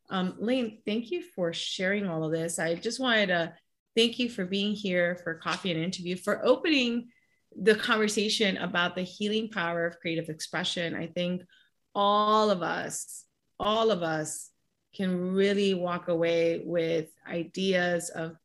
Um, 0.09 0.35
Lane, 0.39 0.79
thank 0.85 1.11
you 1.11 1.21
for 1.21 1.53
sharing 1.53 2.07
all 2.07 2.23
of 2.23 2.31
this. 2.31 2.59
I 2.59 2.75
just 2.75 2.99
wanted 2.99 3.27
to 3.27 3.53
thank 3.95 4.19
you 4.19 4.29
for 4.29 4.45
being 4.45 4.73
here 4.73 5.19
for 5.23 5.35
coffee 5.35 5.71
and 5.71 5.83
interview, 5.83 6.15
for 6.15 6.45
opening 6.45 7.09
the 7.55 7.75
conversation 7.75 8.57
about 8.57 8.95
the 8.95 9.03
healing 9.03 9.49
power 9.49 9.85
of 9.85 9.99
creative 9.99 10.29
expression. 10.29 10.95
I 10.95 11.07
think 11.07 11.41
all 11.93 12.49
of 12.49 12.61
us, 12.61 13.25
all 13.59 13.91
of 13.91 14.03
us 14.03 14.49
can 14.95 15.33
really 15.33 15.73
walk 15.73 16.07
away 16.07 16.61
with 16.63 17.09
ideas 17.27 18.09
of 18.09 18.35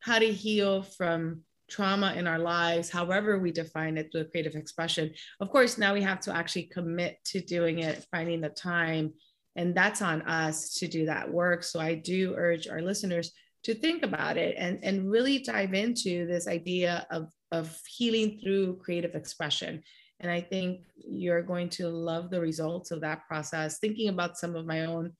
how 0.00 0.18
to 0.18 0.32
heal 0.32 0.82
from 0.82 1.42
trauma 1.70 2.12
in 2.14 2.26
our 2.26 2.38
lives, 2.38 2.90
however 2.90 3.38
we 3.38 3.50
define 3.50 3.96
it 3.96 4.10
through 4.12 4.28
creative 4.28 4.54
expression. 4.54 5.12
Of 5.40 5.50
course, 5.50 5.78
now 5.78 5.94
we 5.94 6.02
have 6.02 6.20
to 6.20 6.36
actually 6.36 6.64
commit 6.64 7.18
to 7.26 7.40
doing 7.40 7.78
it, 7.78 8.06
finding 8.10 8.40
the 8.40 8.50
time, 8.50 9.14
and 9.56 9.74
that's 9.74 10.02
on 10.02 10.22
us 10.22 10.74
to 10.74 10.88
do 10.88 11.06
that 11.06 11.30
work. 11.30 11.62
So 11.62 11.80
I 11.80 11.94
do 11.94 12.34
urge 12.36 12.68
our 12.68 12.82
listeners 12.82 13.32
to 13.64 13.74
think 13.74 14.02
about 14.02 14.36
it 14.36 14.56
and, 14.58 14.78
and 14.82 15.10
really 15.10 15.38
dive 15.38 15.74
into 15.74 16.26
this 16.26 16.46
idea 16.46 17.06
of, 17.10 17.30
of 17.50 17.76
healing 17.88 18.38
through 18.42 18.76
creative 18.76 19.14
expression. 19.14 19.82
And 20.20 20.30
I 20.30 20.40
think 20.40 20.80
you're 20.96 21.42
going 21.42 21.68
to 21.70 21.88
love 21.88 22.30
the 22.30 22.40
results 22.40 22.90
of 22.90 23.00
that 23.00 23.26
process. 23.26 23.78
Thinking 23.78 24.08
about 24.08 24.38
some 24.38 24.54
of 24.54 24.66
my 24.66 24.84
own 24.84 25.12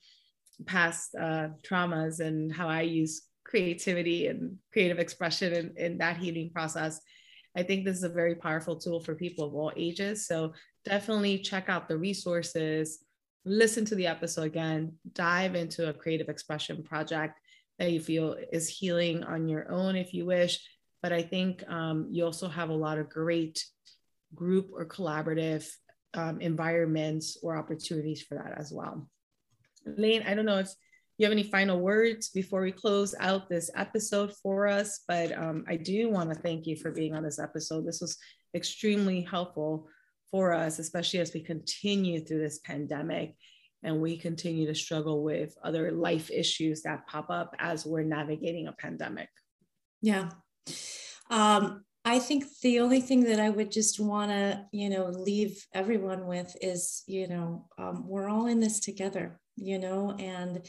past 0.66 1.14
uh, 1.14 1.48
traumas 1.62 2.20
and 2.20 2.52
how 2.52 2.68
I 2.68 2.82
use 2.82 3.22
creativity 3.44 4.28
and 4.28 4.56
creative 4.72 4.98
expression 4.98 5.52
in, 5.52 5.74
in 5.76 5.98
that 5.98 6.16
healing 6.18 6.50
process. 6.50 7.00
I 7.56 7.62
think 7.62 7.84
this 7.84 7.96
is 7.96 8.02
a 8.02 8.08
very 8.08 8.34
powerful 8.34 8.76
tool 8.76 9.00
for 9.00 9.14
people 9.14 9.46
of 9.46 9.54
all 9.54 9.72
ages. 9.76 10.26
So 10.26 10.52
definitely 10.84 11.38
check 11.38 11.68
out 11.68 11.88
the 11.88 11.98
resources, 11.98 13.03
listen 13.44 13.84
to 13.86 13.94
the 13.94 14.06
episode 14.06 14.44
again, 14.44 14.92
dive 15.12 15.54
into 15.54 15.88
a 15.88 15.92
creative 15.92 16.28
expression 16.28 16.82
project 16.82 17.38
that 17.78 17.92
you 17.92 18.00
feel 18.00 18.36
is 18.52 18.68
healing 18.68 19.22
on 19.24 19.48
your 19.48 19.70
own 19.70 19.96
if 19.96 20.14
you 20.14 20.24
wish. 20.26 20.60
But 21.02 21.12
I 21.12 21.22
think 21.22 21.62
um, 21.68 22.08
you 22.10 22.24
also 22.24 22.48
have 22.48 22.70
a 22.70 22.74
lot 22.74 22.98
of 22.98 23.10
great 23.10 23.64
group 24.34 24.70
or 24.72 24.86
collaborative 24.86 25.68
um, 26.14 26.40
environments 26.40 27.36
or 27.42 27.56
opportunities 27.56 28.22
for 28.22 28.36
that 28.36 28.54
as 28.56 28.72
well. 28.72 29.08
Lane, 29.84 30.24
I 30.26 30.34
don't 30.34 30.46
know 30.46 30.60
if 30.60 30.70
you 31.18 31.26
have 31.26 31.32
any 31.32 31.42
final 31.42 31.78
words 31.80 32.30
before 32.30 32.62
we 32.62 32.72
close 32.72 33.14
out 33.20 33.48
this 33.48 33.70
episode 33.76 34.34
for 34.42 34.66
us, 34.66 35.00
but 35.06 35.36
um, 35.36 35.64
I 35.68 35.76
do 35.76 36.10
want 36.10 36.30
to 36.30 36.36
thank 36.36 36.66
you 36.66 36.76
for 36.76 36.90
being 36.90 37.14
on 37.14 37.22
this 37.22 37.38
episode. 37.38 37.86
This 37.86 38.00
was 38.00 38.16
extremely 38.54 39.20
helpful 39.20 39.88
for 40.34 40.52
us, 40.52 40.80
especially 40.80 41.20
as 41.20 41.32
we 41.32 41.40
continue 41.40 42.18
through 42.18 42.40
this 42.40 42.58
pandemic 42.58 43.36
and 43.84 44.00
we 44.00 44.16
continue 44.16 44.66
to 44.66 44.74
struggle 44.74 45.22
with 45.22 45.56
other 45.62 45.92
life 45.92 46.28
issues 46.28 46.82
that 46.82 47.06
pop 47.06 47.30
up 47.30 47.54
as 47.60 47.86
we're 47.86 48.02
navigating 48.02 48.66
a 48.66 48.72
pandemic. 48.72 49.28
Yeah. 50.02 50.30
Um, 51.30 51.84
I 52.04 52.18
think 52.18 52.46
the 52.62 52.80
only 52.80 53.00
thing 53.00 53.22
that 53.24 53.38
I 53.38 53.48
would 53.48 53.70
just 53.70 54.00
want 54.00 54.32
to, 54.32 54.66
you 54.72 54.90
know, 54.90 55.06
leave 55.06 55.64
everyone 55.72 56.26
with 56.26 56.56
is, 56.60 57.04
you 57.06 57.28
know, 57.28 57.68
um, 57.78 58.08
we're 58.08 58.28
all 58.28 58.46
in 58.46 58.58
this 58.58 58.80
together, 58.80 59.38
you 59.54 59.78
know, 59.78 60.16
and 60.18 60.66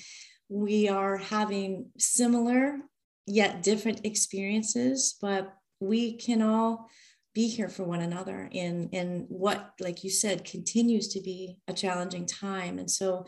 we 0.47 0.89
are 0.89 1.18
having 1.18 1.89
similar 1.97 2.78
yet 3.26 3.63
different 3.63 4.05
experiences, 4.05 5.16
but 5.20 5.51
we 5.80 6.18
can 6.18 6.43
all 6.43 6.88
be 7.36 7.48
here 7.48 7.70
for 7.70 7.84
one 7.84 8.02
another 8.02 8.50
in 8.52 8.90
in 8.90 9.26
what 9.30 9.74
like 9.80 10.04
you 10.04 10.10
said 10.10 10.44
continues 10.46 11.10
to 11.10 11.22
be 11.22 11.58
a 11.68 11.74
challenging 11.74 12.26
time. 12.26 12.80
And 12.80 12.90
so 12.90 13.26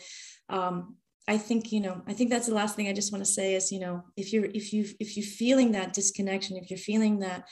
um, 0.50 0.96
i 1.28 1.38
think 1.38 1.74
you 1.74 1.82
know 1.82 2.02
i 2.08 2.14
think 2.14 2.30
that's 2.30 2.48
the 2.48 2.54
last 2.54 2.76
thing 2.76 2.88
i 2.88 2.94
just 2.94 3.12
want 3.12 3.24
to 3.24 3.30
say 3.30 3.54
is 3.54 3.72
you 3.72 3.80
know 3.80 4.02
if 4.16 4.32
you're 4.32 4.46
if 4.46 4.72
you 4.72 4.86
if 5.00 5.18
you're 5.18 5.26
feeling 5.26 5.74
that 5.74 5.94
disconnection 5.94 6.56
if 6.56 6.70
you're 6.70 6.78
feeling 6.78 7.20
that 7.20 7.46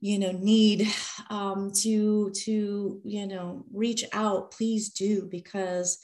you 0.00 0.18
know 0.18 0.32
need 0.32 0.88
um, 1.30 1.70
to 1.72 2.30
to 2.30 3.00
you 3.04 3.26
know 3.26 3.64
reach 3.72 4.04
out 4.12 4.52
please 4.52 4.90
do 4.90 5.28
because 5.30 5.98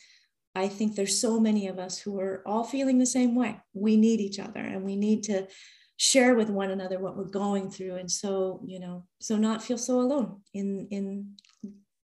i 0.54 0.66
think 0.66 0.94
there's 0.94 1.20
so 1.20 1.38
many 1.38 1.68
of 1.68 1.78
us 1.78 1.98
who 1.98 2.18
are 2.18 2.42
all 2.46 2.64
feeling 2.64 2.98
the 2.98 3.06
same 3.06 3.34
way. 3.34 3.60
We 3.74 3.96
need 3.96 4.20
each 4.20 4.38
other 4.38 4.60
and 4.60 4.84
we 4.84 4.96
need 4.96 5.22
to 5.24 5.46
share 5.98 6.34
with 6.34 6.48
one 6.48 6.70
another 6.70 6.98
what 6.98 7.16
we're 7.16 7.24
going 7.24 7.70
through. 7.70 7.96
And 7.96 8.10
so 8.10 8.62
you 8.64 8.80
know 8.80 9.04
so 9.20 9.36
not 9.36 9.62
feel 9.62 9.78
so 9.78 10.00
alone 10.00 10.40
in 10.54 10.88
in 10.90 11.36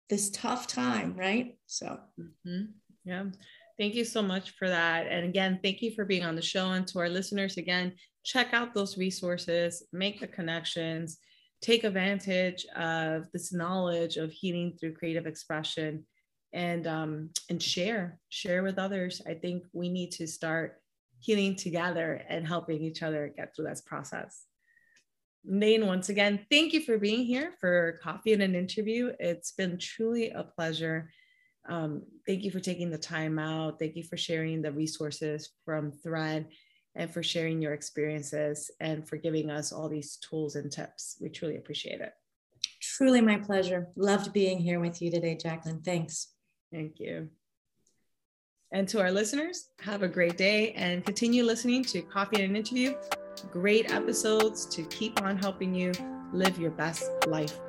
this 0.09 0.29
tough 0.31 0.67
time 0.67 1.15
right? 1.15 1.57
So. 1.65 1.99
Mm-hmm. 2.19 2.63
yeah. 3.05 3.25
Thank 3.79 3.95
you 3.95 4.05
so 4.05 4.21
much 4.21 4.51
for 4.51 4.69
that. 4.69 5.07
And 5.07 5.25
again 5.25 5.59
thank 5.63 5.81
you 5.81 5.91
for 5.95 6.05
being 6.05 6.23
on 6.23 6.35
the 6.35 6.41
show. 6.41 6.71
And 6.71 6.85
to 6.87 6.99
our 6.99 7.09
listeners 7.09 7.57
again 7.57 7.93
check 8.23 8.53
out 8.53 8.73
those 8.73 8.97
resources 8.97 9.83
make 9.91 10.19
the 10.19 10.27
connections 10.27 11.17
take 11.61 11.85
advantage 11.85 12.65
of 12.75 13.31
this 13.31 13.53
knowledge 13.53 14.17
of 14.17 14.31
healing 14.31 14.77
through 14.79 14.93
creative 14.93 15.25
expression 15.25 16.05
and 16.53 16.85
um, 16.87 17.29
and 17.49 17.61
share 17.61 18.19
share 18.29 18.63
with 18.63 18.77
others. 18.77 19.21
I 19.27 19.33
think 19.33 19.63
we 19.73 19.89
need 19.89 20.11
to 20.13 20.27
start 20.27 20.82
healing 21.23 21.55
together 21.55 22.21
and 22.27 22.45
helping 22.45 22.81
each 22.81 23.01
other 23.01 23.33
get 23.35 23.55
through 23.55 23.65
this 23.65 23.81
process. 23.81 24.43
Lane, 25.45 25.85
once 25.87 26.09
again, 26.09 26.45
thank 26.49 26.73
you 26.73 26.81
for 26.81 26.97
being 26.97 27.25
here 27.25 27.53
for 27.59 27.99
coffee 28.03 28.33
and 28.33 28.41
an 28.41 28.55
interview. 28.55 29.11
It's 29.19 29.51
been 29.51 29.77
truly 29.77 30.29
a 30.29 30.43
pleasure. 30.43 31.09
Um, 31.67 32.03
thank 32.27 32.43
you 32.43 32.51
for 32.51 32.59
taking 32.59 32.89
the 32.89 32.97
time 32.97 33.39
out. 33.39 33.79
Thank 33.79 33.95
you 33.95 34.03
for 34.03 34.17
sharing 34.17 34.61
the 34.61 34.71
resources 34.71 35.49
from 35.65 35.91
Thread 35.91 36.47
and 36.95 37.11
for 37.11 37.23
sharing 37.23 37.61
your 37.61 37.73
experiences 37.73 38.69
and 38.79 39.07
for 39.07 39.17
giving 39.17 39.49
us 39.49 39.71
all 39.71 39.89
these 39.89 40.17
tools 40.17 40.55
and 40.55 40.71
tips. 40.71 41.17
We 41.21 41.29
truly 41.29 41.57
appreciate 41.57 42.01
it. 42.01 42.11
Truly 42.81 43.21
my 43.21 43.37
pleasure. 43.37 43.87
Loved 43.95 44.33
being 44.33 44.59
here 44.59 44.79
with 44.79 45.01
you 45.01 45.09
today, 45.09 45.35
Jacqueline. 45.35 45.81
Thanks. 45.81 46.27
Thank 46.71 46.99
you. 46.99 47.29
And 48.73 48.87
to 48.89 48.99
our 48.99 49.11
listeners, 49.11 49.69
have 49.81 50.01
a 50.01 50.07
great 50.07 50.35
day 50.35 50.71
and 50.71 51.05
continue 51.05 51.43
listening 51.43 51.83
to 51.85 52.01
Coffee 52.01 52.41
and 52.41 52.49
an 52.49 52.55
Interview. 52.55 52.95
Great 53.51 53.93
episodes 53.93 54.65
to 54.65 54.83
keep 54.85 55.21
on 55.21 55.37
helping 55.37 55.75
you 55.75 55.91
live 56.33 56.57
your 56.57 56.71
best 56.71 57.07
life 57.27 57.59